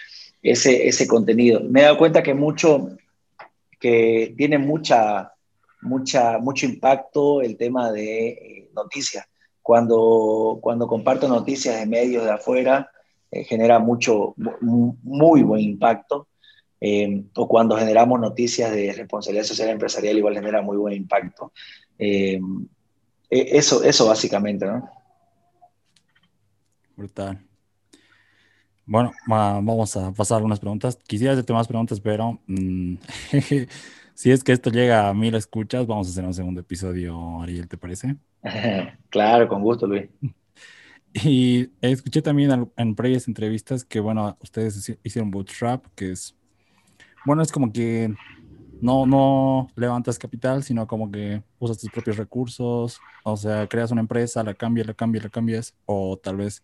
ese, 0.43 0.87
ese 0.87 1.07
contenido. 1.07 1.61
Me 1.61 1.81
he 1.81 1.85
dado 1.85 1.97
cuenta 1.97 2.23
que 2.23 2.35
mucho, 2.35 2.91
que 3.79 4.35
tiene 4.37 4.59
mucha, 4.59 5.33
mucha, 5.81 6.39
mucho 6.39 6.67
impacto 6.67 7.41
el 7.41 7.57
tema 7.57 7.91
de 7.91 8.29
eh, 8.29 8.71
noticias. 8.75 9.27
Cuando, 9.71 10.59
cuando 10.61 10.89
comparto 10.89 11.29
noticias 11.29 11.79
de 11.79 11.87
medios 11.87 12.25
de 12.25 12.33
afuera, 12.33 12.91
eh, 13.31 13.45
genera 13.45 13.79
mucho, 13.79 14.35
muy 14.61 15.43
buen 15.45 15.61
impacto. 15.61 16.27
Eh, 16.81 17.23
o 17.37 17.47
cuando 17.47 17.77
generamos 17.77 18.19
noticias 18.19 18.73
de 18.73 18.93
responsabilidad 18.93 19.45
social 19.45 19.69
empresarial, 19.69 20.19
igual 20.19 20.35
genera 20.35 20.61
muy 20.61 20.77
buen 20.77 20.95
impacto. 20.95 21.53
Eh, 21.97 22.41
e, 23.31 23.59
eso, 23.59 23.85
eso 23.85 24.09
básicamente, 24.09 24.67
¿no? 24.67 24.91
Brutal. 26.97 27.39
Bueno, 28.85 29.13
vamos 29.25 29.97
a 29.97 30.11
pasar 30.11 30.39
algunas 30.39 30.59
preguntas. 30.59 30.99
Quisiera 31.07 31.35
hacerte 31.35 31.53
más 31.53 31.69
preguntas, 31.69 32.01
pero 32.01 32.41
mm, 32.49 32.95
si 34.21 34.31
es 34.31 34.45
que 34.45 34.53
esto 34.53 34.69
llega 34.69 35.09
a 35.09 35.15
mil 35.15 35.35
escuchas, 35.35 35.87
vamos 35.87 36.07
a 36.07 36.11
hacer 36.11 36.27
un 36.27 36.35
segundo 36.35 36.61
episodio, 36.61 37.41
Ariel, 37.41 37.67
¿te 37.67 37.79
parece? 37.79 38.17
claro, 39.09 39.49
con 39.49 39.63
gusto, 39.63 39.87
Luis. 39.87 40.11
Y 41.13 41.71
escuché 41.81 42.21
también 42.21 42.71
en, 42.77 42.95
previas 42.95 43.27
entrevistas 43.27 43.83
que, 43.83 43.99
bueno, 43.99 44.37
ustedes 44.43 44.97
hicieron 45.03 45.31
Bootstrap, 45.31 45.85
que 45.97 46.13
es 46.13 46.37
bueno, 47.25 47.43
es 47.43 47.51
como 47.51 47.73
que 47.73 48.15
no, 48.81 49.07
no 49.07 49.69
levantas 49.75 50.19
capital, 50.19 50.63
sino 50.63 50.87
como 50.87 51.11
que 51.11 51.43
usas 51.59 51.79
tus 51.79 51.91
propios 51.91 52.19
recursos, 52.19 53.01
o 53.25 53.37
sea, 53.37 53.67
creas 53.69 53.91
una 53.91 54.03
empresa, 54.03 54.45
la 54.45 54.55
cambias, 54.55 54.87
la 54.87 54.95
cambias, 54.95 55.25
la 55.25 55.31
cambias, 55.31 55.75
o 55.87 56.19
tal 56.19 56.37
vez... 56.37 56.63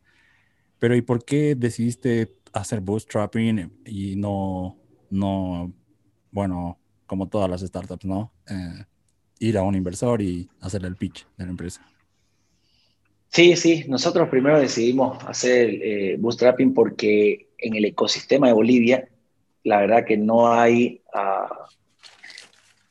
Pero 0.79 0.95
¿y 0.95 1.01
por 1.01 1.25
qué 1.25 1.55
decidiste 1.57 2.37
hacer 2.53 2.83
bootstrapping 2.83 3.73
y 3.87 4.15
no, 4.15 4.77
no, 5.11 5.73
bueno, 6.31 6.79
como 7.07 7.29
todas 7.29 7.51
las 7.51 7.61
startups, 7.61 8.05
¿no? 8.05 8.33
Eh, 8.49 8.85
ir 9.39 9.59
a 9.59 9.63
un 9.63 9.75
inversor 9.75 10.23
y 10.23 10.49
hacerle 10.61 10.89
el 10.89 10.97
pitch 10.97 11.27
de 11.37 11.45
la 11.45 11.51
empresa. 11.51 11.87
Sí, 13.29 13.57
sí, 13.57 13.85
nosotros 13.89 14.29
primero 14.29 14.59
decidimos 14.59 15.23
hacer 15.25 15.69
eh, 15.71 16.17
bootstrapping 16.19 16.73
porque 16.73 17.49
en 17.59 17.75
el 17.75 17.85
ecosistema 17.85 18.47
de 18.47 18.53
Bolivia 18.53 19.09
la 19.67 19.81
verdad 19.81 20.05
que 20.05 20.17
no 20.17 20.53
hay, 20.53 21.03
ah, 21.13 21.67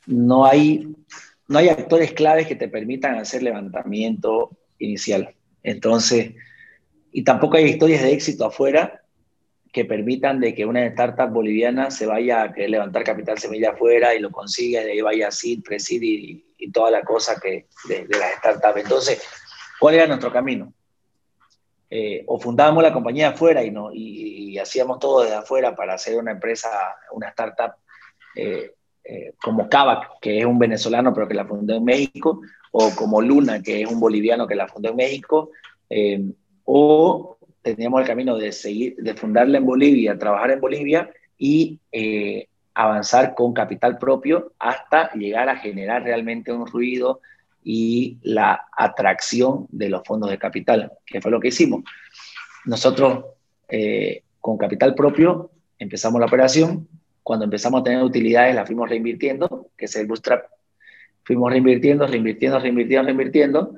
no 0.08 0.46
hay, 0.46 0.94
no 1.48 1.58
hay 1.58 1.70
actores 1.70 2.12
claves 2.12 2.48
que 2.48 2.56
te 2.56 2.68
permitan 2.68 3.16
hacer 3.16 3.44
levantamiento 3.44 4.52
inicial. 4.78 5.34
Entonces, 5.64 6.34
y 7.14 7.24
tampoco 7.24 7.56
hay 7.56 7.66
historias 7.66 8.04
de 8.04 8.12
éxito 8.12 8.46
afuera 8.46 9.05
que 9.76 9.84
permitan 9.84 10.40
de 10.40 10.56
que 10.56 10.66
una 10.66 10.86
startup 10.86 11.30
boliviana 11.30 11.92
se 11.92 12.06
vaya 12.06 12.44
a 12.44 12.48
levantar 12.56 13.04
capital 13.04 13.38
semilla 13.38 13.72
afuera 13.72 14.16
y 14.16 14.20
lo 14.20 14.32
consiga 14.32 14.82
y 14.82 14.92
ahí 14.92 15.02
vaya 15.02 15.28
así, 15.28 15.58
preside 15.58 16.06
y, 16.06 16.46
y, 16.58 16.72
toda 16.72 16.90
la 16.92 17.02
cosa 17.02 17.38
que 17.42 17.68
de, 17.90 18.06
de 18.06 18.18
las 18.18 18.36
startups. 18.36 18.78
Entonces, 18.78 19.22
¿cuál 19.78 19.96
era 19.96 20.08
nuestro 20.08 20.32
camino? 20.32 20.72
Eh, 21.90 22.24
o 22.26 22.40
fundábamos 22.40 22.84
la 22.84 22.94
compañía 22.94 23.32
afuera 23.32 23.66
y, 23.66 23.70
no, 23.70 23.90
y, 23.92 24.58
hacíamos 24.58 24.98
todo 24.98 25.24
desde 25.24 25.36
afuera 25.36 25.76
para 25.76 25.96
hacer 25.96 26.18
una 26.18 26.32
empresa, 26.32 26.70
una 27.12 27.28
startup 27.28 27.74
eh, 28.34 28.72
eh, 29.04 29.34
como 29.44 29.68
Kavak, 29.68 30.22
que 30.22 30.40
es 30.40 30.46
un 30.46 30.58
venezolano 30.58 31.14
pero 31.14 31.28
que 31.28 31.34
la 31.34 31.46
fundó 31.46 31.76
en 31.76 31.84
México, 31.84 32.40
o 32.72 32.92
como 32.96 33.22
Luna, 33.22 33.62
que 33.62 33.82
es 33.82 33.92
un 33.92 34.00
boliviano 34.00 34.48
que 34.48 34.56
la 34.56 34.70
fundó 34.70 34.92
en 34.92 34.96
México, 34.96 35.52
o 36.64 37.35
teníamos 37.74 38.02
el 38.02 38.08
camino 38.08 38.38
de 38.38 38.52
seguir, 38.52 38.96
de 38.98 39.14
fundarla 39.16 39.58
en 39.58 39.66
Bolivia, 39.66 40.18
trabajar 40.18 40.52
en 40.52 40.62
Bolivia 40.62 41.10
y 41.38 41.80
avanzar 42.74 43.36
con 43.36 43.54
capital 43.54 43.98
propio 43.98 44.54
hasta 44.60 45.12
llegar 45.14 45.50
a 45.50 45.58
generar 45.58 46.04
realmente 46.04 46.54
un 46.54 46.68
ruido, 46.68 47.22
y 47.66 48.20
la 48.22 48.68
atracción 48.78 49.66
de 49.72 49.90
los 49.90 50.04
fondos 50.06 50.30
de 50.30 50.38
capital, 50.38 50.92
que 51.04 51.20
fue 51.20 51.32
lo 51.32 51.40
que 51.40 51.48
hicimos. 51.48 51.84
Nosotros 52.66 53.26
eh, 53.68 54.22
con 54.40 54.58
capital 54.58 54.94
propio 54.94 55.50
empezamos 55.80 56.20
la 56.20 56.28
operación, 56.28 56.88
cuando 57.24 57.46
empezamos 57.46 57.82
a 57.82 57.84
tener 57.84 58.04
utilidades 58.04 58.54
la 58.54 58.68
fuimos 58.68 58.88
reinvirtiendo, 58.88 59.72
que 59.76 59.86
es 59.86 59.96
el 59.96 60.06
bootstrap. 60.06 60.46
Fuimos 61.24 61.52
reinvirtiendo, 61.52 62.06
reinvirtiendo, 62.06 62.60
reinvirtiendo, 62.60 63.06
reinvirtiendo. 63.08 63.76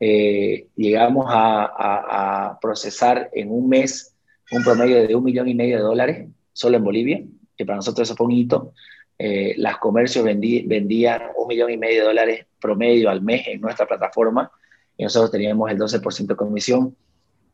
Eh, 0.00 0.68
llegamos 0.76 1.26
a, 1.28 2.50
a, 2.50 2.60
procesar 2.60 3.30
en 3.32 3.50
un 3.50 3.68
mes 3.68 4.14
un 4.50 4.62
promedio 4.62 5.06
de 5.06 5.14
un 5.14 5.24
millón 5.24 5.48
y 5.48 5.54
medio 5.54 5.76
de 5.76 5.82
dólares 5.82 6.28
solo 6.52 6.76
en 6.76 6.84
Bolivia, 6.84 7.22
que 7.56 7.64
para 7.64 7.76
nosotros 7.76 8.08
eso 8.08 8.16
fue 8.16 8.26
un 8.26 8.32
hito. 8.32 8.72
Eh, 9.18 9.54
las 9.58 9.78
comercios 9.78 10.24
vendían 10.24 11.22
un 11.36 11.46
millón 11.46 11.70
y 11.70 11.76
medio 11.76 12.00
de 12.00 12.06
dólares 12.08 12.46
promedio 12.60 13.10
al 13.10 13.22
mes 13.22 13.46
en 13.46 13.60
nuestra 13.60 13.86
plataforma 13.86 14.50
y 14.96 15.04
nosotros 15.04 15.30
teníamos 15.30 15.70
el 15.70 15.78
12% 15.78 16.26
de 16.26 16.36
comisión 16.36 16.96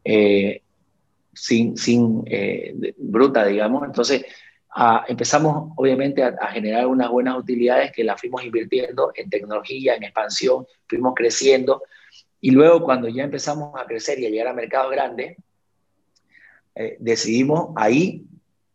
eh, 0.02 0.62
sin, 1.34 1.76
sin 1.76 2.22
eh, 2.26 2.94
bruta, 2.96 3.44
digamos. 3.44 3.84
Entonces 3.84 4.24
empezamos 5.08 5.72
obviamente 5.76 6.22
a, 6.22 6.46
generar 6.48 6.86
unas 6.86 7.10
buenas 7.10 7.36
utilidades 7.36 7.92
que 7.92 8.04
las 8.04 8.20
fuimos 8.20 8.44
invirtiendo 8.44 9.10
en 9.14 9.28
tecnología, 9.28 9.96
en 9.96 10.04
expansión, 10.04 10.64
fuimos 10.88 11.12
creciendo 11.14 11.82
y 12.40 12.50
luego 12.50 12.82
cuando 12.82 13.08
ya 13.08 13.24
empezamos 13.24 13.78
a 13.80 13.86
crecer 13.86 14.18
y 14.18 14.26
a 14.26 14.30
llegar 14.30 14.48
a 14.48 14.54
mercados 14.54 14.90
grandes, 14.90 15.36
decidimos 16.98 17.72
ahí 17.76 18.24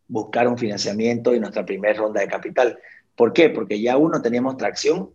buscar 0.08 0.46
un 0.46 0.56
financiamiento 0.56 1.34
y 1.34 1.40
nuestra 1.40 1.64
primera 1.64 1.98
ronda 1.98 2.20
de 2.20 2.28
capital. 2.28 2.78
¿Por 3.16 3.32
qué? 3.32 3.50
Porque 3.50 3.80
ya 3.80 3.96
uno 3.96 4.20
teníamos 4.22 4.56
tracción, 4.56 5.10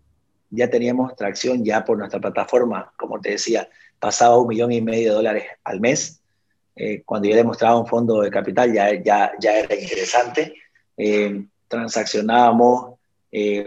ya 0.50 0.70
teníamos 0.70 1.16
tracción 1.16 1.64
ya 1.64 1.86
por 1.86 1.98
nuestra 1.98 2.20
plataforma, 2.20 2.92
como 2.98 3.20
te 3.22 3.32
decía, 3.32 3.70
pasaba 4.00 4.38
un 4.40 4.48
millón 4.48 4.72
y 4.72 4.82
medio 4.82 5.10
de 5.10 5.16
dólares 5.16 5.44
al 5.64 5.80
mes. 5.80 6.22
Eh, 6.76 7.04
cuando 7.06 7.30
ya 7.30 7.36
demostraba 7.36 7.80
un 7.80 7.88
fondo 7.88 8.22
de 8.22 8.32
capital 8.32 8.74
ya, 8.74 8.94
ya, 9.02 9.32
ya 9.40 9.60
era 9.60 9.76
interesante. 9.76 10.56
Eh, 10.98 11.46
transaccionábamos 11.68 12.96
eh, 13.32 13.66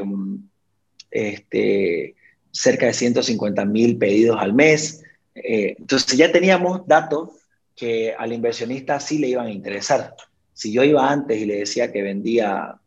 este, 1.10 2.16
cerca 2.54 2.86
de 2.86 2.94
150 2.94 3.64
mil 3.64 3.98
pedidos 3.98 4.38
al 4.40 4.54
mes. 4.54 5.02
entonces 5.34 6.16
ya 6.16 6.30
teníamos 6.30 6.86
datos 6.86 7.30
que 7.74 8.14
al 8.16 8.32
inversionista 8.32 9.00
sí 9.00 9.18
le 9.18 9.28
iban 9.28 9.46
a 9.46 9.50
interesar. 9.50 10.14
Si 10.52 10.72
yo 10.72 10.84
iba 10.84 11.10
antes 11.10 11.36
y 11.40 11.44
le 11.44 11.56
decía 11.56 11.90
que 11.90 12.02
vendía 12.02 12.78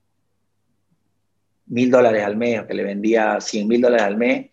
mil 1.67 1.91
dólares 1.91 2.23
al 2.23 2.37
mes 2.37 2.61
o 2.61 2.67
que 2.67 2.73
le 2.73 2.83
vendía 2.83 3.39
cien 3.41 3.67
mil 3.67 3.81
dólares 3.81 4.05
al 4.05 4.17
mes, 4.17 4.47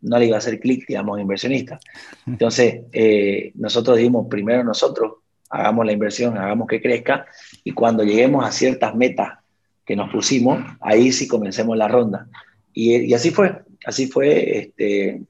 no 0.00 0.18
le 0.18 0.26
iba 0.26 0.36
a 0.36 0.38
hacer 0.38 0.60
clic, 0.60 0.86
digamos, 0.86 1.20
inversionista. 1.20 1.80
Entonces, 2.26 2.82
eh, 2.92 3.52
nosotros 3.54 3.96
dijimos, 3.96 4.26
primero 4.30 4.62
nosotros 4.64 5.14
hagamos 5.50 5.86
la 5.86 5.92
inversión, 5.92 6.38
hagamos 6.38 6.68
que 6.68 6.80
crezca, 6.80 7.26
y 7.64 7.72
cuando 7.72 8.04
lleguemos 8.04 8.44
a 8.44 8.52
ciertas 8.52 8.94
metas 8.94 9.38
que 9.84 9.96
nos 9.96 10.10
pusimos, 10.10 10.58
ahí 10.80 11.12
sí 11.12 11.28
comencemos 11.28 11.76
la 11.76 11.88
ronda. 11.88 12.28
Y, 12.72 13.12
así 13.14 13.30
fue, 13.30 13.62
así 13.86 14.06
fue, 14.06 14.58
este, 14.58 15.22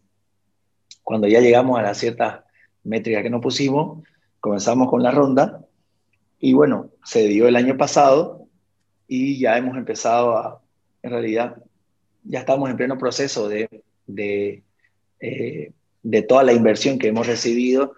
cuando 1.05 1.29
ya 1.29 1.41
llegamos 1.41 1.79
a 1.79 1.83
las 1.83 1.99
ciertas 1.99 2.41
métricas 2.83 3.23
que 3.23 3.31
nos 3.31 3.41
pusimos, 3.41 4.03
comenzamos 4.41 4.91
con 4.91 5.03
la 5.03 5.13
ronda, 5.13 5.65
y 6.41 6.53
bueno, 6.53 6.91
se 7.05 7.29
dio 7.29 7.47
el 7.47 7.55
año 7.55 7.77
pasado, 7.77 8.49
y 9.07 9.39
ya 9.39 9.57
hemos 9.57 9.77
empezado 9.77 10.37
a, 10.37 10.61
en 11.03 11.11
realidad, 11.11 11.57
ya 12.25 12.41
estamos 12.41 12.69
en 12.69 12.77
pleno 12.77 12.99
proceso 12.99 13.49
de, 13.49 13.69
de, 14.07 14.63
eh, 15.21 15.73
de 16.03 16.23
toda 16.23 16.43
la 16.43 16.53
inversión 16.53 16.99
que 16.99 17.09
hemos 17.09 17.27
recibido 17.27 17.95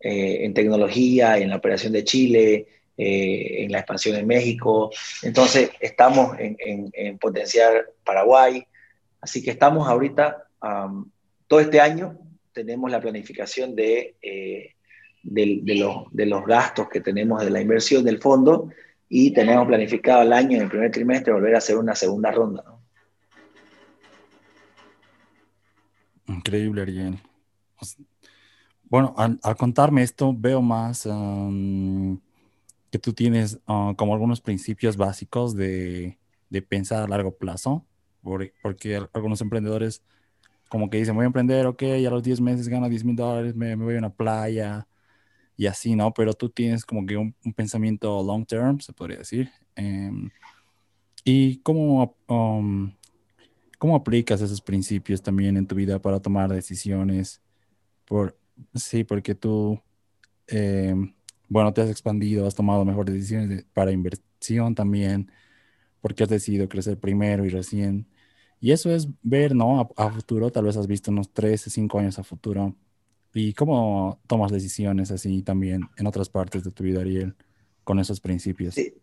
eh, 0.00 0.44
en 0.44 0.54
tecnología, 0.54 1.38
en 1.38 1.50
la 1.50 1.56
operación 1.56 1.92
de 1.92 2.04
Chile, 2.04 2.66
eh, 2.96 3.64
en 3.64 3.72
la 3.72 3.78
expansión 3.78 4.16
en 4.16 4.26
México. 4.26 4.90
Entonces, 5.22 5.70
estamos 5.80 6.38
en, 6.38 6.56
en, 6.92 7.18
potenciar 7.18 7.90
Paraguay. 8.04 8.64
Así 9.24 9.42
que 9.42 9.52
estamos 9.52 9.88
ahorita, 9.88 10.48
todo 11.48 11.60
este 11.60 11.80
año, 11.80 12.18
tenemos 12.52 12.90
la 12.90 13.00
planificación 13.00 13.74
de, 13.74 14.16
de, 14.20 15.60
de, 15.62 15.74
los, 15.76 16.04
de 16.10 16.26
los 16.26 16.44
gastos 16.44 16.90
que 16.90 17.00
tenemos 17.00 17.42
de 17.42 17.48
la 17.48 17.62
inversión 17.62 18.04
del 18.04 18.20
fondo 18.20 18.68
y 19.08 19.32
tenemos 19.32 19.66
planificado 19.66 20.20
el 20.20 20.34
año, 20.34 20.58
en 20.58 20.64
el 20.64 20.68
primer 20.68 20.90
trimestre, 20.90 21.32
volver 21.32 21.54
a 21.54 21.58
hacer 21.58 21.78
una 21.78 21.94
segunda 21.94 22.30
ronda. 22.32 22.64
Increíble, 26.26 26.82
Ariel. 26.82 27.18
Bueno, 28.90 29.14
al, 29.16 29.38
contarme 29.56 30.02
esto, 30.02 30.34
veo 30.36 30.60
más 30.60 31.08
que 32.90 32.98
tú 32.98 33.14
tienes 33.14 33.58
ah, 33.66 33.94
como 33.96 34.12
algunos 34.12 34.42
principios 34.42 34.98
básicos 34.98 35.56
de, 35.56 36.18
pensar 36.68 37.02
a 37.02 37.08
largo 37.08 37.34
plazo, 37.34 37.86
porque, 38.24 39.06
algunos 39.12 39.40
emprendedores 39.40 40.02
como 40.68 40.90
que 40.90 40.98
dicen, 40.98 41.14
voy 41.14 41.24
a 41.24 41.26
emprender, 41.26 41.66
ok, 41.66 41.82
y 41.82 42.06
a 42.06 42.10
los 42.10 42.22
10 42.22 42.40
meses 42.40 42.68
gano 42.68 42.88
10 42.88 43.04
mil 43.04 43.14
dólares, 43.14 43.54
me, 43.54 43.76
voy 43.76 43.94
a 43.94 43.98
una 43.98 44.12
playa 44.12 44.88
y 45.56 45.66
así, 45.66 45.94
¿no? 45.94 46.12
Pero 46.12 46.34
tú 46.34 46.48
tienes 46.48 46.84
como 46.84 47.06
que 47.06 47.16
un, 47.16 47.34
pensamiento 47.54 48.22
long 48.24 48.44
term, 48.44 48.80
se 48.80 48.92
podría 48.92 49.18
decir. 49.18 49.50
Em, 49.76 50.30
¿Y 51.24 51.58
cómo, 51.58 52.16
um, 52.28 52.92
cómo 53.78 53.96
aplicas 53.96 54.40
esos 54.40 54.60
principios 54.60 55.22
también 55.22 55.56
en 55.56 55.66
tu 55.66 55.74
vida 55.74 56.00
para 56.00 56.20
tomar 56.20 56.52
decisiones? 56.52 57.40
Por, 58.04 58.36
sí, 58.74 59.04
porque 59.04 59.34
tú, 59.34 59.80
em, 60.48 61.14
bueno, 61.48 61.72
te 61.72 61.82
has 61.82 61.90
expandido, 61.90 62.46
has 62.46 62.54
tomado 62.54 62.84
mejores 62.84 63.14
decisiones 63.14 63.64
para 63.72 63.92
inversión 63.92 64.74
también, 64.74 65.30
porque 66.00 66.24
has 66.24 66.28
decidido 66.28 66.68
crecer 66.68 66.98
primero 66.98 67.44
y 67.44 67.48
recién. 67.48 68.06
Y 68.64 68.72
eso 68.72 68.90
es 68.90 69.08
ver, 69.20 69.54
¿no? 69.54 69.90
A, 69.94 70.10
futuro, 70.10 70.50
tal 70.50 70.64
vez 70.64 70.78
has 70.78 70.86
visto 70.86 71.10
unos 71.10 71.30
13, 71.34 71.68
5 71.68 71.98
años 71.98 72.18
a 72.18 72.24
futuro. 72.24 72.74
¿Y 73.34 73.52
cómo 73.52 74.22
tomas 74.26 74.50
decisiones 74.50 75.10
así 75.10 75.42
también 75.42 75.82
en 75.98 76.06
otras 76.06 76.30
partes 76.30 76.64
de 76.64 76.70
tu 76.70 76.82
vida, 76.82 77.02
Ariel, 77.02 77.34
con 77.84 77.98
esos 77.98 78.20
principios? 78.22 78.72
Sí, 78.72 78.94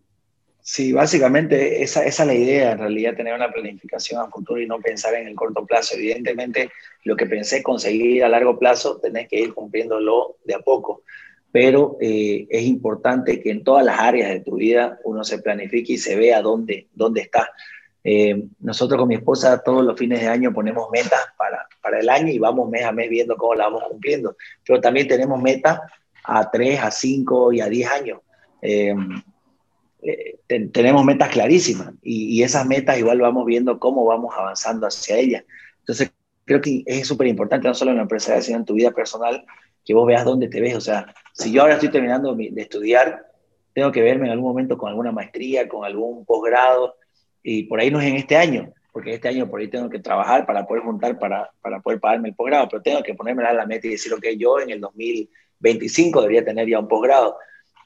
sí 0.62 0.93
básicamente 0.93 1.84
esa, 1.84 2.03
esa, 2.03 2.24
es 2.24 2.28
la 2.28 2.34
idea, 2.34 2.72
en 2.72 2.80
realidad, 2.80 3.16
tener 3.16 3.36
una 3.36 3.51
planificación 3.51 4.20
a 4.20 4.32
futuro 4.32 4.59
y 4.59 4.66
no 4.66 4.80
pensar 4.80 5.14
en 5.14 5.28
el 5.28 5.36
corto 5.36 5.64
plazo. 5.64 5.95
Evidentemente, 5.95 6.72
lo 7.03 7.16
que 7.16 7.28
pensé 7.28 7.62
conseguir 7.62 8.24
a 8.24 8.30
largo 8.30 8.57
plazo, 8.57 8.97
tenés 8.97 9.28
que 9.28 9.41
ir 9.41 9.53
cumpliéndolo 9.53 10.38
de 10.43 10.55
a 10.55 10.59
poco. 10.62 11.03
Pero 11.51 11.97
eh, 12.01 12.47
es 12.49 12.64
importante 12.64 13.39
que 13.39 13.51
en 13.51 13.64
todas 13.64 13.86
las 13.86 13.99
áreas 13.99 14.32
de 14.32 14.39
tu 14.39 14.55
vida 14.55 14.97
uno 15.03 15.24
se 15.24 15.38
planifique 15.38 15.93
y 15.93 15.97
se 15.99 16.16
vea 16.16 16.41
dónde, 16.41 16.88
dónde 16.95 17.22
está. 17.22 17.51
Eh, 18.04 18.47
nosotros 18.60 18.99
con 18.99 19.08
mi 19.08 19.16
esposa 19.16 19.62
todos 19.62 19.86
los 19.86 19.97
fines 19.97 20.22
de 20.22 20.28
año 20.28 20.52
ponemos 20.52 20.89
metas 20.91 21.22
para, 21.38 21.68
para 21.82 21.99
el 21.99 22.10
año 22.10 22.30
y 22.30 22.39
vamos 22.39 22.70
mes 22.70 22.84
a 22.84 22.91
mes 22.91 23.10
viendo 23.10 23.38
cómo 23.38 23.56
la 23.56 23.66
vamos 23.66 23.84
cumpliendo. 23.89 24.36
Pero 24.66 24.82
también 24.82 25.08
tenemos 25.08 25.41
metas 25.41 25.80
a 26.24 26.49
3, 26.49 26.80
a 26.82 26.91
5 26.91 27.54
y 27.54 27.62
a 27.62 27.68
10 27.68 27.91
años. 27.91 28.20
Eh, 28.62 28.95
eh, 30.04 30.70
tenemos 30.72 31.06
metas 31.06 31.30
clarísimas 31.30 31.93
y, 32.02 32.38
y, 32.38 32.43
esas 32.43 32.66
metas 32.66 32.97
igual 32.97 33.22
vamos 33.22 33.45
viendo 33.45 33.80
cómo 33.80 34.04
vamos 34.06 34.34
avanzando 34.36 34.88
hacia 34.88 35.18
ellas. 35.18 35.43
Entonces, 35.80 36.12
creo 36.45 36.62
que 36.62 36.84
es 36.86 37.08
súper 37.08 37.28
importante, 37.28 37.68
no 37.68 37.74
solo 37.74 37.91
en 37.91 37.97
la 37.97 38.04
empresa, 38.04 38.41
sino 38.41 38.58
en 38.58 38.66
tu 38.66 38.74
vida 38.74 38.91
personal, 38.91 39.45
que 39.86 39.93
vos 39.93 40.08
veas 40.08 40.26
dónde 40.26 40.47
te 40.47 40.60
ves. 40.60 40.76
O 40.76 40.82
sea, 40.82 41.14
si 41.34 41.52
yo 41.52 41.62
ahora 41.62 41.76
estoy 41.76 41.89
terminando 41.89 42.36
de 42.36 42.62
estudiar, 42.62 43.28
tengo 43.74 43.91
que 43.91 44.02
verme 44.02 44.26
en 44.26 44.34
algún 44.34 44.49
momento 44.49 44.78
con 44.78 44.89
alguna 44.89 45.12
maestría, 45.12 45.68
con 45.68 45.86
algún 45.86 46.26
posgrado, 46.26 46.95
y 47.43 47.63
por 47.63 47.79
ahí 47.79 47.89
no 47.89 47.99
es 47.99 48.07
en 48.07 48.15
este 48.15 48.35
año, 48.37 48.73
porque 48.91 49.13
este 49.13 49.29
año 49.29 49.49
por 49.49 49.59
ahí 49.59 49.67
tengo 49.67 49.89
que 49.89 49.99
trabajar 49.99 50.45
para 50.45 50.65
poder 50.65 50.83
juntar, 50.83 51.17
para, 51.17 51.49
para 51.61 51.79
poder 51.79 51.99
pagarme 51.99 52.29
el 52.29 52.35
posgrado, 52.35 52.67
pero 52.69 52.81
tengo 52.81 53.03
que 53.03 53.13
ponerme 53.13 53.43
a 53.43 53.53
la 53.53 53.65
meta 53.65 53.87
y 53.87 53.91
decir, 53.91 54.13
ok, 54.13 54.25
yo 54.37 54.59
en 54.59 54.71
el 54.71 54.81
2025 54.81 56.21
debería 56.21 56.45
tener 56.45 56.67
ya 56.67 56.79
un 56.79 56.87
posgrado. 56.87 57.37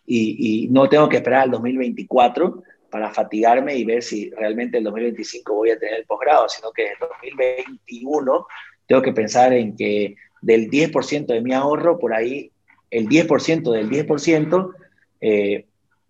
Y, 0.07 0.65
y 0.65 0.67
no 0.67 0.87
tengo 0.87 1.09
que 1.09 1.17
esperar 1.17 1.41
al 1.41 1.51
2024 1.51 2.63
para 2.89 3.11
fatigarme 3.11 3.75
y 3.75 3.83
ver 3.83 4.03
si 4.03 4.29
realmente 4.31 4.77
el 4.77 4.83
2025 4.83 5.53
voy 5.53 5.71
a 5.71 5.79
tener 5.79 5.95
el 5.95 6.05
posgrado, 6.05 6.47
sino 6.47 6.71
que 6.71 6.85
en 6.85 6.91
el 6.91 6.97
2021 6.99 8.47
tengo 8.87 9.01
que 9.01 9.13
pensar 9.13 9.53
en 9.53 9.75
que 9.75 10.15
del 10.41 10.69
10% 10.69 11.25
de 11.25 11.41
mi 11.41 11.53
ahorro, 11.53 11.97
por 11.97 12.13
ahí 12.13 12.51
el 12.91 13.07
10% 13.07 13.71
del 13.71 13.89
10% 13.89 14.73
eh, 15.21 15.65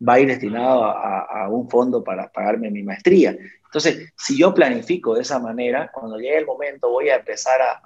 va 0.08 0.14
a 0.14 0.20
ir 0.20 0.28
destinado 0.28 0.84
a, 0.84 1.50
un 1.50 1.70
fondo 1.70 2.04
para 2.04 2.30
pagarme 2.32 2.70
mi 2.72 2.84
maestría. 2.84 3.36
Entonces, 3.66 4.12
si 4.18 4.38
yo 4.38 4.54
planifico 4.54 5.16
de 5.16 5.22
esa 5.22 5.40
manera, 5.40 5.92
cuando 5.94 6.18
llegue 6.18 6.38
el 6.38 6.46
momento 6.46 6.90
voy 6.90 7.10
a 7.10 7.18
empezar 7.18 7.62
a, 7.62 7.82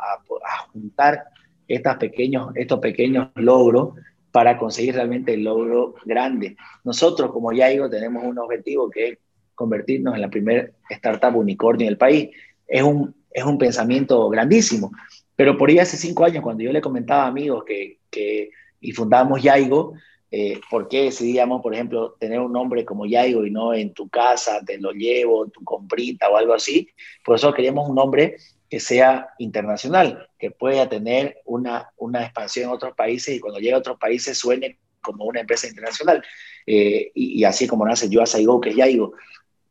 juntar 0.72 1.26
estos 1.68 2.80
pequeños 2.80 3.30
logros 3.36 3.94
para 4.32 4.58
conseguir 4.58 4.96
realmente 4.96 5.34
el 5.34 5.44
logro 5.44 5.96
grande. 6.06 6.56
Nosotros, 6.84 7.32
como 7.32 7.52
ya 7.52 7.68
digo, 7.68 7.90
tenemos 7.90 8.24
un 8.24 8.38
objetivo 8.38 8.90
que 8.90 9.08
es 9.10 9.18
convertirnos 9.56 10.16
en 10.16 10.22
la 10.22 10.30
primera 10.30 10.70
startup 10.90 11.36
unicornio 11.36 11.88
del 11.88 11.98
país. 11.98 12.30
Es 12.68 12.84
un, 12.84 13.16
es 13.32 13.44
un 13.44 13.58
pensamiento 13.58 14.30
grandísimo, 14.30 14.92
pero 15.36 15.58
por 15.58 15.70
ahí 15.70 15.80
hace 15.80 15.98
cinco 15.98 16.26
años, 16.26 16.44
cuando 16.44 16.64
yo 16.64 16.72
le 16.72 16.82
comentaba 16.82 17.24
a 17.24 17.28
amigos 17.28 17.64
que, 17.66 18.00
que 18.10 18.52
y 18.82 18.92
fundamos 18.92 19.42
Yaigo, 19.42 19.94
eh, 20.32 20.62
¿Por 20.70 20.88
qué 20.88 21.06
decidíamos, 21.06 21.62
por 21.62 21.74
ejemplo, 21.74 22.16
tener 22.20 22.40
un 22.40 22.52
nombre 22.52 22.86
como 22.86 23.06
Yaigo 23.06 23.46
y 23.46 23.52
no 23.52 23.74
en 23.74 23.94
tu 23.94 24.10
casa, 24.10 24.62
te 24.64 24.78
lo 24.78 24.92
llevo, 24.92 25.48
tu 25.48 25.64
comprita 25.64 26.30
o 26.30 26.38
algo 26.38 26.54
así? 26.54 26.88
Por 27.26 27.36
eso 27.36 27.54
queríamos 27.54 27.90
un 27.90 27.96
nombre 27.96 28.38
que 28.70 28.80
sea 28.80 29.30
internacional, 29.40 30.30
que 30.38 30.52
pueda 30.52 30.88
tener 30.88 31.42
una, 31.46 31.90
una 31.98 32.24
expansión 32.24 32.66
en 32.66 32.76
otros 32.76 32.94
países 32.96 33.36
y 33.36 33.40
cuando 33.40 33.60
llegue 33.60 33.74
a 33.74 33.80
otros 33.80 33.98
países 33.98 34.38
suene 34.38 34.78
como 35.02 35.26
una 35.26 35.40
empresa 35.40 35.68
internacional. 35.68 36.24
Eh, 36.68 37.12
y, 37.16 37.44
así 37.44 37.68
como 37.68 37.86
nace 37.86 38.10
Yo 38.10 38.22
Go, 38.46 38.62
que 38.62 38.70
es 38.70 38.76
Yaigo. 38.76 39.14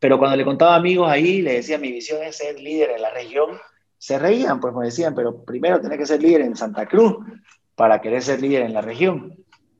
Pero 0.01 0.19
cuando 0.19 0.37
le 0.37 0.45
contaba 0.45 0.75
a 0.75 0.79
amigos 0.79 1.09
ahí, 1.09 1.41
le 1.43 1.55
decía, 1.55 1.79
mi 1.79 1.93
visión 1.93 2.21
es 2.25 2.37
ser 2.37 2.59
líder 2.59 2.91
en 2.91 3.03
la 3.03 3.11
región, 3.11 3.59
se 3.97 4.19
reían, 4.19 4.61
pues 4.61 4.75
me 4.75 4.87
decían, 4.87 5.15
pero 5.15 5.45
primero 5.45 5.81
tenés 5.81 5.99
que 5.99 6.07
ser 6.07 6.23
líder 6.23 6.43
en 6.43 6.57
Santa 6.57 6.87
Cruz 6.87 7.17
para 7.75 8.01
querer 8.01 8.23
ser 8.23 8.41
líder 8.41 8.63
en 8.63 8.75
la 8.75 8.81
región 8.81 9.37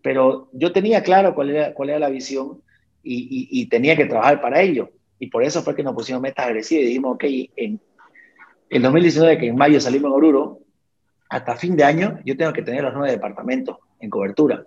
pero 0.09 0.49
yo 0.55 0.73
tenía 0.73 1.03
claro 1.03 1.35
cuál 1.35 1.51
era, 1.51 1.75
cuál 1.75 1.91
era 1.91 1.99
la 1.99 2.09
visión 2.09 2.63
y, 3.03 3.67
tenía 3.67 3.95
que 3.95 4.07
trabajar 4.07 4.41
para 4.41 4.63
ello. 4.63 4.89
Y 5.19 5.27
por 5.27 5.45
eso 5.45 5.63
fue 5.63 5.77
que 5.77 5.83
nos 5.83 5.93
pusimos 5.95 6.23
metas 6.23 6.47
agresivas 6.47 6.85
y 6.85 6.87
dijimos, 6.87 7.17
ok, 7.17 7.25
en 7.57 7.79
el 8.71 8.81
2019, 8.81 9.37
que 9.37 9.49
en 9.49 9.57
mayo 9.57 9.79
salimos 9.83 10.09
en 10.09 10.15
Oruro, 10.15 10.61
hasta 11.29 11.57
fin 11.57 11.77
de 11.77 11.85
año 11.85 12.21
yo 12.25 12.39
tengo 12.39 12.55
que 12.55 12.63
tener 12.63 12.83
los 12.85 12.95
nueve 12.95 13.11
departamentos 13.11 13.77
en 14.01 14.09
cobertura. 14.09 14.65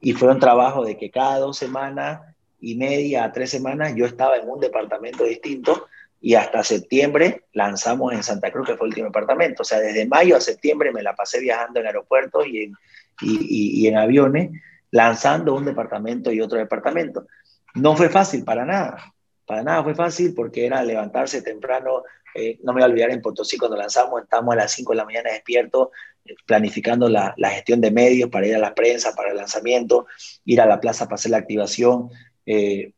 Y 0.00 0.12
fue 0.12 0.30
un 0.30 0.38
trabajo 0.38 0.84
de 0.84 0.96
que 0.96 1.10
cada 1.10 1.40
dos 1.40 1.58
semanas 1.58 2.20
y 2.60 2.76
media 2.76 3.24
a 3.24 3.32
tres 3.32 3.50
semanas 3.50 3.92
yo 3.96 4.06
estaba 4.06 4.36
en 4.36 4.48
un 4.48 4.60
departamento 4.60 5.24
distinto 5.24 5.88
y 6.20 6.34
hasta 6.36 6.62
septiembre 6.62 7.42
lanzamos 7.54 8.12
en 8.12 8.22
Santa 8.22 8.52
Cruz, 8.52 8.68
que 8.68 8.76
fue 8.76 8.86
el 8.86 8.90
último 8.90 9.08
departamento. 9.08 9.62
O 9.62 9.64
sea, 9.64 9.80
desde 9.80 10.06
mayo 10.06 10.36
a 10.36 10.40
septiembre 10.40 10.92
me 10.92 11.02
la 11.02 11.16
pasé 11.16 11.40
viajando 11.40 11.80
en 11.80 11.86
aeropuertos 11.86 12.46
y 12.46 12.62
en, 12.62 12.76
y, 13.20 13.86
en 13.86 13.96
aviones, 13.96 14.50
lanzando 14.90 15.54
un 15.54 15.64
departamento 15.64 16.32
y 16.32 16.40
otro 16.40 16.58
departamento. 16.58 17.26
No 17.74 17.96
fue 17.96 18.08
fácil 18.08 18.44
para 18.44 18.64
nada, 18.64 19.14
para 19.44 19.62
nada 19.62 19.82
fue 19.82 19.94
fácil 19.94 20.34
porque 20.34 20.66
era 20.66 20.82
levantarse 20.82 21.42
temprano 21.42 22.02
eh, 22.38 22.58
no 22.62 22.74
me 22.74 22.80
voy 22.80 22.82
a 22.82 22.92
olvidar 22.92 23.10
en 23.10 23.22
Potosí 23.22 23.56
cuando 23.56 23.78
lanzamos, 23.78 24.22
estábamos 24.22 24.52
a 24.52 24.56
las 24.56 24.72
5 24.72 24.92
de 24.92 24.96
la 24.96 25.06
mañana 25.06 25.32
despiertos, 25.32 25.88
eh, 26.22 26.34
planificando 26.44 27.08
la, 27.08 27.32
la, 27.38 27.48
gestión 27.48 27.80
de 27.80 27.90
medios 27.90 28.28
para 28.28 28.46
ir 28.46 28.54
a 28.54 28.58
la 28.58 28.74
prensa, 28.74 29.14
para 29.14 29.30
el 29.30 29.38
lanzamiento, 29.38 30.06
ir 30.44 30.60
a 30.60 30.66
la 30.66 30.78
plaza 30.78 31.06
para 31.06 31.14
hacer 31.14 31.30
la 31.30 31.38
activación, 31.38 32.10
eh, 32.44 32.92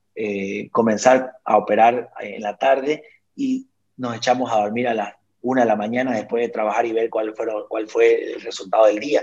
comenzar 0.73 1.35
a 1.45 1.57
operar 1.57 2.11
en 2.19 2.43
la 2.43 2.57
tarde 2.57 3.05
y 3.37 3.69
nos 3.97 4.17
echamos 4.17 4.51
a 4.51 4.57
dormir 4.57 4.89
a 4.89 4.95
las 4.95 5.15
1 5.43 5.61
de 5.61 5.67
la 5.69 5.77
mañana 5.77 6.13
después 6.13 6.43
de 6.43 6.53
trabajar 6.53 6.87
y 6.87 6.93
ver 6.93 7.09
cuál 7.09 7.33
fue, 7.37 7.47
cuál 7.69 7.87
fue 7.87 8.33
el 8.33 8.41
resultado 8.41 8.87
del 8.87 8.99
día. 8.99 9.23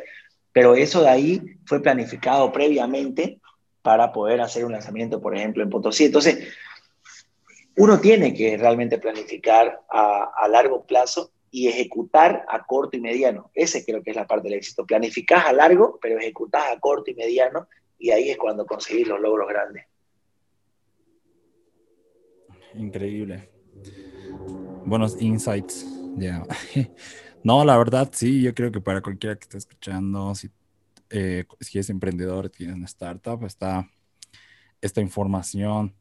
Pero 0.56 0.74
eso 0.74 1.02
de 1.02 1.10
ahí 1.10 1.42
fue 1.66 1.82
planificado 1.82 2.50
previamente 2.54 3.42
para 3.82 4.14
poder 4.14 4.40
hacer 4.40 4.64
un 4.64 4.72
lanzamiento, 4.72 5.20
por 5.22 5.36
ejemplo, 5.36 5.62
en 5.62 5.70
Potosí. 5.70 6.06
Entonces, 6.06 6.48
uno 7.76 8.00
tiene 8.00 8.34
que 8.34 8.56
realmente 8.56 8.98
planificar 8.98 9.82
a, 9.90 10.48
largo 10.48 10.86
plazo 10.86 11.34
y 11.52 11.68
ejecutar 11.68 12.46
a 12.48 12.66
corto 12.66 12.96
y 12.96 13.02
mediano. 13.02 13.52
Ese 13.54 13.84
creo 13.84 14.02
que 14.02 14.12
es 14.12 14.16
la 14.16 14.28
parte 14.28 14.48
del 14.48 14.58
éxito. 14.58 14.86
Planificás 14.86 15.46
a 15.46 15.52
largo, 15.52 16.00
pero 16.02 16.18
ejecutás 16.18 16.72
a 16.72 16.80
corto 16.80 17.12
y 17.12 17.16
mediano 17.16 17.68
y 18.00 18.12
ahí 18.12 18.30
es 18.30 18.38
cuando 18.38 18.66
conseguís 18.66 19.10
los 19.10 19.20
logros 19.20 19.50
grandes. 19.50 19.84
Increíble. 22.76 23.50
Buenos 24.86 25.22
insights. 25.22 25.86
Ya. 26.16 26.44
No, 27.46 27.64
la 27.64 27.78
verdad, 27.78 28.10
sí, 28.12 28.42
yo 28.42 28.54
creo 28.54 28.72
que 28.72 28.82
para 28.82 29.02
cualquiera 29.02 29.36
que 29.38 29.44
esté 29.44 29.58
escuchando, 29.58 30.36
si, 30.36 30.50
eh, 31.12 31.46
si 31.62 31.80
es 31.80 31.90
emprendedor, 31.90 32.50
tiene 32.50 32.74
una 32.74 32.86
startup, 32.88 33.46
está 33.46 33.90
esta 34.82 35.00
información 35.00 35.94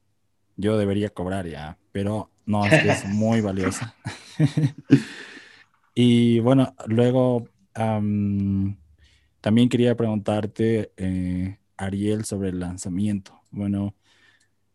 yo 0.57 0.78
debería 0.78 1.11
cobrar 1.11 1.47
ya, 1.47 1.78
pero 1.92 2.30
no, 2.47 2.64
es 2.66 2.82
que 2.82 2.90
es 2.90 3.05
muy 3.07 3.40
valiosa. 3.40 3.95
y 5.95 6.38
bueno, 6.40 6.74
luego 6.86 7.49
también 9.40 9.68
quería 9.68 9.97
preguntarte, 9.97 10.92
eh, 10.97 11.59
Ariel, 11.76 12.24
sobre 12.24 12.51
el 12.51 12.61
lanzamiento. 12.61 13.40
Bueno, 13.51 13.95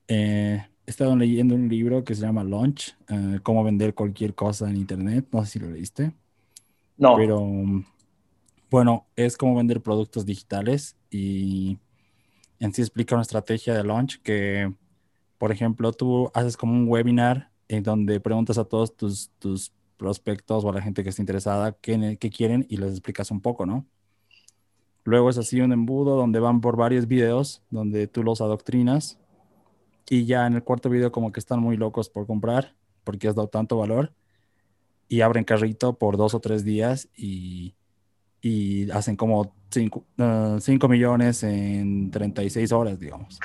eh, 0.08 0.66
he 0.86 0.92
estado 0.92 1.16
leyendo 1.16 1.56
un 1.56 1.70
libro 1.70 2.04
que 2.04 2.16
se 2.16 2.22
llama 2.22 2.44
Launch, 2.44 2.96
eh, 3.08 3.40
cómo 3.42 3.64
vender 3.64 3.94
cualquier 3.94 4.36
cosa 4.36 4.70
en 4.70 4.76
Internet. 4.76 5.28
No 5.32 5.46
sé 5.46 5.52
si 5.52 5.60
lo 5.60 5.72
leíste. 5.72 6.12
No. 7.00 7.16
Pero 7.16 7.44
bueno, 8.70 9.08
es 9.16 9.36
cómo 9.36 9.56
vender 9.56 9.82
productos 9.82 10.26
digitales 10.26 10.96
y 11.10 11.80
en 12.60 12.74
sí 12.74 12.84
explica 12.84 13.16
una 13.16 13.24
estrategia 13.24 13.74
de 13.74 13.84
launch 13.84 14.22
que 14.22 14.72
por 15.40 15.54
ejemplo, 15.54 15.94
tú 15.94 16.30
haces 16.36 16.58
como 16.58 16.74
un 16.74 16.88
webinar 16.88 17.50
en 17.70 17.82
donde 17.82 18.20
preguntas 18.20 18.58
a 18.58 18.66
todos 18.66 18.96
tus, 18.96 19.30
tus 19.40 19.72
prospectos 19.98 20.64
o 20.66 20.70
a 20.70 20.74
la 20.74 20.82
gente 20.82 21.02
que 21.02 21.10
está 21.10 21.22
interesada 21.22 21.72
qué, 21.72 22.18
qué, 22.20 22.30
quieren 22.30 22.68
y 22.70 22.78
les 22.78 22.92
explicas 22.92 23.32
un 23.32 23.40
poco, 23.42 23.66
¿no? 23.66 23.86
Luego 25.06 25.30
es 25.30 25.38
así 25.38 25.62
un 25.62 25.72
embudo 25.72 26.18
donde 26.18 26.42
van 26.42 26.60
por 26.60 26.76
varios 26.76 27.08
videos, 27.08 27.64
donde 27.70 28.08
tú 28.08 28.22
los 28.22 28.42
adoctrinas 28.42 29.18
y 30.10 30.26
ya 30.26 30.46
en 30.46 30.56
el 30.56 30.64
cuarto 30.64 30.90
video 30.90 31.12
como 31.12 31.32
que 31.32 31.40
están 31.40 31.62
muy 31.62 31.78
locos 31.78 32.10
por 32.10 32.28
comprar 32.28 32.76
porque 33.06 33.30
has 33.30 33.36
dado 33.36 33.48
tanto 33.48 33.78
valor 33.78 34.12
y 35.10 35.22
abren 35.22 35.44
carrito 35.44 35.98
por 35.98 36.16
dos 36.16 36.34
o 36.34 36.40
tres 36.40 36.64
días 36.64 37.10
y, 37.18 37.76
y 38.42 38.90
hacen 38.92 39.18
como 39.18 39.54
5 39.72 40.06
uh, 40.18 40.90
millones 40.90 41.44
en 41.44 42.10
36 42.10 42.72
horas, 42.72 43.00
digamos 43.00 43.40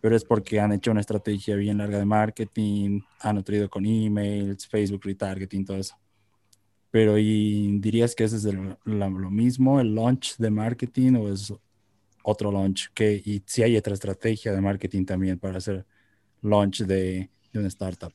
pero 0.00 0.16
es 0.16 0.24
porque 0.24 0.60
han 0.60 0.72
hecho 0.72 0.90
una 0.90 1.00
estrategia 1.00 1.56
bien 1.56 1.78
larga 1.78 1.98
de 1.98 2.04
marketing, 2.04 3.00
han 3.20 3.36
nutrido 3.36 3.68
con 3.68 3.84
emails, 3.84 4.66
Facebook 4.66 5.02
retargeting, 5.04 5.64
todo 5.64 5.76
eso. 5.76 5.96
Pero 6.90 7.18
¿y 7.18 7.78
dirías 7.80 8.14
que 8.14 8.24
ese 8.24 8.36
es 8.36 8.44
lo 8.84 9.30
mismo, 9.30 9.80
el 9.80 9.94
launch 9.94 10.36
de 10.38 10.50
marketing 10.50 11.14
o 11.14 11.32
es 11.32 11.52
otro 12.22 12.50
launch? 12.50 12.90
Que, 12.94 13.20
y 13.24 13.42
si 13.44 13.62
hay 13.62 13.76
otra 13.76 13.94
estrategia 13.94 14.52
de 14.52 14.60
marketing 14.60 15.04
también 15.04 15.38
para 15.38 15.58
hacer 15.58 15.84
launch 16.42 16.82
de, 16.82 17.28
de 17.52 17.58
una 17.58 17.68
startup. 17.68 18.12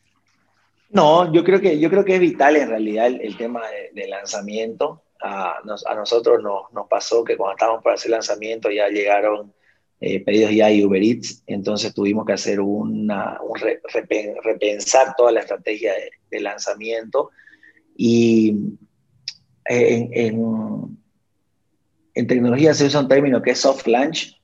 No, 0.93 1.33
yo 1.33 1.43
creo 1.43 1.59
que, 1.59 1.79
yo 1.79 1.89
creo 1.89 2.05
que 2.05 2.13
es 2.13 2.19
vital 2.19 2.55
en 2.55 2.69
realidad 2.69 3.07
el, 3.07 3.35
tema 3.35 3.63
de, 3.93 4.07
lanzamiento. 4.07 5.01
A, 5.19 5.59
nosotros 5.95 6.41
nos, 6.43 6.71
nos 6.71 6.87
pasó 6.87 7.23
que 7.23 7.35
cuando 7.35 7.53
estábamos 7.55 7.83
para 7.83 7.95
hacer 7.95 8.11
lanzamiento 8.11 8.69
ya 8.69 8.87
llegaron 8.89 9.51
eh, 9.99 10.19
pedidos 10.23 10.51
ya 10.51 10.69
y 10.69 10.83
Uber 10.83 11.01
Eats, 11.01 11.41
entonces 11.47 11.95
tuvimos 11.95 12.27
que 12.27 12.33
hacer 12.33 12.59
una, 12.59 13.39
un 13.41 13.59
repensar 14.43 15.15
toda 15.17 15.31
la 15.31 15.39
estrategia 15.39 15.93
de, 16.29 16.39
lanzamiento 16.41 17.31
y 17.95 18.55
eh, 19.69 20.09
en, 20.11 20.97
en, 22.13 22.27
tecnología 22.27 22.73
se 22.73 22.85
usa 22.85 22.99
un 22.99 23.07
término 23.07 23.41
que 23.41 23.51
es 23.51 23.59
soft 23.59 23.87
launch, 23.87 24.39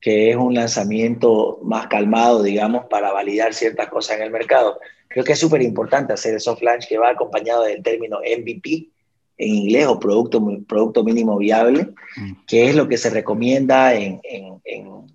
que 0.00 0.30
es 0.30 0.36
un 0.36 0.54
lanzamiento 0.54 1.60
más 1.62 1.86
calmado, 1.86 2.42
digamos, 2.42 2.86
para 2.86 3.12
validar 3.12 3.54
ciertas 3.54 3.88
cosas 3.88 4.16
en 4.16 4.22
el 4.22 4.30
mercado. 4.30 4.80
Creo 5.16 5.24
que 5.24 5.32
es 5.32 5.38
súper 5.38 5.62
importante 5.62 6.12
hacer 6.12 6.34
el 6.34 6.40
soft 6.40 6.60
launch 6.60 6.86
que 6.86 6.98
va 6.98 7.08
acompañado 7.08 7.62
del 7.62 7.82
término 7.82 8.18
MVP, 8.18 8.90
en 9.38 9.48
inglés 9.48 9.86
o 9.86 9.98
producto, 9.98 10.46
producto 10.68 11.02
mínimo 11.02 11.38
viable, 11.38 11.94
mm. 12.18 12.32
que 12.46 12.68
es 12.68 12.76
lo 12.76 12.86
que 12.86 12.98
se 12.98 13.08
recomienda 13.08 13.94
en, 13.94 14.20
en, 14.22 14.60
en, 14.62 15.06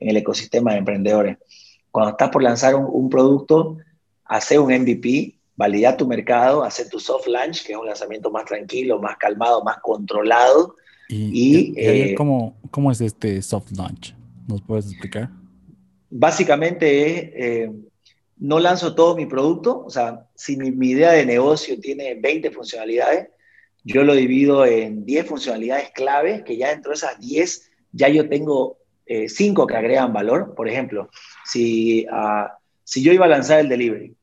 el 0.00 0.16
ecosistema 0.16 0.72
de 0.72 0.78
emprendedores. 0.78 1.36
Cuando 1.90 2.12
estás 2.12 2.30
por 2.30 2.42
lanzar 2.42 2.76
un, 2.76 2.86
un 2.90 3.10
producto, 3.10 3.76
hace 4.24 4.58
un 4.58 4.72
MVP, 4.72 5.34
valida 5.54 5.98
tu 5.98 6.06
mercado, 6.06 6.64
hace 6.64 6.88
tu 6.88 6.98
soft 6.98 7.26
launch, 7.26 7.62
que 7.66 7.74
es 7.74 7.78
un 7.78 7.84
lanzamiento 7.84 8.30
más 8.30 8.46
tranquilo, 8.46 8.98
más 9.02 9.18
calmado, 9.18 9.62
más 9.62 9.76
controlado. 9.82 10.76
¿Y, 11.10 11.74
eh, 11.76 12.14
¿cómo, 12.14 12.56
cómo, 12.70 12.90
es 12.90 13.02
este 13.02 13.42
soft 13.42 13.70
launch? 13.72 14.14
¿Nos 14.48 14.62
puedes 14.62 14.86
explicar? 14.86 15.28
Básicamente 16.08 17.04
es, 17.04 17.30
eh, 17.34 17.72
no 18.38 18.58
lanzo 18.58 18.94
todo 18.94 19.16
mi 19.16 19.26
producto, 19.26 19.84
o 19.84 19.90
sea, 19.90 20.26
si 20.34 20.56
mi, 20.56 20.90
idea 20.90 21.12
de 21.12 21.24
negocio 21.24 21.78
tiene 21.80 22.14
20 22.14 22.50
funcionalidades, 22.50 23.28
yo 23.82 24.02
lo 24.02 24.14
divido 24.14 24.66
en 24.66 25.04
10 25.04 25.26
funcionalidades 25.26 25.90
clave, 25.90 26.44
que 26.44 26.56
ya 26.56 26.70
dentro 26.70 26.90
de 26.90 26.96
esas 26.96 27.18
10 27.20 27.70
ya 27.92 28.08
yo 28.08 28.28
tengo 28.28 28.78
5 29.06 29.62
eh, 29.62 29.66
que 29.66 29.76
agregan 29.76 30.12
valor. 30.12 30.54
Por 30.54 30.68
ejemplo, 30.68 31.08
si, 31.44 32.06
ah, 32.10 32.58
si 32.84 33.02
yo 33.02 33.12
iba 33.12 33.26
a 33.26 33.28
lanzar 33.28 33.60
el 33.60 33.68
delivery 33.68 34.14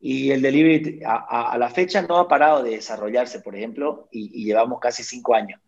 y 0.00 0.32
el 0.32 0.42
delivery 0.42 1.00
a, 1.06 1.56
la 1.58 1.70
fecha 1.70 2.02
no 2.02 2.18
ha 2.18 2.28
parado 2.28 2.62
de 2.62 2.70
desarrollarse, 2.72 3.40
por 3.40 3.56
ejemplo, 3.56 4.08
y, 4.10 4.44
llevamos 4.44 4.80
casi 4.80 5.02
5 5.02 5.34
años. 5.34 5.60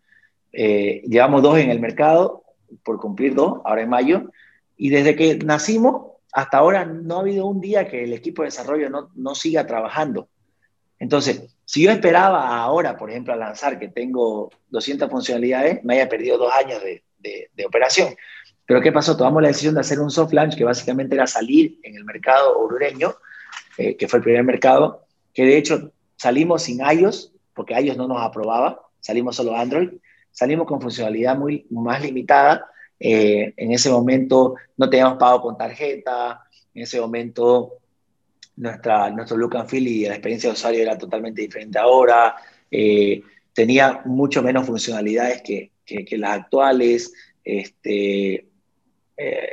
Eh, 0.51 1.01
llevamos 1.07 1.41
dos 1.41 1.57
en 1.57 1.71
el 1.71 1.79
mercado, 1.79 2.43
por 2.83 2.99
cumplir 2.99 3.35
dos, 3.35 3.61
ahora 3.63 3.81
en 3.81 3.89
mayo, 3.89 4.31
y 4.77 4.89
desde 4.89 5.15
que 5.15 5.37
nacimos 5.37 6.18
hasta 6.33 6.57
ahora 6.57 6.85
no 6.85 7.17
ha 7.17 7.21
habido 7.21 7.45
un 7.45 7.59
día 7.59 7.87
que 7.87 8.03
el 8.03 8.13
equipo 8.13 8.41
de 8.41 8.47
desarrollo 8.47 8.89
no, 8.89 9.09
no 9.15 9.35
siga 9.35 9.65
trabajando. 9.65 10.29
Entonces, 10.99 11.55
si 11.65 11.83
yo 11.83 11.91
esperaba 11.91 12.57
ahora, 12.57 12.97
por 12.97 13.09
ejemplo, 13.09 13.33
a 13.33 13.37
lanzar 13.37 13.79
que 13.79 13.87
tengo 13.87 14.49
200 14.69 15.09
funcionalidades, 15.09 15.83
me 15.83 15.95
haya 15.95 16.09
perdido 16.09 16.37
dos 16.37 16.51
años 16.53 16.81
de, 16.83 17.03
de, 17.19 17.65
operación. 17.65 18.15
Pero 18.65 18.81
¿qué 18.81 18.91
pasó? 18.91 19.15
Tomamos 19.15 19.41
la 19.41 19.49
decisión 19.49 19.73
de 19.73 19.81
hacer 19.81 19.99
un 19.99 20.11
soft 20.11 20.33
launch 20.33 20.55
que 20.55 20.63
básicamente 20.63 21.15
era 21.15 21.27
salir 21.27 21.79
en 21.83 21.95
el 21.95 22.05
mercado 22.05 22.57
hondureño, 22.57 23.15
eh, 23.77 23.95
que 23.95 24.07
fue 24.07 24.17
el 24.17 24.23
primer 24.23 24.43
mercado, 24.43 25.05
que 25.33 25.43
de 25.43 25.57
hecho 25.57 25.91
salimos 26.15 26.63
sin 26.63 26.79
iOS, 26.79 27.33
porque 27.53 27.79
iOS 27.79 27.97
no 27.97 28.07
nos 28.07 28.21
aprobaba, 28.21 28.81
salimos 28.99 29.35
solo 29.35 29.55
Android, 29.55 29.89
salimos 30.31 30.67
con 30.67 30.81
funcionalidad 30.81 31.37
muy 31.37 31.65
más 31.69 32.01
limitada. 32.01 32.69
Eh, 32.99 33.53
en 33.55 33.71
ese 33.71 33.89
momento 33.89 34.55
no 34.75 34.89
teníamos 34.89 35.17
pago 35.17 35.41
con 35.41 35.57
tarjeta, 35.57 36.43
en 36.73 36.83
ese 36.83 36.99
momento 36.99 37.77
nuestra, 38.57 39.09
nuestro 39.09 39.37
look 39.37 39.55
and 39.55 39.69
feel 39.69 39.87
y 39.87 40.05
la 40.05 40.15
experiencia 40.15 40.49
de 40.49 40.53
usuario 40.55 40.81
era 40.81 40.97
totalmente 40.97 41.41
diferente 41.41 41.79
ahora, 41.79 42.35
eh, 42.69 43.21
tenía 43.53 44.01
mucho 44.05 44.43
menos 44.43 44.65
funcionalidades 44.67 45.41
que, 45.41 45.71
que, 45.85 46.17
las 46.17 46.41
actuales, 46.41 47.13
este, 47.43 48.47
eh, 49.17 49.49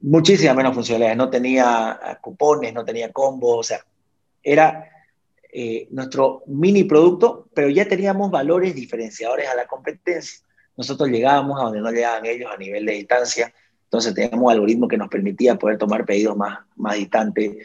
muchísimas 0.00 0.56
menos 0.56 0.74
funcionalidades, 0.74 1.18
no 1.18 1.30
tenía 1.30 2.18
cupones, 2.22 2.72
no 2.72 2.84
tenía 2.84 3.12
combos, 3.12 3.58
o 3.58 3.62
sea, 3.62 3.84
era 4.42 4.90
nuestro 5.90 6.42
mini 6.48 6.84
producto, 6.84 7.48
pero 7.54 7.70
ya 7.70 7.88
teníamos 7.88 8.30
valores 8.30 8.74
diferenciadores 8.74 9.48
a 9.48 9.54
la 9.54 9.66
competencia. 9.66 10.45
Nosotros 10.76 11.08
llegábamos 11.08 11.60
a 11.60 11.64
donde 11.64 11.80
no 11.80 11.90
llegaban 11.90 12.26
ellos 12.26 12.50
a 12.52 12.56
nivel 12.56 12.86
de 12.86 12.92
distancia, 12.92 13.52
entonces 13.84 14.14
teníamos 14.14 14.44
un 14.46 14.52
algoritmo 14.52 14.88
que 14.88 14.96
nos 14.96 15.08
permitía 15.08 15.56
poder 15.56 15.78
tomar 15.78 16.04
pedidos 16.04 16.36
más, 16.36 16.58
más 16.76 16.96
distantes, 16.96 17.56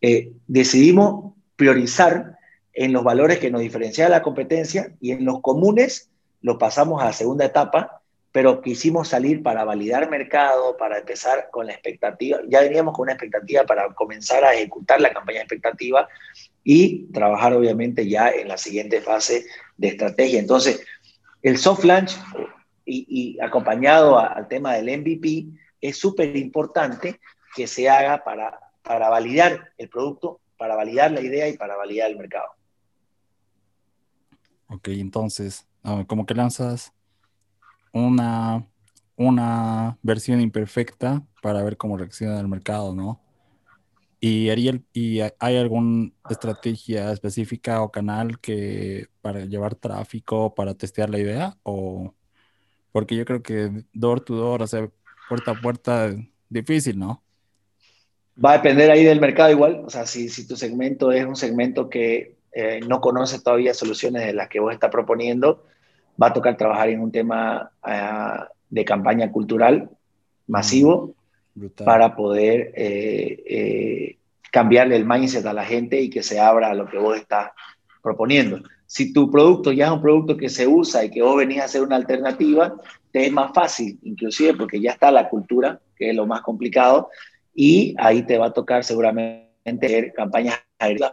eh, 0.00 0.32
decidimos 0.46 1.34
priorizar 1.56 2.36
en 2.72 2.92
los 2.92 3.02
valores 3.04 3.38
que 3.38 3.50
nos 3.50 3.62
diferencian 3.62 4.10
la 4.10 4.22
competencia 4.22 4.92
y 5.00 5.12
en 5.12 5.24
los 5.24 5.40
comunes 5.40 6.10
los 6.42 6.58
pasamos 6.58 7.02
a 7.02 7.06
la 7.06 7.12
segunda 7.12 7.44
etapa, 7.46 8.02
pero 8.30 8.60
quisimos 8.60 9.08
salir 9.08 9.42
para 9.42 9.64
validar 9.64 10.10
mercado, 10.10 10.76
para 10.76 10.98
empezar 10.98 11.48
con 11.50 11.66
la 11.66 11.72
expectativa, 11.72 12.38
ya 12.48 12.60
veníamos 12.60 12.94
con 12.94 13.04
una 13.04 13.12
expectativa 13.12 13.64
para 13.64 13.88
comenzar 13.94 14.44
a 14.44 14.52
ejecutar 14.52 15.00
la 15.00 15.12
campaña 15.12 15.40
expectativa 15.40 16.06
y 16.62 17.06
trabajar 17.12 17.54
obviamente 17.54 18.06
ya 18.06 18.30
en 18.30 18.48
la 18.48 18.58
siguiente 18.58 19.00
fase 19.00 19.46
de 19.78 19.88
estrategia. 19.88 20.38
Entonces, 20.38 20.84
el 21.42 21.56
soft 21.56 21.84
launch 21.84 22.12
y, 22.86 23.38
acompañado 23.40 24.18
al 24.18 24.46
tema 24.48 24.74
del 24.74 25.00
MVP 25.00 25.46
es 25.80 25.98
súper 25.98 26.36
importante 26.36 27.20
que 27.54 27.66
se 27.66 27.88
haga 27.88 28.22
para, 28.24 28.58
para 28.82 29.08
validar 29.08 29.72
el 29.76 29.88
producto, 29.88 30.40
para 30.56 30.76
validar 30.76 31.10
la 31.10 31.20
idea 31.20 31.48
y 31.48 31.56
para 31.56 31.76
validar 31.76 32.10
el 32.10 32.16
mercado. 32.16 32.48
Ok, 34.68 34.88
entonces, 34.88 35.66
como 36.06 36.26
que 36.26 36.34
lanzas 36.34 36.92
una, 37.92 38.66
una 39.16 39.98
versión 40.02 40.40
imperfecta 40.40 41.22
para 41.42 41.62
ver 41.62 41.76
cómo 41.76 41.96
reacciona 41.96 42.40
el 42.40 42.48
mercado, 42.48 42.94
¿no? 42.94 43.20
¿Y, 44.18 44.48
Ariel, 44.50 44.84
¿Y 44.92 45.20
hay 45.20 45.56
alguna 45.56 46.10
estrategia 46.28 47.12
específica 47.12 47.82
o 47.82 47.92
canal 47.92 48.40
que 48.40 49.08
para 49.20 49.44
llevar 49.44 49.74
tráfico, 49.74 50.54
para 50.54 50.74
testear 50.74 51.10
la 51.10 51.18
idea? 51.18 51.58
O 51.62 52.14
porque 52.96 53.14
yo 53.14 53.26
creo 53.26 53.42
que 53.42 53.70
door 53.92 54.22
to 54.22 54.34
door, 54.34 54.62
o 54.62 54.66
sea, 54.66 54.88
puerta 55.28 55.50
a 55.50 55.60
puerta, 55.60 56.14
difícil, 56.48 56.98
¿no? 56.98 57.22
Va 58.42 58.52
a 58.52 58.56
depender 58.56 58.90
ahí 58.90 59.04
del 59.04 59.20
mercado 59.20 59.50
igual. 59.50 59.82
O 59.84 59.90
sea, 59.90 60.06
si, 60.06 60.30
si 60.30 60.48
tu 60.48 60.56
segmento 60.56 61.12
es 61.12 61.26
un 61.26 61.36
segmento 61.36 61.90
que 61.90 62.38
eh, 62.52 62.80
no 62.88 63.02
conoce 63.02 63.38
todavía 63.42 63.74
soluciones 63.74 64.24
de 64.24 64.32
las 64.32 64.48
que 64.48 64.60
vos 64.60 64.72
estás 64.72 64.90
proponiendo, 64.90 65.66
va 66.20 66.28
a 66.28 66.32
tocar 66.32 66.56
trabajar 66.56 66.88
en 66.88 67.02
un 67.02 67.12
tema 67.12 67.70
ah, 67.82 68.48
de 68.70 68.84
campaña 68.86 69.30
cultural 69.30 69.90
masivo 70.46 71.14
para 71.84 72.16
poder 72.16 72.72
eh, 72.76 73.42
eh, 73.46 74.18
cambiarle 74.50 74.96
el 74.96 75.04
mindset 75.04 75.44
a 75.44 75.52
la 75.52 75.66
gente 75.66 76.00
y 76.00 76.08
que 76.08 76.22
se 76.22 76.40
abra 76.40 76.70
a 76.70 76.74
lo 76.74 76.88
que 76.88 76.96
vos 76.96 77.14
estás 77.14 77.50
proponiendo. 78.02 78.62
Si 78.86 79.12
tu 79.12 79.30
producto 79.30 79.72
ya 79.72 79.86
es 79.86 79.92
un 79.92 80.00
producto 80.00 80.36
que 80.36 80.48
se 80.48 80.66
usa 80.66 81.04
y 81.04 81.10
que 81.10 81.22
vos 81.22 81.36
venís 81.36 81.60
a 81.60 81.64
hacer 81.64 81.82
una 81.82 81.96
alternativa, 81.96 82.74
te 83.10 83.26
es 83.26 83.32
más 83.32 83.52
fácil, 83.52 83.98
inclusive 84.02 84.54
porque 84.54 84.80
ya 84.80 84.92
está 84.92 85.10
la 85.10 85.28
cultura, 85.28 85.80
que 85.96 86.10
es 86.10 86.16
lo 86.16 86.26
más 86.26 86.42
complicado, 86.42 87.08
y 87.54 87.94
ahí 87.98 88.22
te 88.22 88.38
va 88.38 88.46
a 88.46 88.52
tocar 88.52 88.84
seguramente 88.84 89.46
hacer 89.66 90.12
campañas 90.12 90.62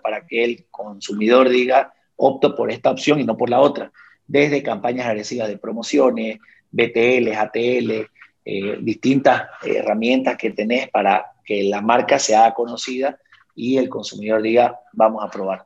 para 0.01 0.25
que 0.27 0.43
el 0.43 0.65
consumidor 0.69 1.49
diga, 1.49 1.93
opto 2.15 2.55
por 2.55 2.71
esta 2.71 2.91
opción 2.91 3.19
y 3.19 3.23
no 3.23 3.37
por 3.37 3.49
la 3.49 3.59
otra, 3.59 3.91
desde 4.27 4.61
campañas 4.61 5.07
agresivas 5.07 5.47
de 5.47 5.57
promociones, 5.57 6.39
BTL, 6.71 7.33
ATL, 7.33 8.07
eh, 8.45 8.77
distintas 8.81 9.43
herramientas 9.63 10.37
que 10.37 10.51
tenés 10.51 10.89
para 10.89 11.25
que 11.45 11.63
la 11.63 11.81
marca 11.81 12.19
sea 12.19 12.53
conocida 12.53 13.17
y 13.55 13.77
el 13.77 13.89
consumidor 13.89 14.41
diga, 14.41 14.79
vamos 14.91 15.23
a 15.23 15.29
probar. 15.29 15.65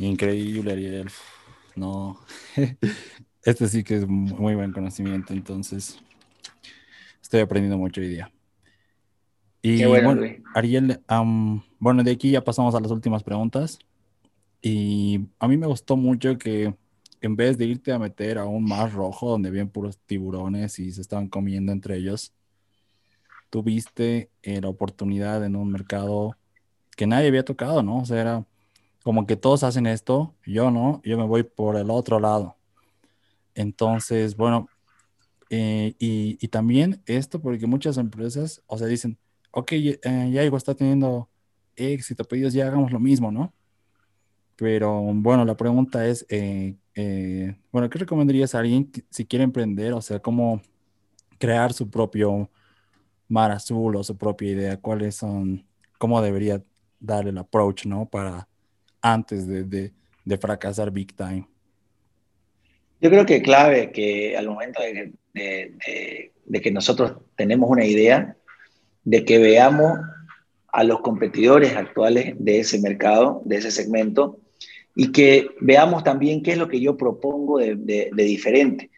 Increíble, 0.00 0.72
Ariel. 0.72 1.10
No, 1.76 2.18
este 3.44 3.68
sí 3.68 3.84
que 3.84 3.96
es 3.96 4.08
muy 4.08 4.54
buen 4.54 4.72
conocimiento, 4.72 5.32
entonces 5.34 6.00
estoy 7.22 7.40
aprendiendo 7.40 7.76
mucho 7.76 8.00
hoy 8.00 8.08
día. 8.08 8.32
Y 9.62 9.84
bueno, 9.84 10.18
Ariel, 10.54 11.00
bueno, 11.78 12.02
de 12.02 12.12
aquí 12.12 12.30
ya 12.30 12.42
pasamos 12.42 12.74
a 12.74 12.80
las 12.80 12.90
últimas 12.90 13.22
preguntas. 13.22 13.78
Y 14.62 15.28
a 15.38 15.46
mí 15.48 15.58
me 15.58 15.66
gustó 15.66 15.96
mucho 15.96 16.38
que 16.38 16.74
en 17.20 17.36
vez 17.36 17.58
de 17.58 17.66
irte 17.66 17.92
a 17.92 17.98
meter 17.98 18.38
a 18.38 18.46
un 18.46 18.64
mar 18.64 18.92
rojo 18.92 19.30
donde 19.30 19.50
habían 19.50 19.68
puros 19.68 19.98
tiburones 20.06 20.78
y 20.78 20.92
se 20.92 21.02
estaban 21.02 21.28
comiendo 21.28 21.72
entre 21.72 21.96
ellos, 21.96 22.32
tuviste 23.50 24.30
eh, 24.42 24.60
la 24.62 24.68
oportunidad 24.68 25.44
en 25.44 25.56
un 25.56 25.70
mercado 25.70 26.36
que 26.96 27.06
nadie 27.06 27.28
había 27.28 27.44
tocado, 27.44 27.82
¿no? 27.82 27.98
O 27.98 28.04
sea, 28.06 28.20
era 28.20 28.46
como 29.02 29.26
que 29.26 29.36
todos 29.36 29.62
hacen 29.62 29.86
esto, 29.86 30.34
yo 30.46 30.70
no, 30.70 31.00
yo 31.04 31.16
me 31.18 31.24
voy 31.24 31.42
por 31.42 31.76
el 31.76 31.90
otro 31.90 32.20
lado. 32.20 32.56
Entonces, 33.54 34.36
bueno, 34.36 34.68
eh, 35.50 35.94
y, 35.98 36.36
también 36.48 37.02
esto 37.06 37.40
porque 37.40 37.66
muchas 37.66 37.96
empresas, 37.98 38.62
o 38.66 38.78
sea, 38.78 38.86
dicen, 38.86 39.18
ok, 39.52 39.72
eh, 39.72 40.30
ya 40.32 40.42
está 40.44 40.74
teniendo 40.74 41.28
éxito, 41.76 42.24
pues 42.24 42.52
ya 42.52 42.66
hagamos 42.66 42.92
lo 42.92 43.00
mismo, 43.00 43.32
¿no? 43.32 43.52
Pero 44.60 45.00
bueno, 45.14 45.44
la 45.46 45.56
pregunta 45.56 46.06
es, 46.06 46.26
eh, 46.28 46.76
eh, 46.94 47.56
bueno, 47.72 47.88
¿qué 47.88 47.98
recomendarías 47.98 48.54
a 48.54 48.58
alguien 48.58 48.92
si 49.08 49.24
quiere 49.24 49.44
emprender? 49.44 49.94
O 49.94 50.02
sea, 50.02 50.20
¿cómo 50.20 50.60
crear 51.38 51.72
su 51.72 51.88
propio 51.88 52.50
mar 53.26 53.52
azul 53.52 53.96
o 53.96 54.04
su 54.04 54.18
propia 54.18 54.50
idea? 54.50 54.76
¿Cuáles 54.78 55.16
son, 55.16 55.66
cómo 55.98 56.20
debería 56.20 56.62
dar 56.98 57.26
el 57.26 57.38
approach, 57.38 57.86
¿no? 57.86 58.04
Para 58.04 58.49
antes 59.02 59.46
de, 59.46 59.92
fracasar 60.38 60.90
big 60.90 61.14
time. 61.16 61.46
Yo 63.00 63.10
creo 63.10 63.26
que 63.26 63.42
clave 63.42 63.90
que 63.92 64.36
al 64.36 64.46
momento 64.46 64.80
de, 64.82 65.12
de 66.44 66.60
que 66.60 66.70
nosotros 66.70 67.14
tenemos 67.36 67.70
una 67.70 67.84
idea, 67.84 68.36
de 69.04 69.24
que 69.24 69.38
veamos 69.38 69.98
a 70.72 70.84
los 70.84 71.00
competidores 71.00 71.76
actuales 71.76 72.34
de 72.38 72.60
ese 72.60 72.80
mercado, 72.80 73.42
de 73.44 73.56
ese 73.56 73.70
segmento, 73.70 74.38
y 74.94 75.12
que 75.12 75.48
veamos 75.60 76.04
también 76.04 76.42
qué 76.42 76.52
es 76.52 76.58
lo 76.58 76.68
que 76.68 76.80
yo 76.80 76.96
propongo 76.96 77.58
de, 77.58 78.10
diferente, 78.14 78.90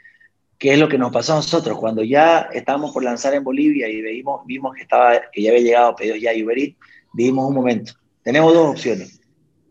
qué 0.58 0.72
es 0.72 0.78
lo 0.78 0.88
que 0.88 0.98
nos 0.98 1.12
pasó 1.12 1.34
a 1.34 1.36
nosotros 1.36 1.78
cuando 1.78 2.02
ya 2.02 2.48
estábamos 2.52 2.92
por 2.92 3.04
lanzar 3.04 3.34
en 3.34 3.44
Bolivia 3.44 3.88
y 3.88 4.00
vimos, 4.00 4.46
vimos 4.46 4.74
que, 4.74 4.82
estaba, 4.82 5.20
que 5.30 5.42
ya 5.42 5.50
había 5.50 5.62
llegado 5.62 5.96
pedidos 5.96 6.20
ya 6.20 6.32
Uber 6.42 6.58
Eats, 6.58 6.76
dijimos 7.12 7.48
un 7.48 7.54
momento, 7.54 7.92
tenemos 8.22 8.54
dos 8.54 8.70
opciones, 8.70 9.20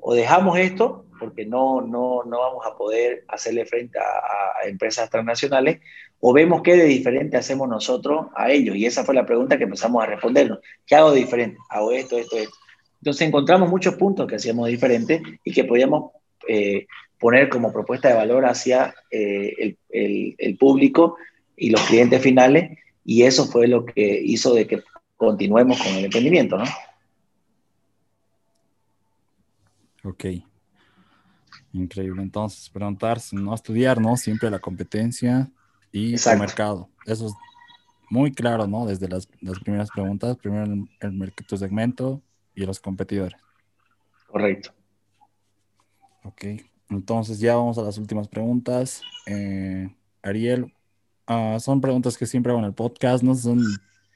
o 0.01 0.13
dejamos 0.13 0.57
esto 0.57 1.05
porque 1.21 1.45
no, 1.45 1.81
no, 1.81 2.23
no 2.23 2.39
vamos 2.39 2.65
a 2.65 2.75
poder 2.75 3.23
hacerle 3.27 3.63
frente 3.65 3.99
a, 3.99 4.63
a, 4.63 4.67
empresas 4.67 5.07
transnacionales, 5.07 5.79
o 6.19 6.33
vemos 6.33 6.63
qué 6.63 6.75
de 6.75 6.85
diferente 6.85 7.37
hacemos 7.37 7.69
nosotros 7.69 8.25
a 8.35 8.51
ellos. 8.51 8.75
Y 8.75 8.87
esa 8.87 9.03
fue 9.03 9.13
la 9.13 9.25
pregunta 9.25 9.57
que 9.59 9.65
empezamos 9.65 10.01
a 10.01 10.07
respondernos. 10.07 10.59
¿Qué 10.87 10.95
hago 10.95 11.11
de 11.11 11.19
diferente? 11.19 11.59
Hago 11.69 11.91
esto, 11.91 12.17
esto, 12.17 12.37
esto. 12.37 12.55
Entonces 13.01 13.27
encontramos 13.27 13.69
muchos 13.69 13.95
puntos 13.95 14.25
que 14.25 14.37
hacíamos 14.37 14.67
diferentes 14.67 15.21
y 15.43 15.53
que 15.53 15.63
podíamos 15.63 16.11
eh, 16.47 16.87
poner 17.19 17.49
como 17.49 17.71
propuesta 17.71 18.07
de 18.07 18.15
valor 18.15 18.45
hacia 18.45 18.95
eh, 19.11 19.75
el, 19.89 20.35
el, 20.37 20.57
público 20.57 21.17
y 21.55 21.69
los 21.69 21.81
clientes 21.81 22.19
finales 22.19 22.79
y 23.05 23.23
eso 23.23 23.45
fue 23.45 23.67
lo 23.67 23.85
que 23.85 24.21
hizo 24.23 24.55
de 24.55 24.65
que 24.65 24.81
continuemos 25.17 25.79
con 25.79 25.93
el 25.93 26.05
emprendimiento, 26.05 26.57
¿no? 26.57 26.65
Ok. 30.03 30.25
Increíble. 31.73 32.21
Entonces, 32.21 32.69
preguntarse, 32.69 33.35
no 33.35 33.53
estudiar, 33.53 33.99
¿no? 34.01 34.17
Siempre 34.17 34.49
la 34.49 34.59
competencia 34.59 35.51
y 35.91 36.15
el 36.15 36.39
mercado. 36.39 36.89
Eso 37.05 37.27
es 37.27 37.33
muy 38.09 38.31
claro, 38.31 38.67
¿no? 38.67 38.85
Desde 38.85 39.07
las, 39.07 39.27
las 39.41 39.59
primeras 39.59 39.89
preguntas. 39.89 40.37
Primero 40.37 40.65
el, 40.65 40.87
el, 40.99 41.33
tu 41.47 41.57
segmento 41.57 42.21
y 42.55 42.65
los 42.65 42.79
competidores. 42.79 43.39
Correcto. 44.27 44.73
Ok, 46.23 46.45
entonces 46.89 47.39
ya 47.39 47.55
vamos 47.55 47.77
a 47.77 47.81
las 47.81 47.97
últimas 47.97 48.27
preguntas. 48.27 49.01
Eh, 49.25 49.89
Ariel, 50.21 50.71
ah, 51.25 51.57
son 51.59 51.81
preguntas 51.81 52.17
que 52.17 52.27
siempre 52.27 52.51
hago 52.51 52.59
en 52.59 52.65
el 52.65 52.73
podcast, 52.73 53.23
no 53.23 53.33
son 53.33 53.63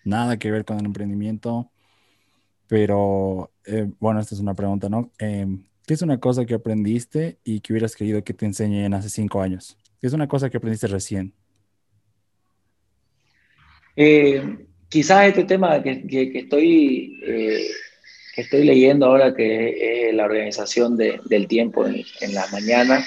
nada 0.04 0.38
que 0.38 0.52
ver 0.52 0.66
con 0.66 0.80
el 0.80 0.86
emprendimiento, 0.86 1.72
pero 2.68 3.52
eh, 3.66 3.92
bueno, 4.00 4.20
esta 4.20 4.36
es 4.36 4.42
una 4.42 4.54
pregunta, 4.54 4.88
¿no? 4.88 5.12
Em, 5.18 5.66
¿Qué 5.86 5.94
es 5.94 6.02
una 6.02 6.20
cosa 6.20 6.46
que 6.46 6.56
aprendiste 6.56 7.38
y 7.44 7.60
que 7.60 7.74
hubieras 7.74 7.96
querido 7.96 8.24
que 8.24 8.34
te 8.34 8.46
enseñen 8.46 8.94
hace 8.94 9.10
cinco 9.10 9.42
años? 9.42 9.78
¿Qué 10.02 10.08
es 10.08 10.14
una 10.14 10.28
cosa 10.28 10.50
que 10.50 10.58
aprendiste 10.58 10.88
recién? 10.88 11.34
Eh, 13.96 14.66
quizás 14.90 15.28
este 15.28 15.44
tema 15.44 15.82
que, 15.84 16.04
estoy 16.34 17.20
que 18.36 18.42
estoy 18.42 18.66
leyendo 18.66 19.06
ahora, 19.06 19.34
que 19.34 20.10
es 20.10 20.14
la 20.14 20.26
organización 20.26 20.98
del 20.98 21.48
tiempo 21.48 21.88
en, 21.88 22.34
la 22.34 22.46
mañana, 22.52 23.06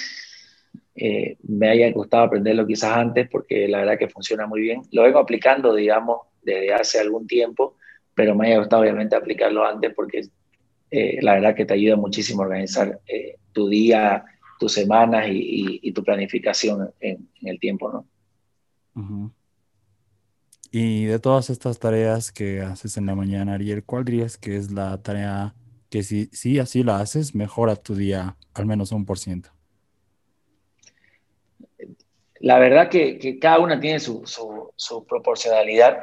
eh, 0.94 1.36
me 1.42 1.68
haya 1.68 1.92
gustado 1.92 2.24
aprenderlo 2.24 2.66
quizás 2.66 2.96
antes 2.96 3.28
porque 3.28 3.68
la 3.68 3.80
verdad 3.80 3.98
que 3.98 4.08
funciona 4.08 4.46
muy 4.46 4.62
bien. 4.62 4.82
Lo 4.90 5.02
vengo 5.02 5.18
aplicando, 5.18 5.74
digamos, 5.74 6.20
desde 6.42 6.72
hace 6.72 6.98
algún 6.98 7.26
tiempo, 7.26 7.76
pero 8.14 8.34
me 8.34 8.46
haya 8.46 8.58
gustado 8.58 8.82
obviamente 8.82 9.16
aplicarlo 9.16 9.66
antes 9.66 9.92
porque 9.94 10.22
eh, 10.90 11.18
la 11.22 11.34
verdad 11.34 11.54
que 11.54 11.64
te 11.64 11.74
ayuda 11.74 11.96
muchísimo 11.96 12.42
a 12.42 12.46
organizar 12.46 13.00
eh, 13.06 13.36
tu 13.52 13.68
día, 13.68 14.24
tus 14.58 14.72
semanas 14.72 15.26
y, 15.30 15.92
tu 15.92 16.02
planificación 16.04 16.90
en, 17.00 17.28
el 17.42 17.58
tiempo, 17.58 17.90
¿no? 17.90 19.32
Y 20.70 21.04
de 21.04 21.18
todas 21.18 21.50
estas 21.50 21.78
tareas 21.78 22.30
que 22.30 22.60
haces 22.60 22.96
en 22.96 23.06
la 23.06 23.14
mañana, 23.14 23.54
Ariel, 23.54 23.84
¿cuál 23.84 24.04
dirías 24.04 24.36
que 24.36 24.56
es 24.56 24.70
la 24.70 25.00
tarea 25.02 25.54
que 25.88 26.02
si, 26.02 26.26
si 26.26 26.58
así 26.58 26.82
la 26.82 27.00
haces, 27.00 27.34
mejora 27.34 27.76
tu 27.76 27.94
día 27.94 28.36
al 28.54 28.66
menos 28.66 28.92
un 28.92 29.06
por 29.06 29.18
ciento? 29.18 29.50
La 32.40 32.58
verdad 32.58 32.88
que, 32.88 33.18
que 33.18 33.38
cada 33.38 33.58
una 33.58 33.80
tiene 33.80 33.98
su, 33.98 34.22
su, 34.76 35.06
proporcionalidad. 35.06 35.98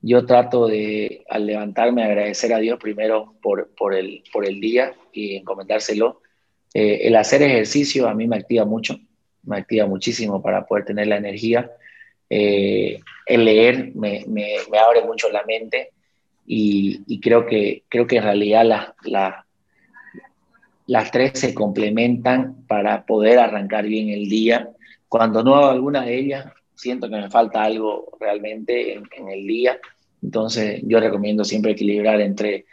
Yo 0.00 0.24
trato 0.26 0.66
de, 0.66 1.24
al 1.28 1.46
levantarme, 1.46 2.04
agradecer 2.04 2.52
a 2.52 2.58
Dios 2.58 2.78
primero 2.78 3.34
por, 3.42 3.68
por, 3.74 3.94
el, 3.94 4.22
por 4.32 4.46
el 4.46 4.60
día 4.60 4.94
y 5.12 5.36
encomendárselo. 5.36 6.22
Eh, 6.74 7.00
el 7.02 7.16
hacer 7.16 7.42
ejercicio 7.42 8.08
a 8.08 8.14
mí 8.14 8.26
me 8.26 8.36
activa 8.36 8.64
mucho, 8.64 8.98
me 9.42 9.56
activa 9.56 9.86
muchísimo 9.86 10.40
para 10.42 10.66
poder 10.66 10.84
tener 10.84 11.08
la 11.08 11.16
energía. 11.16 11.70
Eh, 12.30 13.00
el 13.26 13.44
leer 13.44 13.92
me, 13.94 14.24
me, 14.28 14.56
abre 14.78 15.02
mucho 15.02 15.30
la 15.30 15.44
mente 15.44 15.90
y, 16.46 17.00
y, 17.06 17.20
creo, 17.20 17.46
que, 17.46 17.82
creo 17.88 18.06
que 18.06 18.18
en 18.18 18.22
realidad 18.22 18.64
la, 18.64 18.94
la, 19.02 19.46
las 20.86 21.10
tres 21.10 21.38
se 21.38 21.54
complementan 21.54 22.64
para 22.66 23.04
poder 23.04 23.38
arrancar 23.38 23.86
bien 23.86 24.10
el 24.10 24.28
día. 24.28 24.70
Cuando 25.08 25.42
no 25.42 25.56
hago 25.56 25.70
alguna 25.70 26.02
de 26.04 26.18
ellas, 26.18 26.46
siento 26.78 27.10
que 27.10 27.16
me 27.16 27.30
falta 27.30 27.64
algo 27.64 28.16
realmente 28.20 28.94
en, 28.94 29.28
el 29.28 29.46
día. 29.46 29.78
Entonces 30.22 30.80
yo 30.84 31.00
recomiendo 31.00 31.44
siempre 31.44 31.72
equilibrar 31.72 32.20
entre, 32.20 32.66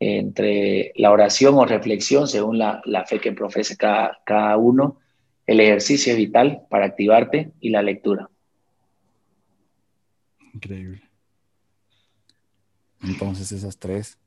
entre 0.00 0.92
la 0.96 1.12
oración 1.12 1.54
o 1.56 1.64
reflexión, 1.64 2.26
según 2.26 2.58
la, 2.58 3.04
fe 3.06 3.20
que 3.20 3.32
profese 3.32 3.76
cada, 3.76 4.20
cada 4.24 4.56
uno, 4.56 4.98
el 5.46 5.60
ejercicio 5.60 6.16
vital 6.16 6.62
para 6.70 6.86
activarte 6.86 7.52
y 7.60 7.70
la 7.70 7.82
lectura. 7.82 8.28
Increíble. 10.54 11.02
Entonces 13.02 13.52
esas 13.52 13.78
tres. 13.78 14.18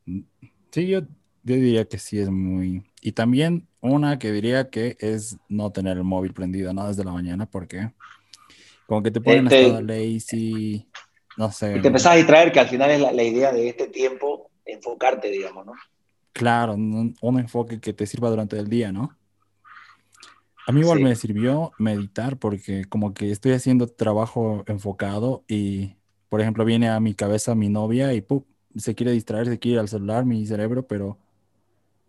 Sí, 0.70 0.86
yo, 0.86 1.00
yo 1.42 1.54
diría 1.56 1.84
que 1.84 1.98
sí 1.98 2.18
es 2.18 2.30
muy... 2.30 2.82
Y 3.00 3.12
también 3.12 3.66
una 3.80 4.18
que 4.18 4.32
diría 4.32 4.70
que 4.70 4.96
es 5.00 5.38
no 5.48 5.70
tener 5.70 5.96
el 5.96 6.04
móvil 6.04 6.32
prendido, 6.32 6.72
¿no? 6.72 6.88
Desde 6.88 7.04
la 7.04 7.12
mañana, 7.12 7.46
porque 7.46 7.90
como 8.86 9.02
que 9.02 9.10
te 9.10 9.20
ponen 9.20 9.46
este, 9.46 9.66
estado 9.66 9.82
lazy, 9.82 10.86
no 11.36 11.50
sé. 11.50 11.76
Y 11.76 11.80
te 11.80 11.88
empezás 11.88 12.12
a 12.12 12.16
distraer, 12.16 12.52
que 12.52 12.60
al 12.60 12.68
final 12.68 12.90
es 12.90 13.00
la, 13.00 13.12
la, 13.12 13.22
idea 13.22 13.52
de 13.52 13.68
este 13.68 13.88
tiempo, 13.88 14.50
enfocarte, 14.64 15.28
digamos, 15.30 15.66
¿no? 15.66 15.72
Claro, 16.32 16.74
un, 16.74 17.14
un, 17.20 17.38
enfoque 17.38 17.80
que 17.80 17.92
te 17.92 18.06
sirva 18.06 18.28
durante 18.28 18.58
el 18.58 18.68
día, 18.68 18.92
¿no? 18.92 19.16
A 20.66 20.72
mí 20.72 20.80
igual 20.80 20.98
sí. 20.98 21.04
me 21.04 21.14
sirvió 21.14 21.72
meditar 21.78 22.38
porque 22.38 22.84
como 22.86 23.12
que 23.12 23.30
estoy 23.30 23.52
haciendo 23.52 23.86
trabajo 23.86 24.64
enfocado 24.66 25.44
y, 25.46 25.94
por 26.28 26.40
ejemplo, 26.40 26.64
viene 26.64 26.88
a 26.88 27.00
mi 27.00 27.14
cabeza 27.14 27.54
mi 27.54 27.68
novia 27.68 28.14
y 28.14 28.24
se 28.76 28.94
quiere 28.94 29.12
distraer, 29.12 29.46
se 29.46 29.58
quiere 29.58 29.74
ir 29.74 29.80
al 29.80 29.88
celular, 29.88 30.24
mi 30.24 30.46
cerebro, 30.46 30.86
pero 30.86 31.18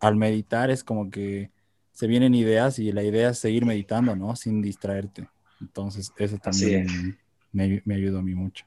al 0.00 0.16
meditar 0.16 0.70
es 0.70 0.82
como 0.82 1.10
que 1.10 1.50
se 1.92 2.06
vienen 2.06 2.34
ideas 2.34 2.78
y 2.78 2.92
la 2.92 3.02
idea 3.02 3.30
es 3.30 3.38
seguir 3.38 3.64
meditando, 3.64 4.16
¿no? 4.16 4.36
Sin 4.36 4.62
distraerte. 4.62 5.28
Entonces, 5.60 6.12
eso 6.16 6.38
también 6.38 7.18
me, 7.52 7.82
me, 7.84 7.94
ayudó 7.94 8.18
a 8.18 8.22
mí 8.22 8.34
mucho. 8.34 8.64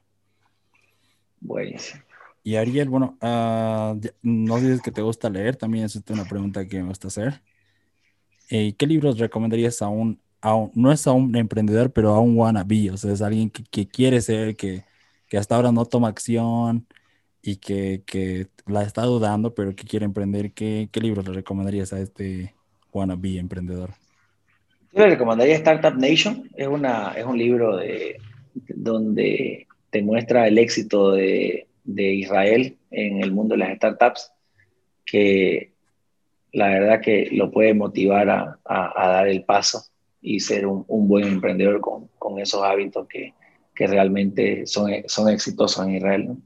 Buenísimo. 1.40 2.02
Y 2.42 2.56
Ariel, 2.56 2.88
bueno, 2.88 3.18
uh, 3.20 4.00
no 4.22 4.56
dices 4.56 4.80
que 4.80 4.90
te 4.90 5.02
gusta 5.02 5.28
leer, 5.28 5.56
también 5.56 5.84
es 5.84 5.96
una 6.08 6.24
pregunta 6.24 6.66
que 6.66 6.82
me 6.82 6.88
gusta 6.88 7.08
hacer. 7.08 7.42
Eh, 8.48 8.74
¿Qué 8.76 8.86
libros 8.86 9.18
recomendarías 9.18 9.82
a 9.82 9.88
un, 9.88 10.20
a 10.40 10.54
un, 10.54 10.72
no 10.74 10.90
es 10.90 11.06
a 11.06 11.12
un 11.12 11.36
emprendedor, 11.36 11.92
pero 11.92 12.14
a 12.14 12.20
un 12.20 12.36
wannabe? 12.36 12.90
O 12.90 12.96
sea, 12.96 13.12
es 13.12 13.22
alguien 13.22 13.50
que, 13.50 13.62
que 13.64 13.86
quiere 13.86 14.20
ser, 14.20 14.56
que, 14.56 14.84
que, 15.28 15.38
hasta 15.38 15.54
ahora 15.56 15.70
no 15.70 15.84
toma 15.84 16.08
acción 16.08 16.86
y 17.42 17.56
que, 17.56 18.02
que, 18.06 18.48
la 18.66 18.82
está 18.82 19.02
dudando, 19.04 19.54
pero 19.54 19.74
que 19.76 19.84
quiere 19.84 20.06
emprender. 20.06 20.52
¿Qué, 20.52 20.88
qué 20.92 21.00
libros 21.00 21.26
le 21.28 21.34
recomendarías 21.34 21.92
a 21.92 22.00
este 22.00 22.54
wannabe 22.92 23.38
emprendedor? 23.38 23.90
Yo 24.92 25.00
le 25.00 25.10
recomendaría 25.10 25.56
Startup 25.56 25.96
Nation. 25.96 26.50
Es, 26.56 26.66
una, 26.66 27.12
es 27.16 27.24
un 27.24 27.38
libro 27.38 27.76
de, 27.76 28.18
donde 28.68 29.66
te 29.90 30.02
muestra 30.02 30.46
el 30.48 30.58
éxito 30.58 31.12
de, 31.12 31.68
de 31.84 32.14
Israel 32.14 32.76
en 32.90 33.22
el 33.22 33.32
mundo 33.32 33.54
de 33.54 33.58
las 33.58 33.76
startups, 33.76 34.32
que 35.04 35.72
la 36.52 36.68
verdad 36.68 37.00
que 37.00 37.28
lo 37.32 37.50
puede 37.50 37.74
motivar 37.74 38.28
a, 38.28 38.58
a, 38.64 39.08
dar 39.08 39.28
el 39.28 39.44
paso 39.44 39.84
y 40.20 40.40
ser 40.40 40.66
un, 40.66 40.84
buen 40.88 41.24
emprendedor 41.24 41.80
con, 41.80 42.08
con 42.18 42.38
esos 42.38 42.62
hábitos 42.62 43.06
que, 43.06 43.34
que, 43.74 43.86
realmente 43.86 44.66
son, 44.66 44.90
son 45.06 45.28
exitosos 45.28 45.86
en 45.86 45.94
Israel. 45.94 46.36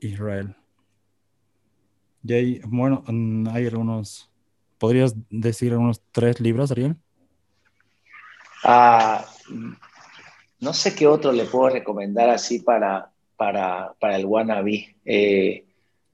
Israel. 0.00 0.54
Y 2.22 2.32
hay, 2.32 2.60
bueno, 2.64 3.04
mm, 3.06 3.48
hay 3.48 3.66
algunos, 3.66 4.29
¿podrías 4.80 5.14
decir 5.28 5.76
unos 5.76 6.02
tres 6.10 6.40
libros, 6.40 6.72
Ariel? 6.72 6.96
Ah, 8.64 9.24
no 10.58 10.72
sé 10.72 10.94
qué 10.94 11.06
otro 11.06 11.30
le 11.30 11.44
puedo 11.44 11.68
recomendar 11.68 12.30
así 12.30 12.60
para, 12.60 13.10
para, 13.36 13.94
para 14.00 14.16
el 14.16 14.24
wannabe. 14.24 14.96
Eh, 15.04 15.64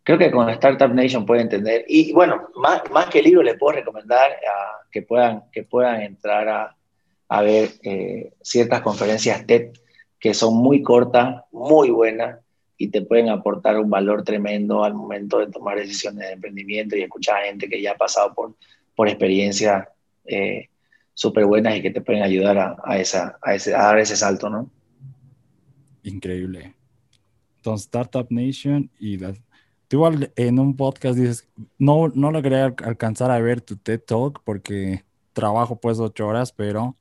creo 0.03 0.19
que 0.19 0.31
con 0.31 0.51
Startup 0.51 0.93
Nation 0.93 1.25
puede 1.25 1.43
entender. 1.43 1.85
Y 1.89 2.13
bueno, 2.13 2.49
más, 2.57 2.83
más 2.91 3.07
que 3.07 3.23
libro, 3.23 3.43
le 3.43 3.57
puedo 3.57 3.77
recomendar 3.77 4.33
a, 4.33 4.83
que, 4.91 5.03
puedan, 5.03 5.45
que 5.53 5.63
puedan 5.63 6.03
entrar 6.03 6.49
a, 6.49 6.77
a 7.29 7.43
ver 7.43 7.71
eh, 7.83 8.33
ciertas 8.43 8.83
conferencias 8.83 9.47
TED 9.47 9.73
que 10.19 10.35
son 10.35 10.57
muy 10.57 10.83
cortas, 10.83 11.45
muy 11.53 11.91
buenas 11.91 12.41
y 12.79 12.89
te 12.89 13.03
pueden 13.03 13.29
aportar 13.29 13.79
un 13.79 13.89
valor 13.89 14.23
tremendo 14.23 14.85
al 14.85 14.95
momento 14.95 15.39
de 15.39 15.49
tomar 15.49 15.79
decisiones 15.79 16.27
de 16.27 16.33
emprendimiento 16.33 16.97
y 16.97 17.03
escuchar 17.03 17.43
a 17.43 17.47
gente 17.47 17.69
que 17.69 17.81
ya 17.81 17.93
ha 17.93 17.97
pasado 17.97 18.35
por, 18.35 18.55
por 18.95 19.09
experiencias 19.09 19.89
eh, 20.25 20.69
súper 21.15 21.47
buenas 21.47 21.77
y 21.77 21.83
que 21.83 21.91
te 21.91 22.01
pueden 22.01 22.23
ayudar 22.23 22.59
a, 22.59 22.77
a, 22.85 22.99
esa, 22.99 23.39
a, 23.43 23.55
ese, 23.55 23.75
a 23.75 23.83
dar 23.83 23.99
ese 23.99 24.17
salto, 24.17 24.51
¿no? 24.51 24.71
Increíble. 26.03 26.75
Entonces, 27.57 27.87
Startup 27.87 28.27
Nation 28.31 28.91
y 29.01 29.19
las 29.19 29.41
tú 29.89 29.97
igual 29.97 30.33
en 30.37 30.59
un 30.59 30.77
podcast 30.77 31.19
dices, 31.19 31.49
no, 31.79 32.09
no 32.09 32.31
logré 32.31 32.61
alcanzar 32.61 33.31
a 33.31 33.41
ver 33.41 33.61
tu 33.61 33.77
TED 33.77 34.01
Talk 34.01 34.43
porque 34.45 35.05
trabajo 35.33 35.77
pues 35.81 35.99
ocho 35.99 36.27
horas, 36.27 36.53
pero 36.53 36.97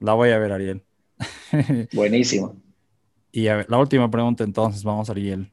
la 0.00 0.14
voy 0.14 0.30
a 0.30 0.38
ver, 0.38 0.52
Ariel. 0.52 0.82
Buenísimo. 1.92 2.56
Y 3.36 3.42
ver, 3.48 3.66
la 3.68 3.78
última 3.78 4.08
pregunta 4.08 4.44
entonces, 4.44 4.84
vamos, 4.84 5.10
Ariel. 5.10 5.50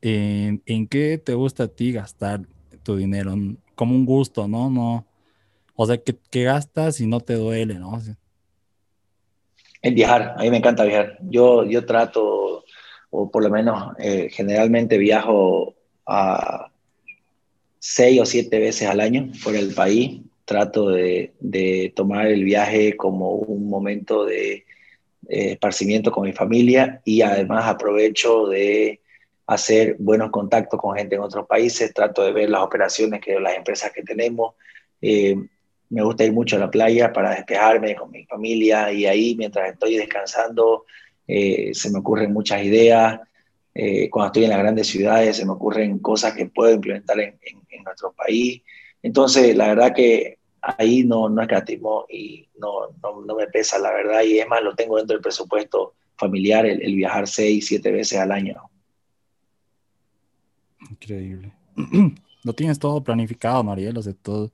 ¿En, 0.00 0.62
¿En, 0.64 0.88
qué 0.88 1.18
te 1.18 1.34
gusta 1.34 1.64
a 1.64 1.68
ti 1.68 1.92
gastar 1.92 2.40
tu 2.82 2.96
dinero? 2.96 3.34
Como 3.74 3.94
un 3.94 4.06
gusto, 4.06 4.48
¿no? 4.48 4.70
no 4.70 5.04
o 5.74 5.86
sea, 5.86 5.98
que, 5.98 6.16
que 6.30 6.44
gastas 6.44 7.00
y 7.00 7.06
no 7.06 7.20
te 7.20 7.34
duele, 7.34 7.74
¿no? 7.74 8.00
En 9.82 9.94
viajar, 9.94 10.36
a 10.38 10.42
mí 10.42 10.50
me 10.50 10.56
encanta 10.56 10.84
viajar. 10.84 11.18
Yo, 11.20 11.64
yo 11.64 11.84
trato 11.84 12.64
o 13.10 13.30
por 13.30 13.42
lo 13.42 13.50
menos 13.50 13.94
eh, 13.98 14.30
generalmente 14.30 14.96
viajo 14.96 15.74
a 16.06 16.70
seis 17.78 18.20
o 18.22 18.24
siete 18.24 18.58
veces 18.58 18.88
al 18.88 19.00
año 19.00 19.30
por 19.44 19.54
el 19.54 19.74
país. 19.74 20.22
Trato 20.46 20.88
de, 20.88 21.34
de 21.40 21.92
tomar 21.94 22.28
el 22.28 22.42
viaje 22.44 22.96
como 22.96 23.32
un 23.32 23.68
momento 23.68 24.24
de 24.24 24.64
eh, 25.28 25.52
esparcimiento 25.52 26.10
con 26.10 26.24
mi 26.24 26.32
familia 26.32 27.00
y 27.04 27.22
además 27.22 27.66
aprovecho 27.66 28.46
de 28.46 29.00
hacer 29.46 29.96
buenos 29.98 30.30
contactos 30.30 30.80
con 30.80 30.96
gente 30.96 31.16
en 31.16 31.22
otros 31.22 31.46
países. 31.46 31.92
Trato 31.92 32.22
de 32.22 32.32
ver 32.32 32.50
las 32.50 32.62
operaciones 32.62 33.20
que 33.20 33.38
las 33.38 33.56
empresas 33.56 33.92
que 33.92 34.02
tenemos. 34.02 34.54
Eh, 35.00 35.36
me 35.90 36.02
gusta 36.02 36.24
ir 36.24 36.32
mucho 36.32 36.56
a 36.56 36.60
la 36.60 36.70
playa 36.70 37.12
para 37.12 37.34
despejarme 37.34 37.94
con 37.94 38.10
mi 38.10 38.24
familia 38.24 38.90
y 38.90 39.04
ahí 39.04 39.34
mientras 39.36 39.72
estoy 39.72 39.96
descansando 39.96 40.86
eh, 41.28 41.70
se 41.74 41.90
me 41.90 41.98
ocurren 41.98 42.32
muchas 42.32 42.62
ideas. 42.62 43.20
Eh, 43.74 44.08
cuando 44.10 44.28
estoy 44.28 44.44
en 44.44 44.50
las 44.50 44.58
grandes 44.58 44.86
ciudades 44.86 45.36
se 45.36 45.44
me 45.44 45.52
ocurren 45.52 45.98
cosas 45.98 46.34
que 46.34 46.46
puedo 46.46 46.72
implementar 46.72 47.20
en, 47.20 47.38
en, 47.42 47.60
en 47.68 47.84
nuestro 47.84 48.12
país. 48.12 48.62
Entonces, 49.02 49.54
la 49.56 49.68
verdad 49.68 49.94
que 49.94 50.38
ahí 50.62 51.04
no, 51.04 51.28
no 51.28 51.42
escatimo 51.42 52.06
y 52.08 52.48
no, 52.58 52.88
no, 53.02 53.20
no, 53.22 53.34
me 53.34 53.46
pesa, 53.48 53.78
la 53.78 53.90
verdad. 53.90 54.22
Y 54.22 54.38
es 54.38 54.48
más, 54.48 54.62
lo 54.62 54.74
tengo 54.74 54.96
dentro 54.96 55.14
del 55.14 55.22
presupuesto 55.22 55.94
familiar, 56.16 56.64
el, 56.64 56.80
el 56.80 56.94
viajar 56.94 57.26
seis, 57.26 57.66
siete 57.66 57.90
veces 57.90 58.18
al 58.18 58.32
año. 58.32 58.70
Increíble. 60.90 61.52
Lo 62.44 62.52
tienes 62.52 62.78
todo 62.78 63.02
planificado, 63.04 63.62
Mariel, 63.62 63.96
o 63.96 64.02
sea, 64.02 64.12
todo, 64.20 64.50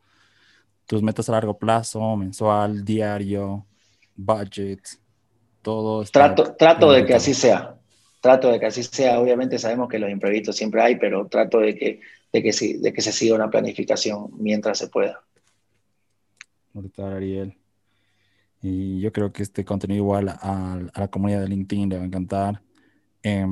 tus 0.86 1.02
metas 1.02 1.28
a 1.28 1.32
largo 1.32 1.56
plazo, 1.56 2.16
mensual, 2.16 2.84
diario, 2.84 3.66
budget, 4.14 4.80
todo. 5.62 6.04
Trato, 6.04 6.54
trato 6.54 6.92
de 6.92 7.04
que 7.06 7.14
así 7.14 7.34
sea. 7.34 7.76
Trato 8.20 8.50
de 8.50 8.60
que 8.60 8.66
así 8.66 8.82
sea. 8.82 9.20
Obviamente 9.20 9.58
sabemos 9.58 9.88
que 9.88 9.98
los 9.98 10.10
imprevistos 10.10 10.56
siempre 10.56 10.82
hay, 10.82 10.96
pero 10.96 11.26
trato 11.28 11.60
de 11.60 11.74
que, 11.76 12.00
de 12.32 12.42
que, 12.42 12.78
de 12.78 12.92
que 12.92 13.00
se 13.00 13.12
siga 13.12 13.36
una 13.36 13.50
planificación 13.50 14.30
mientras 14.38 14.78
se 14.78 14.88
pueda. 14.88 15.22
Ahorita, 16.78 17.16
Ariel. 17.16 17.58
Y 18.62 19.00
yo 19.00 19.12
creo 19.12 19.32
que 19.32 19.42
este 19.42 19.64
contenido 19.64 19.98
igual 19.98 20.28
a, 20.28 20.34
a, 20.94 21.00
la 21.00 21.08
comunidad 21.08 21.40
de 21.40 21.48
LinkedIn 21.48 21.88
le 21.88 21.96
va 21.96 22.02
a 22.04 22.06
encantar. 22.06 22.62
Eh, 23.24 23.44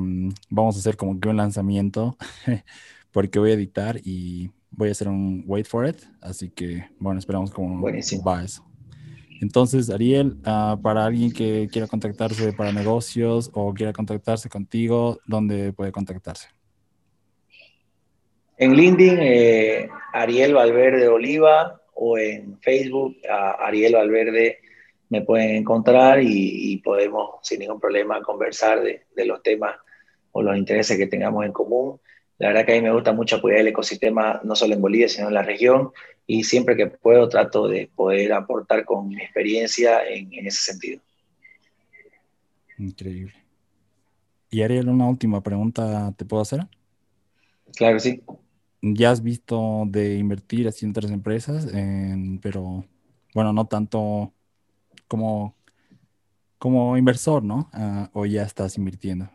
vamos 0.49 0.77
a 0.77 0.79
hacer 0.79 0.95
como 0.95 1.19
que 1.19 1.27
un 1.27 1.35
lanzamiento 1.35 2.15
porque 3.11 3.37
voy 3.37 3.51
a 3.51 3.55
editar 3.55 3.99
y 4.01 4.49
voy 4.71 4.87
a 4.87 4.91
hacer 4.93 5.09
un 5.09 5.43
wait 5.45 5.67
for 5.67 5.85
it. 5.85 5.97
Así 6.21 6.49
que, 6.49 6.85
bueno, 6.99 7.19
esperamos 7.19 7.51
cómo 7.51 7.81
Buenísimo. 7.81 8.23
va 8.23 8.45
eso. 8.45 8.65
Entonces, 9.41 9.89
Ariel, 9.89 10.37
ah, 10.45 10.79
para 10.81 11.05
alguien 11.05 11.33
que 11.33 11.67
quiera 11.69 11.85
contactarse 11.85 12.53
para 12.53 12.71
negocios 12.71 13.51
o 13.53 13.73
quiera 13.73 13.91
contactarse 13.91 14.47
contigo, 14.47 15.19
¿dónde 15.27 15.73
puede 15.73 15.91
contactarse? 15.91 16.47
En 18.57 18.73
LinkedIn, 18.73 19.17
eh, 19.19 19.89
Ariel 20.13 20.53
Valverde 20.53 21.09
Oliva 21.09 21.81
o 21.99 22.17
en 22.17 22.59
Facebook, 22.59 23.17
Ariel 23.27 23.95
Valverde 23.95 24.59
me 25.09 25.21
pueden 25.21 25.55
encontrar 25.55 26.21
y, 26.21 26.77
podemos 26.83 27.35
sin 27.41 27.59
ningún 27.59 27.79
problema 27.79 28.21
conversar 28.21 28.81
de, 28.81 29.05
de, 29.15 29.25
los 29.25 29.41
temas 29.41 29.75
o 30.31 30.41
los 30.41 30.55
intereses 30.57 30.97
que 30.97 31.07
tengamos 31.07 31.45
en 31.45 31.51
común. 31.51 31.99
La 32.37 32.49
verdad 32.49 32.65
que 32.65 32.73
a 32.73 32.75
mí 32.75 32.81
me 32.81 32.93
gusta 32.93 33.13
mucho 33.13 33.37
apoyar 33.37 33.59
el 33.59 33.67
ecosistema, 33.69 34.39
no 34.43 34.55
solo 34.55 34.75
en 34.75 34.81
Bolivia, 34.81 35.09
sino 35.09 35.27
en 35.27 35.33
la 35.33 35.41
región, 35.41 35.91
y 36.27 36.43
siempre 36.43 36.75
que 36.75 36.87
puedo 36.87 37.27
trato 37.29 37.67
de 37.67 37.89
poder 37.95 38.33
aportar 38.33 38.85
con 38.85 39.07
mi 39.07 39.15
experiencia 39.15 40.07
en, 40.07 40.31
ese 40.45 40.71
sentido. 40.71 41.01
Increíble. 42.77 43.33
Y 44.51 44.61
Ariel, 44.61 44.89
una 44.89 45.07
última 45.07 45.41
pregunta, 45.41 46.13
¿te 46.15 46.25
puedo 46.25 46.43
hacer? 46.43 46.61
Claro 47.75 47.99
sí. 47.99 48.21
Ya 48.81 49.11
has 49.11 49.23
visto 49.23 49.83
de 49.87 50.17
invertir 50.17 50.67
así 50.67 50.85
en 50.85 50.91
otras 50.91 51.11
empresas, 51.11 51.67
pero 52.41 52.85
bueno, 53.33 53.53
no 53.53 53.65
tanto 53.65 54.33
como, 55.07 55.55
como 56.57 56.97
inversor, 56.97 57.43
¿no? 57.43 57.69
Ah, 57.73 58.09
o 58.13 58.25
ya 58.25 58.43
estás 58.43 58.77
invirtiendo 58.77 59.29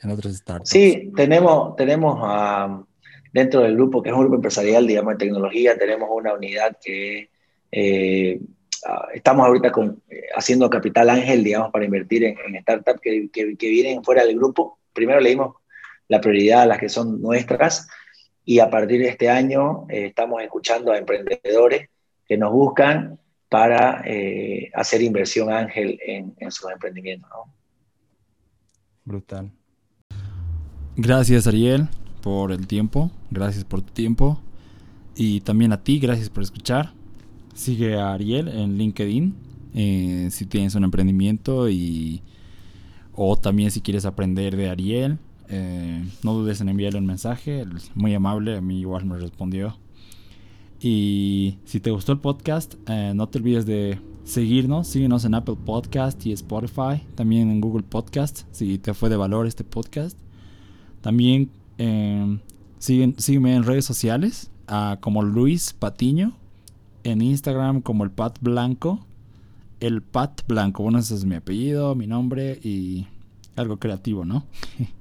en 0.00 0.10
otras 0.10 0.36
startups. 0.36 0.70
Sí, 0.70 1.12
tenemos, 1.16 1.76
tenemos 1.76 2.18
a 2.22 2.84
dentro 3.32 3.62
del 3.62 3.74
grupo, 3.74 4.02
que 4.02 4.10
es 4.10 4.14
un 4.14 4.20
grupo 4.22 4.36
empresarial, 4.36 4.86
digamos, 4.86 5.14
de 5.14 5.18
tecnología, 5.18 5.76
tenemos 5.76 6.08
una 6.10 6.34
unidad 6.34 6.76
que 6.82 7.30
eh, 7.70 8.40
ah, 8.86 9.08
estamos 9.14 9.46
ahorita 9.46 9.70
con, 9.72 10.02
eh, 10.08 10.22
haciendo 10.34 10.70
capital 10.70 11.10
ángel, 11.10 11.44
digamos, 11.44 11.70
para 11.70 11.84
invertir 11.84 12.24
en, 12.24 12.36
startups 12.62 13.00
que, 13.00 13.28
que, 13.30 13.68
vienen 13.68 14.02
fuera 14.02 14.24
del 14.24 14.36
grupo. 14.36 14.78
Primero 14.92 15.20
le 15.20 15.30
dimos 15.30 15.56
la 16.08 16.20
prioridad 16.20 16.62
a 16.62 16.66
las 16.66 16.78
que 16.78 16.88
son 16.88 17.20
nuestras 17.20 17.88
y 18.48 18.60
a 18.60 18.70
partir 18.70 19.00
de 19.00 19.08
este 19.08 19.28
año 19.28 19.86
eh, 19.88 20.06
estamos 20.06 20.42
escuchando 20.42 20.92
a 20.92 20.98
emprendedores 20.98 21.88
que 22.26 22.36
nos 22.38 22.52
buscan 22.52 23.18
para 23.48 24.02
hacer 24.74 25.00
inversión 25.00 25.50
ángel 25.50 25.98
en, 26.06 26.34
en 26.38 26.50
sus 26.50 26.70
emprendimientos. 26.70 27.30
Brutal. 29.04 29.50
Gracias, 30.96 31.46
Ariel 31.46 31.88
por 32.28 32.52
el 32.52 32.66
tiempo, 32.66 33.10
gracias 33.30 33.64
por 33.64 33.82
tu 33.82 33.92
tiempo. 33.92 34.40
Y 35.16 35.40
también 35.40 35.72
a 35.72 35.82
ti, 35.82 35.98
gracias 35.98 36.28
por 36.28 36.42
escuchar. 36.42 36.92
Sigue 37.54 37.98
a 37.98 38.12
Ariel 38.12 38.48
en 38.48 38.76
LinkedIn 38.76 39.34
eh, 39.74 40.28
si 40.30 40.46
tienes 40.46 40.74
un 40.74 40.84
emprendimiento 40.84 41.68
y 41.68 42.22
o 43.12 43.36
también 43.36 43.70
si 43.70 43.80
quieres 43.80 44.04
aprender 44.04 44.56
de 44.56 44.68
Ariel. 44.68 45.18
Eh, 45.50 46.04
no 46.22 46.34
dudes 46.34 46.60
en 46.60 46.68
enviarle 46.68 46.98
un 46.98 47.06
mensaje, 47.06 47.64
muy 47.94 48.14
amable, 48.14 48.56
a 48.56 48.60
mí 48.60 48.80
igual 48.80 49.06
me 49.06 49.16
respondió. 49.16 49.76
Y 50.80 51.58
si 51.64 51.80
te 51.80 51.90
gustó 51.90 52.12
el 52.12 52.18
podcast, 52.18 52.74
eh, 52.86 53.12
no 53.14 53.28
te 53.28 53.38
olvides 53.38 53.66
de 53.66 53.98
seguirnos, 54.24 54.88
síguenos 54.88 55.24
en 55.24 55.34
Apple 55.34 55.56
Podcast 55.64 56.24
y 56.26 56.32
Spotify, 56.32 57.02
también 57.14 57.50
en 57.50 57.60
Google 57.60 57.82
Podcast, 57.82 58.42
si 58.52 58.78
te 58.78 58.92
fue 58.94 59.08
de 59.08 59.16
valor 59.16 59.46
este 59.46 59.64
podcast. 59.64 60.18
También 61.00 61.50
eh, 61.78 62.38
sígueme 62.78 63.54
en 63.54 63.64
redes 63.64 63.84
sociales 63.84 64.50
como 65.00 65.22
Luis 65.22 65.72
Patiño. 65.72 66.34
En 67.04 67.22
Instagram 67.22 67.80
como 67.80 68.04
el 68.04 68.10
Pat 68.10 68.38
Blanco. 68.40 69.06
El 69.80 70.02
Pat 70.02 70.42
Blanco. 70.46 70.82
Bueno, 70.82 70.98
ese 70.98 71.14
es 71.14 71.24
mi 71.24 71.36
apellido, 71.36 71.94
mi 71.94 72.06
nombre 72.06 72.60
y 72.62 73.06
algo 73.56 73.78
creativo, 73.78 74.24
¿no? 74.24 74.44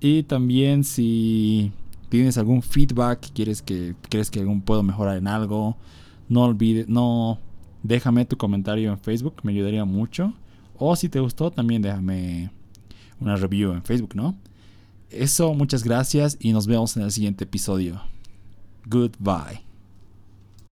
y 0.00 0.22
también 0.22 0.84
si 0.84 1.72
tienes 2.08 2.38
algún 2.38 2.62
feedback, 2.62 3.32
quieres 3.32 3.62
que 3.62 3.94
crees 4.08 4.30
que 4.30 4.40
algún 4.40 4.62
puedo 4.62 4.82
mejorar 4.82 5.16
en 5.16 5.28
algo, 5.28 5.76
no 6.28 6.44
olvides, 6.44 6.88
no 6.88 7.38
déjame 7.82 8.24
tu 8.24 8.36
comentario 8.36 8.90
en 8.90 8.98
Facebook, 8.98 9.36
me 9.42 9.52
ayudaría 9.52 9.84
mucho. 9.84 10.32
O 10.78 10.96
si 10.96 11.08
te 11.08 11.20
gustó, 11.20 11.50
también 11.50 11.82
déjame 11.82 12.50
una 13.20 13.36
review 13.36 13.72
en 13.72 13.82
Facebook, 13.82 14.14
¿no? 14.14 14.34
Eso, 15.10 15.52
muchas 15.54 15.84
gracias 15.84 16.36
y 16.40 16.52
nos 16.52 16.66
vemos 16.66 16.96
en 16.96 17.02
el 17.02 17.12
siguiente 17.12 17.44
episodio. 17.44 18.00
Goodbye. 18.86 19.69